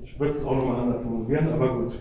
Ich 0.04 0.18
würde 0.18 0.34
es 0.34 0.44
auch 0.44 0.54
nochmal 0.54 0.80
anders 0.80 1.02
formulieren, 1.02 1.52
aber 1.52 1.74
gut. 1.74 1.98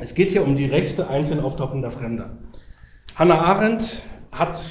Es 0.00 0.14
geht 0.14 0.30
hier 0.30 0.44
um 0.44 0.56
die 0.56 0.66
Rechte 0.66 1.08
einzeln 1.08 1.40
auftauchender 1.40 1.90
Fremder. 1.90 2.30
Hannah 3.14 3.38
Arendt 3.38 4.02
hat 4.32 4.62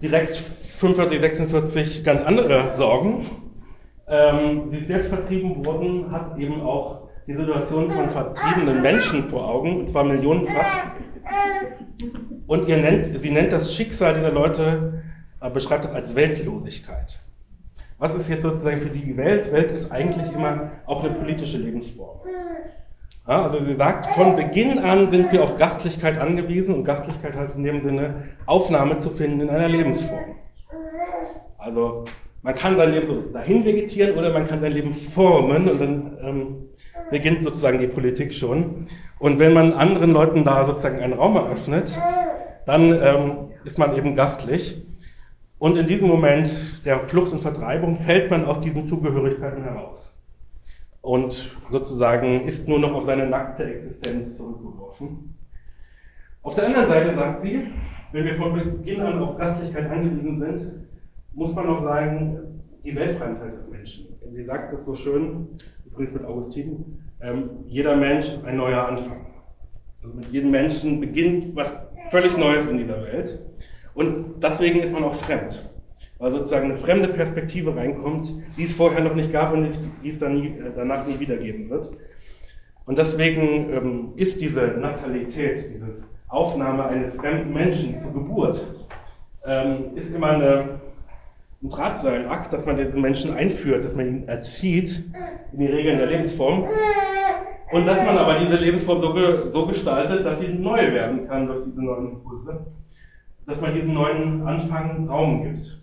direkt 0.00 0.36
45, 0.36 1.20
46 1.20 2.04
ganz 2.04 2.22
andere 2.22 2.70
Sorgen. 2.70 3.26
Ähm, 4.08 4.70
sie 4.70 4.78
ist 4.78 4.88
selbst 4.88 5.08
vertrieben 5.08 5.64
worden, 5.64 6.10
hat 6.10 6.38
eben 6.38 6.60
auch 6.62 7.08
die 7.26 7.34
Situation 7.34 7.90
von 7.90 8.10
vertriebenen 8.10 8.82
Menschen 8.82 9.28
vor 9.28 9.48
Augen, 9.48 9.80
und 9.80 9.88
zwar 9.88 10.04
millionenfach. 10.04 10.86
Und 12.46 12.68
ihr 12.68 12.78
nennt, 12.78 13.20
sie 13.20 13.30
nennt 13.30 13.52
das 13.52 13.74
Schicksal 13.74 14.14
dieser 14.14 14.32
Leute, 14.32 15.02
äh, 15.40 15.50
beschreibt 15.50 15.84
es 15.84 15.92
als 15.92 16.14
Weltlosigkeit. 16.14 17.20
Was 18.02 18.14
ist 18.14 18.28
jetzt 18.28 18.42
sozusagen 18.42 18.78
für 18.78 18.88
sie 18.88 19.02
die 19.02 19.16
Welt? 19.16 19.52
Welt 19.52 19.70
ist 19.70 19.92
eigentlich 19.92 20.28
immer 20.32 20.72
auch 20.86 21.04
eine 21.04 21.14
politische 21.14 21.56
Lebensform. 21.56 22.18
Ja, 23.28 23.44
also 23.44 23.64
sie 23.64 23.74
sagt, 23.74 24.08
von 24.08 24.34
Beginn 24.34 24.80
an 24.80 25.08
sind 25.08 25.30
wir 25.30 25.40
auf 25.40 25.56
Gastlichkeit 25.56 26.20
angewiesen 26.20 26.74
und 26.74 26.84
Gastlichkeit 26.84 27.36
heißt 27.36 27.56
in 27.56 27.62
dem 27.62 27.80
Sinne, 27.80 28.24
Aufnahme 28.46 28.98
zu 28.98 29.08
finden 29.08 29.42
in 29.42 29.50
einer 29.50 29.68
Lebensform. 29.68 30.34
Also 31.58 32.02
man 32.42 32.56
kann 32.56 32.76
sein 32.76 32.90
Leben 32.90 33.06
so 33.06 33.20
dahin 33.20 33.64
vegetieren 33.64 34.18
oder 34.18 34.32
man 34.32 34.48
kann 34.48 34.60
sein 34.60 34.72
Leben 34.72 34.96
formen 34.96 35.70
und 35.70 35.80
dann 35.80 36.18
ähm, 36.24 36.56
beginnt 37.12 37.44
sozusagen 37.44 37.78
die 37.78 37.86
Politik 37.86 38.34
schon. 38.34 38.84
Und 39.20 39.38
wenn 39.38 39.52
man 39.52 39.74
anderen 39.74 40.10
Leuten 40.10 40.44
da 40.44 40.64
sozusagen 40.64 40.98
einen 40.98 41.12
Raum 41.12 41.36
eröffnet, 41.36 41.96
dann 42.66 43.00
ähm, 43.00 43.36
ist 43.64 43.78
man 43.78 43.96
eben 43.96 44.16
gastlich. 44.16 44.82
Und 45.62 45.76
in 45.76 45.86
diesem 45.86 46.08
Moment 46.08 46.84
der 46.84 46.98
Flucht 47.04 47.30
und 47.30 47.38
Vertreibung 47.38 47.96
fällt 47.96 48.32
man 48.32 48.46
aus 48.46 48.60
diesen 48.60 48.82
Zugehörigkeiten 48.82 49.62
heraus. 49.62 50.12
Und 51.02 51.56
sozusagen 51.70 52.44
ist 52.46 52.66
nur 52.66 52.80
noch 52.80 52.92
auf 52.92 53.04
seine 53.04 53.28
nackte 53.28 53.62
Existenz 53.62 54.38
zurückgeworfen. 54.38 55.36
Auf 56.42 56.56
der 56.56 56.66
anderen 56.66 56.88
Seite 56.88 57.14
sagt 57.14 57.38
sie, 57.38 57.68
wenn 58.10 58.24
wir 58.24 58.34
von 58.38 58.54
Beginn 58.54 59.02
an 59.02 59.20
auf 59.20 59.38
Gastlichkeit 59.38 59.88
angewiesen 59.88 60.40
sind, 60.40 60.88
muss 61.32 61.54
man 61.54 61.68
noch 61.68 61.84
sagen, 61.84 62.60
die 62.84 62.96
Weltfremdheit 62.96 63.54
des 63.54 63.70
Menschen. 63.70 64.08
Sie 64.30 64.42
sagt 64.42 64.72
es 64.72 64.84
so 64.84 64.96
schön, 64.96 65.46
übrigens 65.86 66.12
mit 66.12 66.24
Augustin, 66.24 66.98
ähm, 67.20 67.50
jeder 67.68 67.96
Mensch 67.96 68.26
ist 68.30 68.44
ein 68.44 68.56
neuer 68.56 68.88
Anfang. 68.88 69.26
Also 70.02 70.16
mit 70.16 70.26
jedem 70.32 70.50
Menschen 70.50 70.98
beginnt 70.98 71.54
was 71.54 71.78
völlig 72.10 72.36
Neues 72.36 72.66
in 72.66 72.78
dieser 72.78 73.00
Welt. 73.04 73.38
Und 73.94 74.42
deswegen 74.42 74.80
ist 74.80 74.92
man 74.92 75.04
auch 75.04 75.14
fremd. 75.14 75.68
Weil 76.18 76.30
sozusagen 76.30 76.66
eine 76.66 76.76
fremde 76.76 77.08
Perspektive 77.08 77.74
reinkommt, 77.74 78.32
die 78.56 78.62
es 78.62 78.72
vorher 78.72 79.02
noch 79.02 79.14
nicht 79.14 79.32
gab 79.32 79.52
und 79.52 79.68
die 80.02 80.08
es 80.08 80.18
dann 80.18 80.40
nie, 80.40 80.48
äh, 80.48 80.70
danach 80.74 81.06
nie 81.06 81.18
wiedergeben 81.18 81.68
wird. 81.68 81.90
Und 82.86 82.98
deswegen 82.98 83.72
ähm, 83.72 84.12
ist 84.16 84.40
diese 84.40 84.62
Natalität, 84.68 85.72
dieses 85.74 86.08
Aufnahme 86.28 86.84
eines 86.86 87.16
fremden 87.16 87.52
Menschen 87.52 88.00
zur 88.02 88.12
Geburt, 88.12 88.66
ähm, 89.46 89.96
ist 89.96 90.14
immer 90.14 90.30
eine, 90.30 90.80
ein 91.62 91.68
Drahtseilakt, 91.68 92.52
dass 92.52 92.66
man 92.66 92.76
diesen 92.76 93.02
Menschen 93.02 93.34
einführt, 93.34 93.84
dass 93.84 93.94
man 93.94 94.06
ihn 94.06 94.28
erzieht 94.28 95.04
in 95.52 95.58
die 95.58 95.66
Regeln 95.66 95.98
der 95.98 96.06
Lebensform. 96.06 96.66
Und 97.72 97.86
dass 97.86 98.04
man 98.04 98.18
aber 98.18 98.38
diese 98.38 98.56
Lebensform 98.56 99.00
so, 99.00 99.50
so 99.50 99.66
gestaltet, 99.66 100.26
dass 100.26 100.40
sie 100.40 100.48
neu 100.48 100.92
werden 100.92 101.26
kann 101.26 101.46
durch 101.46 101.64
diese 101.64 101.82
neuen 101.82 102.12
Impulse 102.12 102.66
dass 103.46 103.60
man 103.60 103.74
diesen 103.74 103.92
neuen 103.94 104.46
Anfang 104.46 105.08
Raum 105.08 105.42
gibt. 105.42 105.78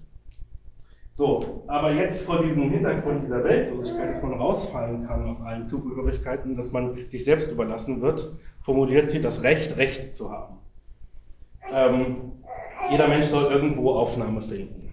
So, 1.12 1.64
aber 1.68 1.92
jetzt 1.92 2.22
vor 2.22 2.42
diesem 2.42 2.70
Hintergrund 2.72 3.26
dieser 3.26 3.44
Weltlosigkeit, 3.44 4.16
dass 4.16 4.24
man 4.24 4.34
rausfallen 4.34 5.06
kann 5.06 5.30
aus 5.30 5.42
allen 5.42 5.66
Zugehörigkeiten, 5.66 6.56
dass 6.56 6.72
man 6.72 6.96
sich 7.10 7.26
selbst 7.26 7.52
überlassen 7.52 8.02
wird, 8.02 8.32
formuliert 8.62 9.10
sie 9.10 9.20
das 9.20 9.44
Recht, 9.44 9.76
Rechte 9.78 10.08
zu 10.08 10.32
haben. 10.32 10.60
Ähm, 11.74 12.32
jeder 12.90 13.08
Mensch 13.08 13.26
soll 13.26 13.52
irgendwo 13.52 13.92
Aufnahme 13.92 14.42
finden. 14.42 14.90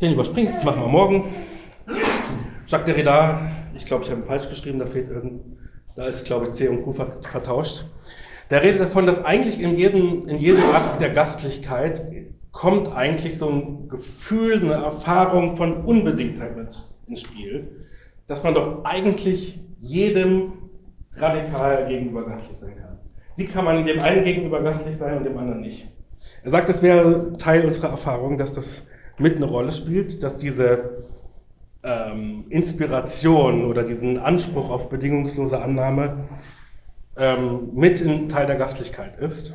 Den 0.00 0.12
überspringt, 0.12 0.50
das 0.50 0.64
machen 0.64 0.82
wir 0.82 0.88
morgen. 0.88 1.24
Jacques 2.66 2.84
Derrida, 2.84 3.50
ich 3.74 3.86
glaube, 3.86 4.04
ich 4.04 4.10
habe 4.10 4.20
ihn 4.20 4.26
falsch 4.26 4.48
geschrieben, 4.48 4.78
da 4.78 4.86
fehlt 4.86 5.10
irgend, 5.10 5.40
da 5.96 6.04
ist, 6.04 6.24
glaube 6.26 6.46
ich, 6.46 6.50
C 6.50 6.68
und 6.68 6.82
Q 6.82 6.92
vertauscht. 6.92 7.86
Der 8.50 8.62
redet 8.62 8.80
davon, 8.80 9.06
dass 9.06 9.24
eigentlich 9.24 9.60
in 9.60 9.76
jedem, 9.76 10.28
in 10.28 10.36
jedem 10.38 10.64
Akt 10.64 11.00
der 11.00 11.10
Gastlichkeit 11.10 12.02
kommt 12.52 12.92
eigentlich 12.94 13.38
so 13.38 13.48
ein 13.48 13.88
Gefühl, 13.88 14.62
eine 14.62 14.74
Erfahrung 14.74 15.56
von 15.56 15.84
Unbedingtheit 15.84 16.56
mit 16.56 16.86
ins 17.06 17.22
Spiel, 17.22 17.86
dass 18.26 18.42
man 18.42 18.54
doch 18.54 18.84
eigentlich 18.84 19.60
jedem 19.80 20.52
radikal 21.16 21.86
gegenüber 21.88 22.24
gastlich 22.26 22.56
sein 22.56 22.76
kann. 22.76 22.98
Wie 23.36 23.46
kann 23.46 23.64
man 23.64 23.84
dem 23.84 24.00
einen 24.00 24.24
gegenüber 24.24 24.62
gastlich 24.62 24.96
sein 24.96 25.16
und 25.18 25.24
dem 25.24 25.36
anderen 25.36 25.60
nicht? 25.60 25.88
Er 26.42 26.50
sagt, 26.50 26.68
es 26.68 26.82
wäre 26.82 27.32
Teil 27.32 27.64
unserer 27.64 27.90
Erfahrung, 27.90 28.38
dass 28.38 28.52
das 28.52 28.86
mit 29.18 29.36
eine 29.36 29.46
Rolle 29.46 29.72
spielt, 29.72 30.22
dass 30.22 30.38
diese 30.38 31.04
ähm, 31.82 32.44
Inspiration 32.48 33.64
oder 33.66 33.82
diesen 33.82 34.18
Anspruch 34.18 34.70
auf 34.70 34.88
bedingungslose 34.88 35.60
Annahme 35.60 36.28
ähm, 37.16 37.70
mit 37.74 38.00
ein 38.00 38.28
Teil 38.28 38.46
der 38.46 38.56
Gastlichkeit 38.56 39.16
ist. 39.16 39.54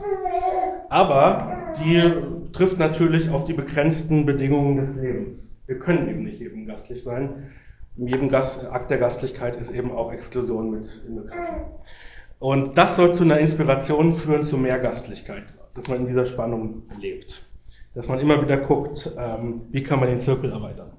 Aber 0.89 1.75
die 1.83 2.51
trifft 2.51 2.79
natürlich 2.79 3.29
auf 3.29 3.45
die 3.45 3.53
begrenzten 3.53 4.25
Bedingungen 4.25 4.77
des 4.77 4.95
Lebens. 4.95 5.51
Wir 5.67 5.77
können 5.77 6.09
eben 6.09 6.23
nicht 6.23 6.39
jedem 6.39 6.65
gastlich 6.65 7.03
sein. 7.03 7.51
In 7.97 8.07
jedem 8.07 8.29
Gast, 8.29 8.65
Akt 8.65 8.89
der 8.89 8.97
Gastlichkeit 8.97 9.55
ist 9.57 9.71
eben 9.71 9.91
auch 9.91 10.11
Exklusion 10.11 10.71
mit 10.71 11.01
inbegriffen. 11.07 11.57
Und 12.39 12.77
das 12.77 12.95
soll 12.95 13.13
zu 13.13 13.23
einer 13.23 13.39
Inspiration 13.39 14.13
führen 14.13 14.45
zu 14.45 14.57
mehr 14.57 14.79
Gastlichkeit, 14.79 15.53
dass 15.73 15.89
man 15.89 15.99
in 15.99 16.07
dieser 16.07 16.25
Spannung 16.25 16.83
lebt. 16.99 17.43
Dass 17.93 18.07
man 18.07 18.19
immer 18.19 18.41
wieder 18.41 18.57
guckt, 18.57 19.11
ähm, 19.17 19.63
wie 19.71 19.83
kann 19.83 19.99
man 19.99 20.09
den 20.09 20.21
Zirkel 20.21 20.51
erweitern. 20.51 20.91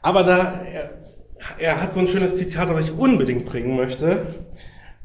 Aber 0.00 0.24
da, 0.24 0.62
er, 0.62 0.98
er 1.58 1.82
hat 1.82 1.92
so 1.92 2.00
ein 2.00 2.06
schönes 2.06 2.38
Zitat, 2.38 2.70
das 2.70 2.86
ich 2.86 2.98
unbedingt 2.98 3.44
bringen 3.44 3.76
möchte 3.76 4.26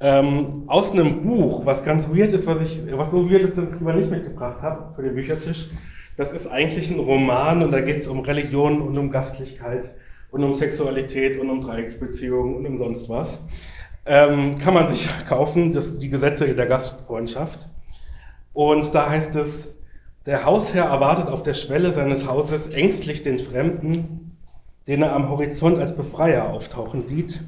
ähm, 0.06 0.66
aus 0.68 0.92
einem 0.92 1.24
Buch, 1.24 1.66
was 1.66 1.84
ganz 1.84 2.08
weird 2.10 2.32
ist, 2.32 2.46
was 2.46 2.62
ich, 2.62 2.84
was 2.96 3.10
so 3.10 3.28
weird 3.28 3.42
ist, 3.42 3.58
dass 3.58 3.66
ich 3.66 3.72
es 3.72 3.80
lieber 3.80 3.94
nicht 3.94 4.12
mitgebracht 4.12 4.62
habe 4.62 4.94
für 4.94 5.02
den 5.02 5.16
Büchertisch. 5.16 5.70
Das 6.16 6.32
ist 6.32 6.46
eigentlich 6.46 6.92
ein 6.92 7.00
Roman 7.00 7.64
und 7.64 7.72
da 7.72 7.82
geht 7.82 7.98
es 7.98 8.06
um 8.06 8.20
Religion 8.20 8.84
und 8.84 8.96
um 9.00 9.10
Gastlichkeit 9.10 9.96
und 10.30 10.44
um 10.44 10.54
Sexualität 10.54 11.40
und 11.40 11.50
um 11.50 11.60
Dreiecksbeziehungen 11.60 12.56
und 12.56 12.68
um 12.68 12.78
sonst 12.78 13.10
was. 13.10 13.42
Ähm, 14.06 14.60
kann 14.60 14.76
man 14.76 14.94
sich 14.94 15.10
kaufen, 15.28 15.74
das, 15.74 15.98
die 15.98 16.10
Gesetze 16.10 16.54
der 16.54 16.68
Gastfreundschaft. 16.68 17.68
Und 18.54 18.94
da 18.94 19.10
heißt 19.10 19.36
es, 19.38 19.74
der 20.28 20.46
Hausherr 20.46 20.86
erwartet 20.86 21.30
auf 21.30 21.42
der 21.42 21.56
Schwelle 21.56 21.92
seines 21.92 22.28
Hauses 22.28 22.68
ängstlich 22.68 23.24
den 23.24 23.40
Fremden, 23.40 24.38
den 24.88 25.02
er 25.02 25.16
am 25.16 25.30
Horizont 25.30 25.80
als 25.80 25.96
Befreier 25.96 26.54
auftauchen 26.54 27.02
sieht 27.02 27.42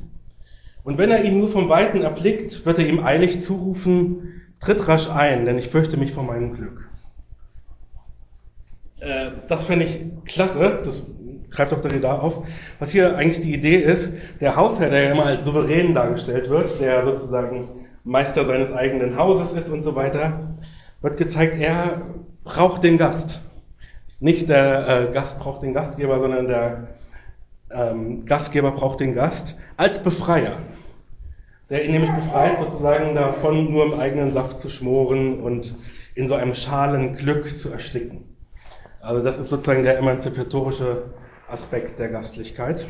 Und 0.88 0.98
wenn 0.98 1.12
er 1.12 1.22
ihn 1.26 1.38
nur 1.38 1.50
vom 1.50 1.68
Weiten 1.68 2.02
erblickt, 2.02 2.66
wird 2.66 2.80
er 2.80 2.88
ihm 2.88 3.04
eilig 3.04 3.42
zurufen, 3.42 4.42
tritt 4.62 4.88
rasch 4.88 5.10
ein, 5.10 5.44
denn 5.44 5.58
ich 5.58 5.68
fürchte 5.68 5.98
mich 5.98 6.14
vor 6.14 6.24
meinem 6.24 6.54
Glück. 6.54 6.90
Äh, 9.02 9.32
das 9.50 9.66
fände 9.66 9.84
ich 9.84 10.00
klasse, 10.24 10.80
das 10.82 11.04
greift 11.50 11.74
auch 11.74 11.82
Derrida 11.82 12.20
auf. 12.20 12.48
Was 12.80 12.92
hier 12.92 13.18
eigentlich 13.18 13.42
die 13.42 13.54
Idee 13.54 13.76
ist, 13.76 14.14
der 14.40 14.56
Hausherr, 14.56 14.90
der 14.90 15.04
ja 15.04 15.12
immer 15.12 15.26
als 15.26 15.44
souverän 15.44 15.94
dargestellt 15.94 16.50
wird, 16.50 16.80
der 16.80 17.04
sozusagen 17.04 17.68
Meister 18.06 18.46
seines 18.46 18.72
eigenen 18.72 19.18
Hauses 19.18 19.52
ist 19.52 19.70
und 19.70 19.82
so 19.82 19.94
weiter, 19.94 20.56
wird 21.02 21.18
gezeigt, 21.18 21.58
er 21.60 22.02
braucht 22.46 22.86
den 22.86 22.98
Gast. 22.98 23.42
Nicht 24.22 24.48
der 24.48 24.88
äh, 24.88 25.14
Gast 25.14 25.38
braucht 25.38 25.64
den 25.64 25.74
Gastgeber, 25.74 26.22
sondern 26.22 26.48
der 26.48 26.88
ähm, 27.72 28.26
Gastgeber 28.26 28.72
braucht 28.72 29.02
den 29.02 29.14
Gast 29.14 29.58
als 29.76 30.02
Befreier 30.02 30.60
der 31.70 31.86
ihn 31.86 31.92
nämlich 31.92 32.12
befreit, 32.12 32.60
sozusagen 32.62 33.16
davon 33.16 33.72
nur 33.72 33.86
im 33.86 34.00
eigenen 34.00 34.30
Saft 34.30 34.60
zu 34.60 34.70
schmoren 34.70 35.42
und 35.42 35.76
in 36.16 36.28
so 36.28 36.36
einem 36.36 36.56
schalen 36.56 37.16
Glück 37.16 37.58
zu 37.58 37.70
ersticken. 37.72 38.36
Also 39.02 39.22
das 39.22 39.38
ist 39.38 39.50
sozusagen 39.50 39.84
der 39.84 39.98
emanzipatorische 39.98 41.14
Aspekt 41.48 42.00
der 42.00 42.10
Gastlichkeit. 42.10 42.88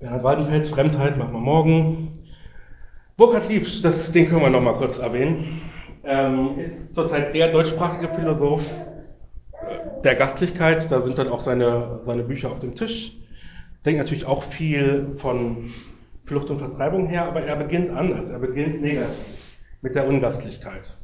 Bernhard 0.00 0.22
Waldenfels 0.22 0.68
Fremdheit 0.68 1.16
machen 1.16 1.32
wir 1.32 1.40
morgen. 1.40 2.28
Burkhard 3.16 3.48
Liebsch, 3.48 3.80
das, 3.82 4.10
den 4.12 4.28
können 4.28 4.42
wir 4.42 4.50
noch 4.50 4.60
mal 4.60 4.74
kurz 4.74 4.98
erwähnen, 4.98 5.62
ähm, 6.04 6.58
ist 6.58 6.94
zurzeit 6.94 7.34
der 7.34 7.52
deutschsprachige 7.52 8.12
Philosoph 8.12 8.68
der 10.02 10.14
Gastlichkeit. 10.16 10.90
Da 10.90 11.00
sind 11.00 11.18
dann 11.18 11.28
auch 11.28 11.40
seine, 11.40 11.98
seine 12.00 12.24
Bücher 12.24 12.50
auf 12.50 12.58
dem 12.58 12.74
Tisch. 12.74 13.16
Denkt 13.86 13.98
natürlich 13.98 14.26
auch 14.26 14.42
viel 14.42 15.14
von 15.16 15.70
Flucht 16.24 16.50
und 16.50 16.58
Vertreibung 16.58 17.06
her, 17.06 17.26
aber 17.26 17.42
er 17.42 17.56
beginnt 17.56 17.90
anders. 17.90 18.30
Er 18.30 18.38
beginnt 18.38 18.80
negativ 18.80 19.58
mit 19.82 19.94
der 19.94 20.08
Ungastlichkeit. 20.08 20.96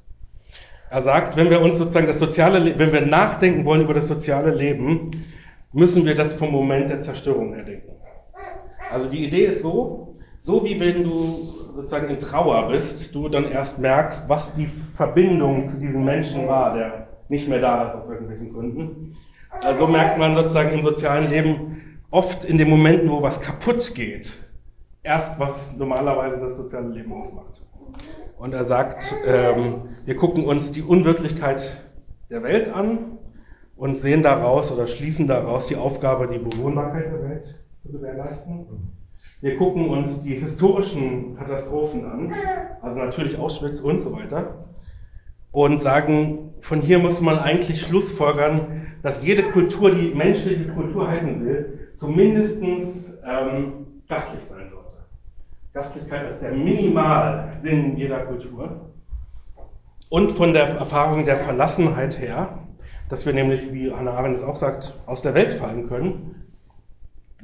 Er 0.90 1.02
sagt, 1.02 1.36
wenn 1.36 1.50
wir 1.50 1.60
uns 1.60 1.76
sozusagen 1.78 2.06
das 2.06 2.18
soziale, 2.18 2.78
wenn 2.78 2.92
wir 2.92 3.02
nachdenken 3.02 3.64
wollen 3.64 3.82
über 3.82 3.94
das 3.94 4.08
soziale 4.08 4.50
Leben, 4.50 5.10
müssen 5.72 6.04
wir 6.04 6.14
das 6.14 6.34
vom 6.34 6.50
Moment 6.50 6.90
der 6.90 7.00
Zerstörung 7.00 7.54
her 7.54 7.64
denken. 7.64 7.92
Also 8.90 9.08
die 9.08 9.24
Idee 9.24 9.44
ist 9.46 9.62
so, 9.62 10.14
so 10.38 10.64
wie 10.64 10.80
wenn 10.80 11.04
du 11.04 11.44
sozusagen 11.76 12.08
in 12.08 12.18
Trauer 12.18 12.68
bist, 12.70 13.14
du 13.14 13.28
dann 13.28 13.52
erst 13.52 13.78
merkst, 13.78 14.28
was 14.28 14.52
die 14.54 14.68
Verbindung 14.94 15.68
zu 15.68 15.76
diesem 15.76 16.04
Menschen 16.04 16.48
war, 16.48 16.74
der 16.74 17.08
nicht 17.28 17.46
mehr 17.46 17.60
da 17.60 17.86
ist 17.86 17.94
aus 17.94 18.08
irgendwelchen 18.08 18.52
Gründen. 18.52 19.16
Also 19.64 19.86
merkt 19.86 20.18
man 20.18 20.34
sozusagen 20.34 20.76
im 20.76 20.82
sozialen 20.82 21.28
Leben 21.28 22.00
oft 22.10 22.44
in 22.44 22.58
den 22.58 22.68
Momenten, 22.68 23.10
wo 23.10 23.22
was 23.22 23.40
kaputt 23.40 23.94
geht, 23.94 24.38
erst, 25.03 25.38
was 25.38 25.76
normalerweise 25.76 26.40
das 26.40 26.57
soziale 26.57 26.88
Leben 26.88 27.12
ausmacht. 27.12 27.62
Und 28.36 28.53
er 28.55 28.64
sagt, 28.64 29.14
ähm, 29.26 29.80
wir 30.05 30.16
gucken 30.16 30.44
uns 30.44 30.72
die 30.72 30.82
Unwirklichkeit 30.82 31.84
der 32.30 32.42
Welt 32.42 32.68
an 32.68 33.18
und 33.76 33.96
sehen 33.96 34.22
daraus 34.22 34.72
oder 34.72 34.86
schließen 34.86 35.26
daraus 35.26 35.66
die 35.66 35.76
Aufgabe, 35.76 36.28
die 36.28 36.38
Bewohnbarkeit 36.38 37.12
der 37.12 37.22
Welt 37.28 37.61
zu 37.82 37.92
gewährleisten. 37.92 38.66
Wir 39.40 39.57
gucken 39.57 39.88
uns 39.88 40.22
die 40.22 40.34
historischen 40.34 41.36
Katastrophen 41.36 42.05
an, 42.05 42.34
also 42.80 43.01
natürlich 43.01 43.38
Auschwitz 43.38 43.80
und 43.80 44.01
so 44.01 44.12
weiter, 44.12 44.68
und 45.51 45.80
sagen, 45.80 46.55
von 46.61 46.80
hier 46.80 46.98
muss 46.98 47.20
man 47.20 47.38
eigentlich 47.38 47.82
schlussfolgern, 47.82 48.86
dass 49.03 49.24
jede 49.24 49.42
Kultur, 49.42 49.90
die 49.90 50.14
menschliche 50.14 50.68
Kultur 50.68 51.09
heißen 51.09 51.44
will, 51.44 51.90
zumindest 51.94 52.62
ähm, 52.62 53.86
gastlich 54.09 54.44
sein 54.44 54.68
soll. 54.70 54.80
Gastlichkeit 55.72 56.28
ist 56.28 56.40
der 56.40 56.52
Minimalsinn 56.52 57.96
jeder 57.96 58.26
Kultur. 58.26 58.90
Und 60.08 60.32
von 60.32 60.52
der 60.52 60.64
Erfahrung 60.64 61.24
der 61.24 61.36
Verlassenheit 61.36 62.20
her, 62.20 62.66
dass 63.08 63.24
wir 63.26 63.32
nämlich, 63.32 63.72
wie 63.72 63.92
Hannah 63.92 64.14
Arendt 64.14 64.36
es 64.36 64.44
auch 64.44 64.56
sagt, 64.56 64.98
aus 65.06 65.22
der 65.22 65.34
Welt 65.34 65.54
fallen 65.54 65.88
können, 65.88 66.44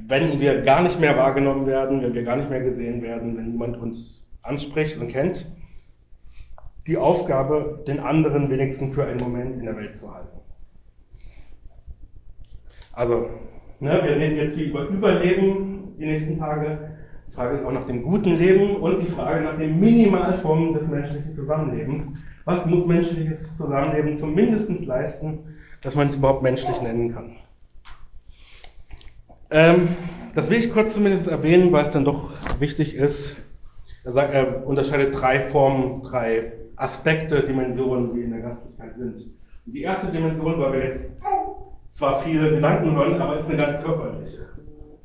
wenn 0.05 0.39
wir 0.39 0.61
gar 0.61 0.83
nicht 0.83 0.99
mehr 0.99 1.15
wahrgenommen 1.15 1.65
werden, 1.65 2.01
wenn 2.01 2.13
wir 2.13 2.23
gar 2.23 2.35
nicht 2.35 2.49
mehr 2.49 2.61
gesehen 2.61 3.01
werden, 3.01 3.37
wenn 3.37 3.51
niemand 3.51 3.77
uns 3.77 4.27
anspricht 4.41 4.97
und 4.97 5.07
kennt, 5.07 5.49
die 6.85 6.97
Aufgabe, 6.97 7.83
den 7.87 7.99
anderen 7.99 8.49
wenigstens 8.49 8.95
für 8.95 9.05
einen 9.05 9.19
Moment 9.19 9.57
in 9.57 9.65
der 9.65 9.75
Welt 9.77 9.95
zu 9.95 10.13
halten. 10.13 10.37
Also, 12.93 13.29
ne, 13.79 14.01
wir 14.03 14.15
reden 14.15 14.37
jetzt 14.37 14.55
hier 14.55 14.67
über 14.67 14.87
Überleben 14.87 15.95
die 15.97 16.05
nächsten 16.05 16.37
Tage. 16.37 16.96
Die 17.27 17.31
Frage 17.33 17.55
ist 17.55 17.65
auch 17.65 17.71
nach 17.71 17.83
dem 17.83 18.03
guten 18.03 18.35
Leben 18.37 18.77
und 18.77 18.99
die 18.99 19.11
Frage 19.11 19.43
nach 19.43 19.57
den 19.57 19.79
Minimalformen 19.79 20.73
des 20.73 20.87
menschlichen 20.87 21.35
Zusammenlebens. 21.35 22.07
Was 22.45 22.65
muss 22.65 22.85
menschliches 22.85 23.57
Zusammenleben 23.57 24.17
zumindest 24.17 24.85
leisten, 24.85 25.39
dass 25.81 25.95
man 25.95 26.07
es 26.07 26.15
überhaupt 26.15 26.41
menschlich 26.41 26.81
nennen 26.81 27.13
kann? 27.13 27.35
Ähm, 29.49 29.89
das 30.33 30.49
will 30.49 30.57
ich 30.57 30.71
kurz 30.71 30.93
zumindest 30.93 31.27
erwähnen, 31.27 31.71
weil 31.71 31.83
es 31.83 31.91
dann 31.91 32.05
doch 32.05 32.33
wichtig 32.59 32.95
ist. 32.95 33.37
Er, 34.03 34.11
sagt, 34.11 34.33
er 34.33 34.65
unterscheidet 34.65 35.19
drei 35.19 35.39
Formen, 35.39 36.01
drei 36.01 36.53
Aspekte, 36.75 37.41
Dimensionen, 37.41 38.13
die 38.13 38.21
in 38.21 38.31
der 38.31 38.41
Gastlichkeit 38.41 38.95
sind. 38.97 39.15
Und 39.65 39.73
die 39.73 39.81
erste 39.81 40.11
Dimension, 40.11 40.59
weil 40.59 40.73
wir 40.73 40.85
jetzt 40.85 41.13
zwar 41.89 42.19
viele 42.21 42.51
Gedanken 42.51 42.95
hören, 42.95 43.21
aber 43.21 43.37
ist 43.37 43.49
eine 43.49 43.57
ganz 43.57 43.83
körperliche. 43.83 44.47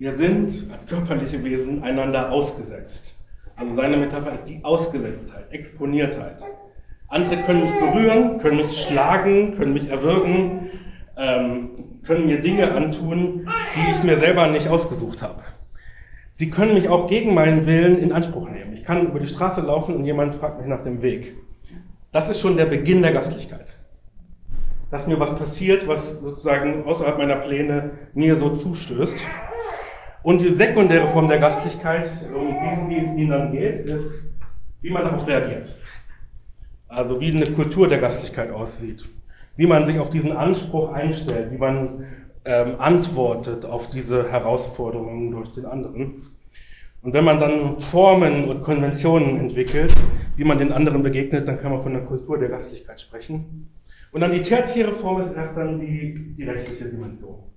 Wir 0.02 0.10
sind 0.10 0.66
als 0.72 0.88
körperliche 0.88 1.44
Wesen 1.44 1.84
einander 1.84 2.32
ausgesetzt. 2.32 3.16
Also 3.54 3.76
seine 3.76 3.96
Metapher 3.96 4.32
ist 4.32 4.46
die 4.46 4.58
Ausgesetztheit, 4.64 5.52
Exponiertheit. 5.52 6.42
Andere 7.06 7.36
können 7.42 7.62
mich 7.62 7.78
berühren, 7.78 8.40
können 8.40 8.56
mich 8.56 8.82
schlagen, 8.82 9.56
können 9.56 9.74
mich 9.74 9.88
erwürgen, 9.88 10.70
ähm, 11.16 11.70
können 12.02 12.26
mir 12.26 12.42
Dinge 12.42 12.72
antun, 12.72 13.48
die 13.76 13.90
ich 13.92 14.02
mir 14.02 14.18
selber 14.18 14.48
nicht 14.48 14.66
ausgesucht 14.66 15.22
habe. 15.22 15.44
Sie 16.32 16.50
können 16.50 16.74
mich 16.74 16.88
auch 16.88 17.06
gegen 17.06 17.32
meinen 17.32 17.66
Willen 17.66 18.00
in 18.00 18.10
Anspruch 18.10 18.48
nehmen. 18.48 18.72
Ich 18.72 18.82
kann 18.82 19.06
über 19.06 19.20
die 19.20 19.28
Straße 19.28 19.60
laufen 19.60 19.94
und 19.94 20.04
jemand 20.04 20.34
fragt 20.34 20.58
mich 20.58 20.66
nach 20.66 20.82
dem 20.82 21.00
Weg. 21.02 21.36
Das 22.10 22.28
ist 22.28 22.40
schon 22.40 22.56
der 22.56 22.66
Beginn 22.66 23.02
der 23.02 23.12
Gastlichkeit. 23.12 23.78
Dass 24.90 25.06
mir 25.06 25.20
was 25.20 25.36
passiert, 25.36 25.86
was 25.86 26.14
sozusagen 26.14 26.86
außerhalb 26.86 27.18
meiner 27.18 27.36
Pläne 27.36 27.92
mir 28.14 28.34
so 28.34 28.50
zustößt. 28.56 29.16
Und 30.22 30.40
die 30.40 30.50
sekundäre 30.50 31.08
Form 31.08 31.28
der 31.28 31.38
Gastlichkeit, 31.38 32.08
um 32.32 32.48
die 32.48 32.72
es 32.72 32.82
ihnen 32.88 33.28
dann 33.28 33.52
geht, 33.52 33.80
ist, 33.80 34.22
wie 34.80 34.90
man 34.90 35.04
darauf 35.04 35.26
reagiert. 35.26 35.76
Also 36.88 37.20
wie 37.20 37.34
eine 37.34 37.46
Kultur 37.46 37.88
der 37.88 37.98
Gastlichkeit 37.98 38.52
aussieht. 38.52 39.04
Wie 39.56 39.66
man 39.66 39.84
sich 39.84 39.98
auf 39.98 40.10
diesen 40.10 40.32
Anspruch 40.32 40.92
einstellt, 40.92 41.50
wie 41.50 41.58
man 41.58 42.06
ähm, 42.44 42.76
antwortet 42.78 43.64
auf 43.64 43.88
diese 43.88 44.30
Herausforderungen 44.30 45.30
durch 45.32 45.52
den 45.52 45.66
anderen. 45.66 46.22
Und 47.02 47.14
wenn 47.14 47.24
man 47.24 47.40
dann 47.40 47.80
Formen 47.80 48.48
und 48.48 48.62
Konventionen 48.62 49.40
entwickelt, 49.40 49.92
wie 50.36 50.44
man 50.44 50.58
den 50.58 50.70
anderen 50.70 51.02
begegnet, 51.02 51.48
dann 51.48 51.60
kann 51.60 51.72
man 51.72 51.82
von 51.82 51.96
einer 51.96 52.04
Kultur 52.04 52.38
der 52.38 52.48
Gastlichkeit 52.48 53.00
sprechen. 53.00 53.70
Und 54.12 54.20
dann 54.20 54.30
die 54.30 54.42
tertiäre 54.42 54.92
Form 54.92 55.20
ist 55.20 55.32
erst 55.34 55.56
dann 55.56 55.80
die, 55.80 56.34
die 56.36 56.44
rechtliche 56.44 56.84
Dimension. 56.84 57.51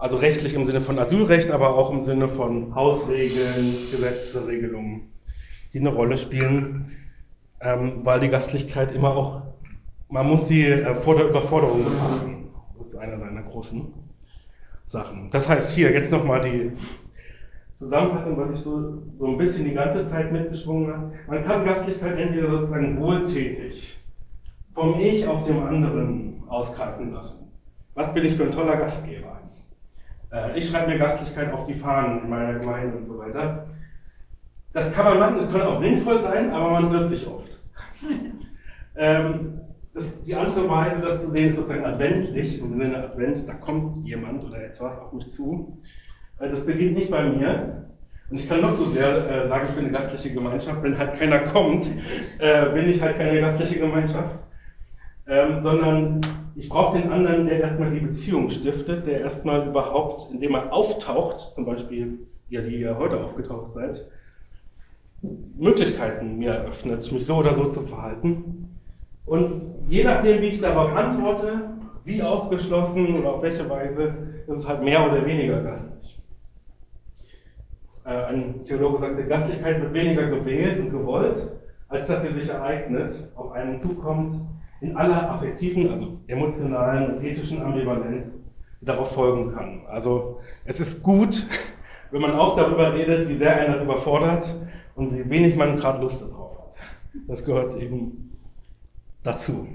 Also 0.00 0.16
rechtlich 0.16 0.54
im 0.54 0.64
Sinne 0.64 0.80
von 0.80 0.98
Asylrecht, 0.98 1.50
aber 1.50 1.76
auch 1.76 1.92
im 1.92 2.00
Sinne 2.00 2.26
von 2.26 2.74
Hausregeln, 2.74 3.76
Gesetze, 3.90 4.46
Regelungen, 4.46 5.12
die 5.74 5.78
eine 5.78 5.90
Rolle 5.90 6.16
spielen, 6.16 6.96
ähm, 7.60 8.00
weil 8.02 8.20
die 8.20 8.30
Gastlichkeit 8.30 8.94
immer 8.94 9.14
auch, 9.14 9.42
man 10.08 10.26
muss 10.26 10.48
sie 10.48 10.64
äh, 10.64 10.94
vor 11.02 11.16
der 11.16 11.28
Überforderung 11.28 11.84
bewahren. 11.84 12.48
Das 12.78 12.86
ist 12.86 12.94
einer 12.94 13.18
seiner 13.18 13.42
großen 13.42 13.92
Sachen. 14.86 15.28
Das 15.32 15.46
heißt 15.50 15.72
hier 15.72 15.92
jetzt 15.92 16.10
nochmal 16.10 16.40
die 16.40 16.72
Zusammenfassung, 17.78 18.38
was 18.38 18.54
ich 18.54 18.60
so, 18.60 19.02
so 19.18 19.26
ein 19.26 19.36
bisschen 19.36 19.66
die 19.66 19.74
ganze 19.74 20.06
Zeit 20.06 20.32
mitgeschwungen 20.32 20.90
habe. 20.90 21.12
Man 21.28 21.44
kann 21.44 21.66
Gastlichkeit 21.66 22.18
entweder 22.18 22.50
sozusagen 22.52 22.98
wohltätig 22.98 24.00
vom 24.72 24.98
Ich 24.98 25.28
auf 25.28 25.44
dem 25.44 25.62
anderen 25.62 26.42
ausgreifen 26.48 27.12
lassen. 27.12 27.52
Was 27.94 28.14
bin 28.14 28.24
ich 28.24 28.34
für 28.34 28.44
ein 28.44 28.52
toller 28.52 28.78
Gastgeber? 28.78 29.40
Äh, 30.32 30.58
ich 30.58 30.68
schreibe 30.68 30.90
mir 30.90 30.98
Gastlichkeit 30.98 31.52
auf 31.52 31.66
die 31.66 31.74
Fahnen 31.74 32.22
in 32.22 32.30
meiner 32.30 32.58
Gemeinde 32.58 32.96
und 32.96 33.06
so 33.06 33.18
weiter. 33.18 33.66
Das 34.72 34.92
kann 34.92 35.04
man 35.04 35.18
machen, 35.18 35.38
das 35.38 35.50
kann 35.50 35.62
auch 35.62 35.80
sinnvoll 35.80 36.22
sein, 36.22 36.52
aber 36.52 36.70
man 36.70 36.92
wird 36.92 37.06
sich 37.06 37.26
oft. 37.26 37.58
ähm, 38.96 39.60
das, 39.92 40.22
die 40.22 40.34
andere 40.34 40.68
Weise, 40.68 41.00
das 41.00 41.22
zu 41.22 41.30
sehen, 41.32 41.50
ist 41.50 41.56
sozusagen 41.56 41.84
adventlich, 41.84 42.60
im 42.60 42.78
Sinne 42.78 43.02
Advent, 43.02 43.48
da 43.48 43.54
kommt 43.54 44.06
jemand 44.06 44.44
oder 44.44 44.62
etwas 44.62 44.98
auf 44.98 45.12
mich 45.12 45.28
zu. 45.28 45.80
Äh, 46.38 46.48
das 46.48 46.64
beginnt 46.64 46.94
nicht 46.94 47.10
bei 47.10 47.24
mir. 47.24 47.86
Und 48.30 48.38
ich 48.38 48.48
kann 48.48 48.60
noch 48.60 48.76
so 48.76 48.84
sehr 48.84 49.28
äh, 49.28 49.48
sagen, 49.48 49.66
ich 49.70 49.74
bin 49.74 49.84
eine 49.86 49.92
gastliche 49.92 50.32
Gemeinschaft. 50.32 50.80
Wenn 50.84 50.96
halt 50.96 51.14
keiner 51.14 51.40
kommt, 51.40 51.90
äh, 52.38 52.70
bin 52.70 52.88
ich 52.88 53.02
halt 53.02 53.16
keine 53.16 53.40
gastliche 53.40 53.80
Gemeinschaft. 53.80 54.38
Ähm, 55.30 55.62
sondern 55.62 56.20
ich 56.56 56.68
brauche 56.68 56.98
den 56.98 57.12
anderen, 57.12 57.46
der 57.46 57.60
erstmal 57.60 57.92
die 57.92 58.00
Beziehung 58.00 58.50
stiftet, 58.50 59.06
der 59.06 59.20
erstmal 59.20 59.68
überhaupt, 59.68 60.28
indem 60.32 60.56
er 60.56 60.72
auftaucht, 60.72 61.54
zum 61.54 61.64
Beispiel 61.64 62.18
ihr, 62.48 62.62
die 62.62 62.80
ihr 62.80 62.98
heute 62.98 63.22
aufgetaucht 63.22 63.72
seid, 63.72 64.04
Möglichkeiten 65.56 66.38
mir 66.38 66.50
eröffnet, 66.50 67.12
mich 67.12 67.24
so 67.24 67.36
oder 67.36 67.54
so 67.54 67.66
zu 67.66 67.82
verhalten. 67.82 68.76
Und 69.24 69.62
je 69.86 70.02
nachdem, 70.02 70.42
wie 70.42 70.46
ich 70.46 70.60
darauf 70.60 70.96
antworte, 70.96 71.60
wie 72.04 72.20
aufgeschlossen 72.20 73.20
oder 73.20 73.34
auf 73.34 73.42
welche 73.42 73.70
Weise, 73.70 74.12
ist 74.48 74.56
es 74.56 74.68
halt 74.68 74.82
mehr 74.82 75.06
oder 75.06 75.24
weniger 75.24 75.62
gastlich. 75.62 76.18
Äh, 78.04 78.10
ein 78.10 78.64
Theologe 78.64 78.98
sagte, 78.98 79.24
Gastlichkeit 79.26 79.80
wird 79.80 79.94
weniger 79.94 80.26
gewählt 80.26 80.80
und 80.80 80.90
gewollt, 80.90 81.52
als 81.88 82.08
dass 82.08 82.22
sie 82.22 82.32
sich 82.32 82.48
ereignet, 82.48 83.28
auf 83.36 83.52
einen 83.52 83.80
zukommt, 83.80 84.34
in 84.80 84.96
aller 84.96 85.30
affektiven, 85.30 85.90
also 85.90 86.18
emotionalen 86.26 87.16
und 87.16 87.24
ethischen 87.24 87.62
Ambivalenz 87.62 88.38
darauf 88.80 89.12
folgen 89.12 89.54
kann. 89.54 89.82
Also 89.88 90.40
es 90.64 90.80
ist 90.80 91.02
gut, 91.02 91.46
wenn 92.10 92.22
man 92.22 92.32
auch 92.32 92.56
darüber 92.56 92.94
redet, 92.94 93.28
wie 93.28 93.36
sehr 93.36 93.56
einen 93.56 93.72
das 93.72 93.82
überfordert 93.82 94.56
und 94.94 95.14
wie 95.16 95.28
wenig 95.28 95.56
man 95.56 95.78
gerade 95.78 96.00
Lust 96.00 96.22
darauf 96.22 96.58
hat. 96.58 96.76
Das 97.28 97.44
gehört 97.44 97.76
eben 97.76 98.32
dazu. 99.22 99.66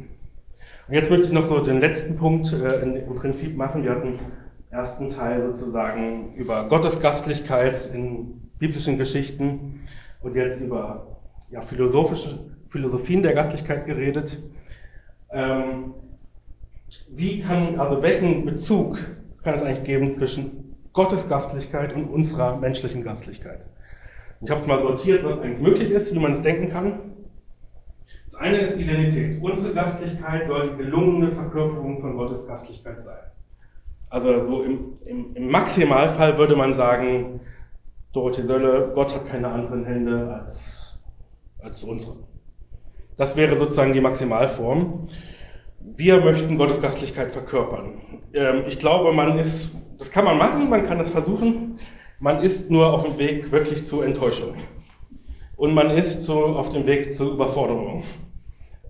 Und 0.88 0.94
jetzt 0.94 1.10
möchte 1.10 1.28
ich 1.28 1.34
noch 1.34 1.46
so 1.46 1.60
den 1.62 1.80
letzten 1.80 2.16
Punkt 2.18 2.52
äh, 2.54 2.82
im 2.82 3.16
Prinzip 3.16 3.56
machen. 3.56 3.84
Wir 3.84 3.92
hatten 3.92 4.20
ersten 4.70 5.08
Teil 5.08 5.54
sozusagen 5.54 6.34
über 6.36 6.68
Gottes 6.68 7.00
Gastlichkeit 7.00 7.90
in 7.94 8.42
biblischen 8.60 8.98
Geschichten 8.98 9.82
und 10.22 10.36
jetzt 10.36 10.60
über 10.60 11.18
ja, 11.50 11.62
philosophische 11.62 12.52
Philosophien 12.68 13.24
der 13.24 13.34
Gastlichkeit 13.34 13.86
geredet. 13.86 14.40
Ähm, 15.32 15.94
wie 17.10 17.42
kann, 17.42 17.80
also 17.80 18.02
welchen 18.02 18.46
Bezug 18.46 18.98
kann 19.44 19.54
es 19.54 19.62
eigentlich 19.62 19.84
geben 19.84 20.12
zwischen 20.12 20.76
Gottes 20.94 21.28
Gastlichkeit 21.28 21.94
und 21.94 22.06
unserer 22.10 22.58
menschlichen 22.58 23.04
Gastlichkeit? 23.04 23.68
Ich 24.42 24.50
habe 24.50 24.60
es 24.60 24.68
mal 24.68 24.82
sortiert, 24.82 25.24
was 25.24 25.40
eigentlich 25.40 25.62
möglich 25.62 25.92
ist, 25.92 26.14
wie 26.14 26.20
man 26.20 26.32
es 26.32 26.42
denken 26.42 26.70
kann. 26.70 27.00
Das 28.26 28.40
eine 28.40 28.60
ist 28.60 28.78
Identität. 28.78 29.42
Unsere 29.42 29.74
Gastlichkeit 29.74 30.48
soll 30.48 30.72
die 30.72 30.78
gelungene 30.78 31.32
Verkörperung 31.32 32.02
von 32.02 32.18
Gottes 32.18 32.46
Gastlichkeit 32.46 33.00
sein. 33.00 33.20
Also 34.10 34.44
so 34.44 34.64
im, 34.64 34.98
im, 35.06 35.36
im 35.36 35.48
Maximalfall 35.50 36.38
würde 36.38 36.56
man 36.56 36.74
sagen, 36.74 37.40
Dorothee 38.14 38.44
Sölle, 38.44 38.92
Gott 38.94 39.14
hat 39.14 39.26
keine 39.26 39.50
anderen 39.50 39.86
Hände 39.86 40.34
als, 40.34 40.98
als 41.60 41.84
unsere. 41.84 42.16
Das 43.18 43.38
wäre 43.38 43.58
sozusagen 43.58 43.94
die 43.94 44.02
Maximalform. 44.02 45.08
Wir 45.80 46.20
möchten 46.20 46.58
Gottes 46.58 46.82
Gastlichkeit 46.82 47.32
verkörpern. 47.32 48.02
Ähm, 48.34 48.64
ich 48.68 48.80
glaube, 48.80 49.14
man 49.14 49.40
ist, 49.40 49.72
das 49.98 50.12
kann 50.12 50.26
man 50.26 50.38
machen, 50.38 50.70
man 50.70 50.86
kann 50.86 50.98
das 50.98 51.12
versuchen. 51.12 51.80
Man 52.20 52.44
ist 52.44 52.70
nur 52.70 52.94
auf 52.94 53.06
dem 53.06 53.18
Weg 53.18 53.52
wirklich 53.52 53.86
zur 53.86 54.06
Enttäuschung. 54.06 54.56
Und 55.56 55.74
man 55.74 55.92
ist 55.92 56.22
so 56.22 56.46
auf 56.46 56.70
dem 56.70 56.86
Weg 56.88 57.14
zur 57.14 57.32
Überforderung. 57.32 58.04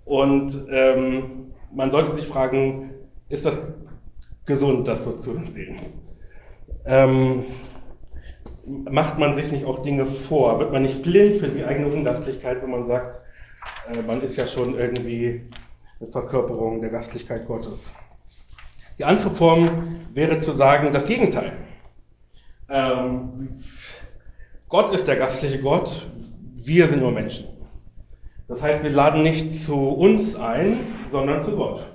Und 0.05 0.65
ähm, 0.71 1.53
man 1.73 1.91
sollte 1.91 2.11
sich 2.11 2.25
fragen, 2.25 2.91
ist 3.29 3.45
das 3.45 3.61
gesund, 4.45 4.87
das 4.87 5.03
so 5.03 5.13
zu 5.13 5.37
sehen? 5.39 5.77
Ähm, 6.85 7.45
macht 8.65 9.19
man 9.19 9.35
sich 9.35 9.51
nicht 9.51 9.65
auch 9.65 9.81
Dinge 9.83 10.05
vor? 10.05 10.59
Wird 10.59 10.71
man 10.71 10.83
nicht 10.83 11.03
blind 11.03 11.37
für 11.37 11.47
die 11.47 11.63
eigene 11.63 11.89
Ungastlichkeit, 11.89 12.63
wenn 12.63 12.71
man 12.71 12.85
sagt, 12.85 13.21
man 14.07 14.21
ist 14.21 14.35
ja 14.35 14.47
schon 14.47 14.75
irgendwie 14.75 15.41
eine 15.99 16.11
Verkörperung 16.11 16.81
der 16.81 16.89
Gastlichkeit 16.89 17.47
Gottes. 17.47 17.93
Die 18.97 19.05
andere 19.05 19.29
Form 19.29 19.99
wäre 20.13 20.37
zu 20.37 20.53
sagen, 20.53 20.91
das 20.91 21.05
Gegenteil. 21.05 21.53
Ähm, 22.69 23.49
Gott 24.69 24.93
ist 24.93 25.07
der 25.07 25.17
gastliche 25.17 25.59
Gott, 25.59 26.07
wir 26.55 26.87
sind 26.87 27.01
nur 27.01 27.11
Menschen. 27.11 27.47
Das 28.47 28.61
heißt, 28.61 28.83
wir 28.83 28.89
laden 28.89 29.23
nicht 29.23 29.49
zu 29.49 29.75
uns 29.75 30.35
ein, 30.35 30.77
sondern 31.09 31.41
zu 31.43 31.55
Gott. 31.55 31.87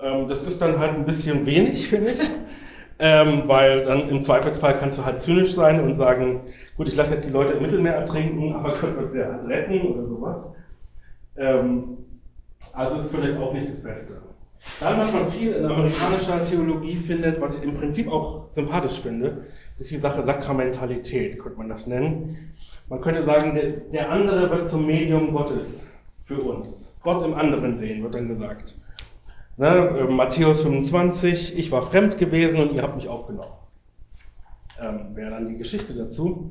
Ähm, 0.00 0.28
das 0.28 0.42
ist 0.42 0.60
dann 0.60 0.78
halt 0.78 0.94
ein 0.94 1.04
bisschen 1.04 1.46
wenig, 1.46 1.88
finde 1.88 2.12
ich, 2.12 2.30
ähm, 2.98 3.44
weil 3.46 3.82
dann 3.82 4.08
im 4.08 4.22
Zweifelsfall 4.22 4.78
kannst 4.78 4.98
du 4.98 5.04
halt 5.04 5.20
zynisch 5.20 5.54
sein 5.54 5.80
und 5.82 5.96
sagen, 5.96 6.42
gut, 6.76 6.88
ich 6.88 6.96
lasse 6.96 7.14
jetzt 7.14 7.26
die 7.26 7.32
Leute 7.32 7.54
im 7.54 7.62
Mittelmeer 7.62 7.94
ertrinken, 7.94 8.54
aber 8.54 8.72
Gott 8.72 8.96
wird 8.96 9.12
sie 9.12 9.24
halt 9.24 9.46
retten 9.46 9.80
oder 9.88 10.06
sowas. 10.06 10.50
Ähm, 11.38 11.98
also 12.72 12.98
ist 12.98 13.10
vielleicht 13.10 13.38
auch 13.38 13.52
nicht 13.52 13.68
das 13.68 13.82
Beste. 13.82 14.20
Dann, 14.80 14.98
was 14.98 15.12
man 15.12 15.30
viel 15.30 15.52
in 15.52 15.64
amerikanischer 15.64 16.44
Theologie 16.44 16.96
findet, 16.96 17.40
was 17.40 17.56
ich 17.56 17.62
im 17.62 17.74
Prinzip 17.74 18.10
auch 18.10 18.46
sympathisch 18.52 19.00
finde, 19.00 19.44
ist 19.78 19.90
die 19.90 19.98
Sache 19.98 20.22
Sakramentalität, 20.22 21.38
könnte 21.38 21.58
man 21.58 21.68
das 21.68 21.86
nennen. 21.86 22.52
Man 22.88 23.00
könnte 23.00 23.22
sagen, 23.22 23.54
der, 23.54 23.70
der 23.70 24.10
andere 24.10 24.50
wird 24.50 24.66
zum 24.66 24.86
Medium 24.86 25.32
Gottes 25.32 25.92
für 26.24 26.40
uns. 26.40 26.92
Gott 27.02 27.24
im 27.24 27.34
anderen 27.34 27.76
sehen, 27.76 28.02
wird 28.02 28.14
dann 28.14 28.28
gesagt. 28.28 28.76
Ne, 29.56 29.66
äh, 29.66 30.04
Matthäus 30.04 30.62
25, 30.62 31.56
ich 31.56 31.72
war 31.72 31.82
fremd 31.82 32.18
gewesen 32.18 32.60
und 32.60 32.74
ihr 32.74 32.82
habt 32.82 32.96
mich 32.96 33.08
aufgenommen. 33.08 33.52
Ähm, 34.80 35.16
Wäre 35.16 35.30
dann 35.30 35.48
die 35.48 35.56
Geschichte 35.56 35.94
dazu. 35.94 36.50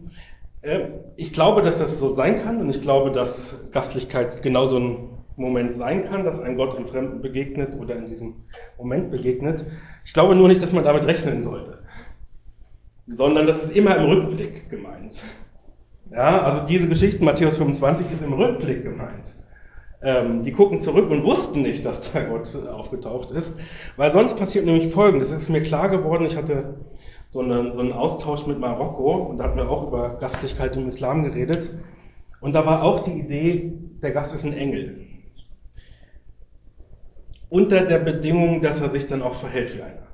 Äh, 0.68 0.90
ich 1.16 1.34
glaube, 1.34 1.62
dass 1.62 1.80
das 1.80 1.98
so 1.98 2.10
sein 2.10 2.38
kann 2.38 2.60
und 2.60 2.70
ich 2.70 2.82
glaube, 2.82 3.12
dass 3.12 3.58
Gastlichkeit 3.72 4.42
genauso 4.44 4.78
ein 4.78 5.10
Moment 5.36 5.74
sein 5.74 6.04
kann, 6.04 6.26
dass 6.26 6.40
ein 6.40 6.58
Gott 6.58 6.78
im 6.78 6.88
Fremden 6.88 7.22
begegnet 7.22 7.76
oder 7.80 7.96
in 7.96 8.06
diesem 8.06 8.46
Moment 8.78 9.12
begegnet. 9.12 9.66
Ich 10.04 10.14
glaube 10.14 10.36
nur 10.36 10.48
nicht, 10.48 10.62
dass 10.62 10.74
man 10.74 10.84
damit 10.84 11.06
rechnen 11.06 11.42
sollte, 11.42 11.80
sondern 13.08 13.48
das 13.48 13.64
ist 13.64 13.76
immer 13.76 13.96
im 13.98 14.06
Rückblick 14.06 14.70
gemeint. 14.70 15.22
Ja, 16.12 16.42
also 16.42 16.66
diese 16.66 16.88
Geschichte, 16.88 17.24
Matthäus 17.24 17.58
25, 17.58 18.12
ist 18.12 18.24
im 18.24 18.34
Rückblick 18.34 18.84
gemeint. 18.84 19.36
Ähm, 20.02 20.44
die 20.44 20.52
gucken 20.52 20.80
zurück 20.80 21.10
und 21.10 21.24
wussten 21.24 21.64
nicht, 21.64 21.84
dass 21.84 22.12
da 22.14 22.22
Gott 22.22 22.56
aufgetaucht 22.68 23.32
ist, 23.32 23.58
weil 23.96 24.12
sonst 24.12 24.38
passiert 24.38 24.66
nämlich 24.66 24.94
Folgendes. 24.94 25.32
Es 25.32 25.44
ist 25.44 25.50
mir 25.50 25.64
klar 25.64 25.90
geworden, 25.90 26.26
ich 26.26 26.38
hatte 26.38 26.76
so, 27.30 27.42
eine, 27.42 27.74
so 27.74 27.80
einen 27.80 27.94
Austausch 27.94 28.46
mit 28.48 28.60
Marokko 28.60 29.14
und 29.14 29.38
da 29.38 29.46
hatten 29.46 29.58
wir 29.58 29.70
auch 29.70 29.88
über 29.88 30.18
Gastlichkeit 30.20 30.76
im 30.76 30.88
Islam 30.88 31.24
geredet. 31.24 31.72
Und 32.40 32.54
da 32.54 32.66
war 32.66 32.84
auch 32.84 33.00
die 33.00 33.20
Idee, 33.20 33.74
der 34.02 34.12
Gast 34.12 34.34
ist 34.34 34.46
ein 34.46 34.54
Engel 34.54 35.08
unter 37.50 37.82
der 37.82 38.00
Bedingung, 38.00 38.62
dass 38.62 38.82
er 38.82 38.90
sich 38.90 39.08
dann 39.08 39.22
auch 39.22 39.36
verhält 39.36 39.76
wie 39.76 39.82
einer. 39.82 40.08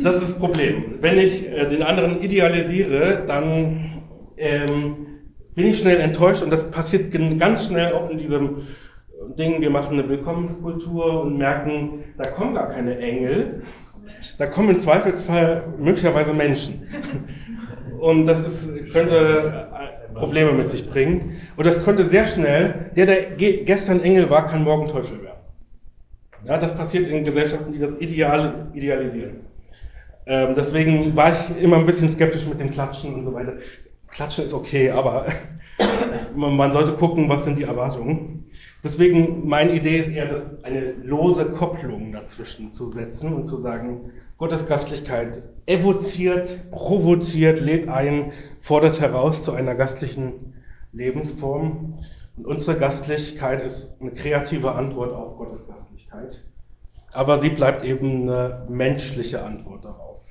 Das 0.00 0.16
ist 0.16 0.30
das 0.30 0.38
Problem. 0.38 0.98
Wenn 1.00 1.18
ich 1.18 1.48
äh, 1.50 1.66
den 1.66 1.82
anderen 1.82 2.22
idealisiere, 2.22 3.24
dann 3.26 4.02
ähm, 4.36 5.06
bin 5.54 5.66
ich 5.66 5.80
schnell 5.80 5.98
enttäuscht 5.98 6.42
und 6.42 6.50
das 6.50 6.70
passiert 6.70 7.12
ganz 7.38 7.66
schnell 7.66 7.92
auch 7.92 8.08
in 8.08 8.18
diesem 8.18 8.68
Ding, 9.36 9.60
wir 9.60 9.70
machen 9.70 9.98
eine 9.98 10.08
Willkommenskultur 10.08 11.22
und 11.22 11.36
merken, 11.36 12.04
da 12.16 12.30
kommen 12.30 12.54
gar 12.54 12.68
keine 12.68 12.96
Engel, 12.98 13.62
da 14.36 14.46
kommen 14.46 14.70
im 14.70 14.78
Zweifelsfall 14.78 15.64
möglicherweise 15.78 16.34
Menschen. 16.34 16.88
Und 17.98 18.26
das 18.26 18.42
ist, 18.42 18.92
könnte 18.92 19.68
Probleme 20.14 20.52
mit 20.52 20.68
sich 20.68 20.88
bringen. 20.88 21.36
Und 21.56 21.66
das 21.66 21.82
könnte 21.82 22.08
sehr 22.08 22.26
schnell, 22.26 22.90
der, 22.96 23.06
der 23.06 23.36
gestern 23.64 24.00
Engel 24.00 24.28
war, 24.30 24.46
kann 24.46 24.64
morgen 24.64 24.88
Teufel 24.88 25.22
werden. 25.22 25.38
Ja, 26.44 26.58
das 26.58 26.74
passiert 26.74 27.08
in 27.08 27.24
Gesellschaften, 27.24 27.72
die 27.72 27.78
das 27.78 27.98
Ideal 27.98 28.68
idealisieren. 28.72 29.40
Ähm, 30.26 30.52
deswegen 30.54 31.16
war 31.16 31.32
ich 31.32 31.62
immer 31.62 31.78
ein 31.78 31.86
bisschen 31.86 32.08
skeptisch 32.08 32.46
mit 32.46 32.60
dem 32.60 32.70
Klatschen 32.70 33.14
und 33.14 33.24
so 33.24 33.32
weiter. 33.32 33.54
Klatschen 34.10 34.44
ist 34.44 34.54
okay, 34.54 34.90
aber 34.90 35.26
man 36.34 36.72
sollte 36.72 36.92
gucken, 36.92 37.28
was 37.28 37.44
sind 37.44 37.58
die 37.58 37.64
Erwartungen. 37.64 38.46
Deswegen, 38.82 39.48
meine 39.48 39.72
Idee 39.72 39.98
ist 39.98 40.08
eher, 40.08 40.58
eine 40.62 40.92
lose 40.92 41.46
Kopplung 41.46 42.12
dazwischen 42.12 42.70
zu 42.70 42.86
setzen 42.86 43.32
und 43.32 43.44
zu 43.46 43.56
sagen, 43.56 44.12
Gottes 44.38 44.66
Gastlichkeit 44.66 45.42
evoziert, 45.66 46.70
provoziert, 46.70 47.60
lädt 47.60 47.88
ein, 47.88 48.32
fordert 48.60 49.00
heraus 49.00 49.44
zu 49.44 49.52
einer 49.52 49.74
gastlichen 49.74 50.54
Lebensform. 50.92 51.96
Und 52.36 52.46
unsere 52.46 52.76
Gastlichkeit 52.76 53.62
ist 53.62 53.88
eine 54.00 54.12
kreative 54.12 54.72
Antwort 54.72 55.12
auf 55.12 55.36
Gottes 55.36 55.66
Gastlichkeit. 55.66 56.44
Aber 57.12 57.40
sie 57.40 57.50
bleibt 57.50 57.84
eben 57.84 58.22
eine 58.22 58.64
menschliche 58.68 59.42
Antwort 59.42 59.84
darauf. 59.84 60.24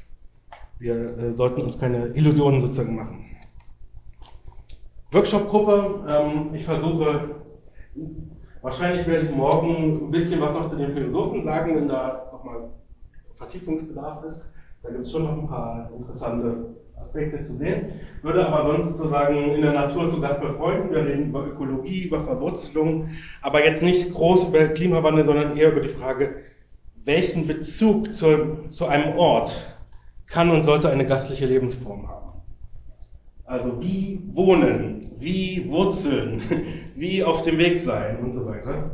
Wir 0.79 1.17
äh, 1.17 1.29
sollten 1.31 1.61
uns 1.61 1.77
keine 1.77 2.07
Illusionen 2.07 2.61
sozusagen 2.61 2.95
machen. 2.95 3.36
Workshop-Gruppe, 5.11 6.05
ähm, 6.09 6.53
ich 6.53 6.65
versuche, 6.65 7.35
wahrscheinlich 8.61 9.07
werde 9.07 9.27
ich 9.27 9.31
morgen 9.31 10.07
ein 10.07 10.11
bisschen 10.11 10.41
was 10.41 10.53
noch 10.53 10.67
zu 10.67 10.75
den 10.75 10.93
Philosophen 10.93 11.45
sagen, 11.45 11.75
wenn 11.75 11.87
da 11.87 12.29
nochmal 12.31 12.71
Vertiefungsbedarf 13.35 14.25
ist. 14.25 14.51
Da 14.83 14.89
gibt 14.89 15.05
es 15.05 15.11
schon 15.11 15.23
noch 15.23 15.37
ein 15.37 15.47
paar 15.47 15.91
interessante 15.97 16.75
Aspekte 16.99 17.41
zu 17.41 17.55
sehen. 17.55 17.93
Würde 18.21 18.45
aber 18.47 18.71
sonst 18.71 18.97
sozusagen 18.97 19.53
in 19.53 19.61
der 19.61 19.73
Natur 19.73 20.09
zu 20.09 20.19
Gast 20.19 20.41
bei 20.41 20.51
Freunden, 20.53 20.91
wir 20.91 21.05
reden 21.05 21.29
über 21.29 21.45
Ökologie, 21.45 22.03
über 22.03 22.23
Verwurzelung, 22.23 23.09
aber 23.41 23.63
jetzt 23.63 23.83
nicht 23.83 24.13
groß 24.13 24.49
über 24.49 24.67
Klimawandel, 24.67 25.23
sondern 25.23 25.55
eher 25.55 25.71
über 25.71 25.81
die 25.81 25.89
Frage, 25.89 26.43
welchen 27.05 27.47
Bezug 27.47 28.13
zu, 28.13 28.69
zu 28.69 28.87
einem 28.87 29.17
Ort 29.17 29.77
kann 30.25 30.49
und 30.49 30.63
sollte 30.63 30.89
eine 30.89 31.05
gastliche 31.05 31.45
Lebensform 31.45 32.09
haben. 32.09 32.26
Also 33.47 33.81
wie 33.81 34.21
wohnen, 34.33 35.09
wie 35.19 35.65
wurzeln, 35.69 36.41
wie 36.95 37.23
auf 37.23 37.43
dem 37.43 37.57
Weg 37.57 37.79
sein 37.79 38.19
und 38.19 38.33
so 38.33 38.45
weiter. 38.45 38.91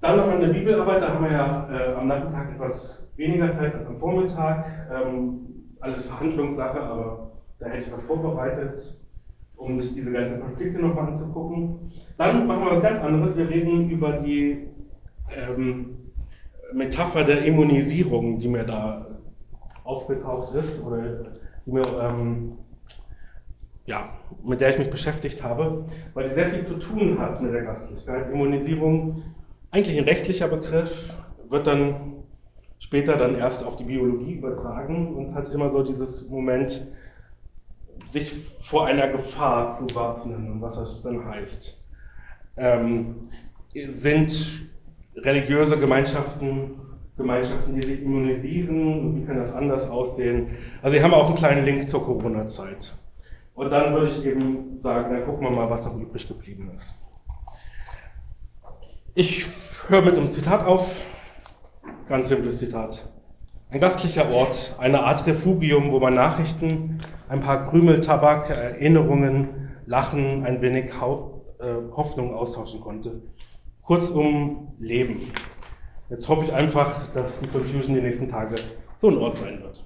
Dann 0.00 0.16
noch 0.16 0.28
eine 0.28 0.48
Bibelarbeit, 0.48 1.02
da 1.02 1.12
haben 1.12 1.24
wir 1.24 1.32
ja 1.32 1.68
äh, 1.70 1.94
am 1.96 2.08
Nachmittag 2.08 2.54
etwas 2.54 3.06
weniger 3.16 3.52
Zeit 3.52 3.74
als 3.74 3.86
am 3.86 3.98
Vormittag. 3.98 4.88
Ähm, 4.90 5.40
ist 5.70 5.82
alles 5.82 6.06
Verhandlungssache, 6.06 6.80
aber 6.80 7.32
da 7.58 7.66
hätte 7.66 7.84
ich 7.84 7.92
was 7.92 8.04
vorbereitet, 8.04 8.98
um 9.56 9.74
sich 9.82 9.92
diese 9.92 10.10
ganzen 10.10 10.40
Konflikte 10.40 10.80
nochmal 10.80 11.08
anzugucken. 11.08 11.90
Dann 12.16 12.46
machen 12.46 12.64
wir 12.64 12.70
was 12.72 12.82
ganz 12.82 12.98
anderes. 13.00 13.36
Wir 13.36 13.50
reden 13.50 13.90
über 13.90 14.12
die 14.12 14.66
ähm, 15.36 15.98
Metapher 16.72 17.22
der 17.22 17.44
Immunisierung, 17.44 18.38
die 18.38 18.48
mir 18.48 18.64
da 18.64 19.06
aufgetaucht 19.84 20.54
ist 20.54 20.82
oder 20.82 21.02
die 21.66 21.70
mir, 21.70 21.82
ähm, 22.00 22.52
ja, 23.86 24.10
mit 24.44 24.60
der 24.60 24.70
ich 24.70 24.78
mich 24.78 24.90
beschäftigt 24.90 25.42
habe, 25.42 25.86
weil 26.14 26.28
die 26.28 26.34
sehr 26.34 26.50
viel 26.50 26.64
zu 26.64 26.74
tun 26.74 27.18
hat 27.18 27.40
mit 27.40 27.52
der 27.52 27.62
Gastlichkeit. 27.62 28.30
Immunisierung, 28.32 29.22
eigentlich 29.70 29.98
ein 29.98 30.04
rechtlicher 30.04 30.48
Begriff, 30.48 31.16
wird 31.48 31.66
dann 31.66 32.24
später 32.78 33.16
dann 33.16 33.38
erst 33.38 33.64
auf 33.64 33.76
die 33.76 33.84
Biologie 33.84 34.34
übertragen 34.34 35.14
und 35.14 35.26
es 35.26 35.34
hat 35.34 35.48
immer 35.50 35.70
so 35.70 35.82
dieses 35.82 36.28
Moment, 36.28 36.86
sich 38.08 38.32
vor 38.32 38.86
einer 38.86 39.08
Gefahr 39.08 39.68
zu 39.68 39.86
wappnen 39.94 40.52
und 40.52 40.60
was 40.60 40.76
das 40.76 41.02
dann 41.02 41.24
heißt. 41.24 41.82
Ähm, 42.56 43.16
sind 43.88 44.62
religiöse 45.16 45.78
Gemeinschaften 45.78 46.80
Gemeinschaften, 47.16 47.74
die 47.74 47.86
sich 47.86 48.02
immunisieren 48.02 49.16
wie 49.16 49.24
kann 49.24 49.38
das 49.38 49.52
anders 49.52 49.88
aussehen. 49.88 50.48
Also 50.82 50.94
wir 50.94 51.02
haben 51.02 51.14
auch 51.14 51.28
einen 51.28 51.36
kleinen 51.36 51.64
Link 51.64 51.88
zur 51.88 52.04
Corona-Zeit. 52.04 52.94
Und 53.56 53.70
dann 53.70 53.94
würde 53.94 54.08
ich 54.08 54.24
eben 54.24 54.80
sagen, 54.82 55.14
dann 55.14 55.24
gucken 55.24 55.44
wir 55.44 55.50
mal, 55.50 55.70
was 55.70 55.84
noch 55.84 55.96
übrig 55.96 56.28
geblieben 56.28 56.70
ist. 56.74 56.94
Ich 59.14 59.46
höre 59.88 60.02
mit 60.02 60.14
einem 60.14 60.30
Zitat 60.30 60.64
auf. 60.66 61.04
Ganz 62.06 62.28
simples 62.28 62.58
Zitat. 62.58 63.08
Ein 63.70 63.80
gastlicher 63.80 64.30
Ort, 64.30 64.74
eine 64.78 65.02
Art 65.02 65.26
Refugium, 65.26 65.90
wo 65.90 65.98
man 65.98 66.14
Nachrichten, 66.14 67.00
ein 67.28 67.40
paar 67.40 67.68
Krümel 67.70 68.00
Tabak, 68.00 68.50
Erinnerungen, 68.50 69.70
Lachen, 69.86 70.44
ein 70.44 70.60
wenig 70.60 70.90
äh, 70.90 71.64
Hoffnung 71.96 72.34
austauschen 72.34 72.80
konnte. 72.82 73.22
Kurzum, 73.82 74.74
Leben. 74.78 75.32
Jetzt 76.10 76.28
hoffe 76.28 76.44
ich 76.44 76.52
einfach, 76.52 77.08
dass 77.14 77.38
die 77.38 77.48
Confusion 77.48 77.94
die 77.94 78.02
nächsten 78.02 78.28
Tage 78.28 78.56
so 78.98 79.08
ein 79.08 79.16
Ort 79.16 79.38
sein 79.38 79.62
wird. 79.62 79.85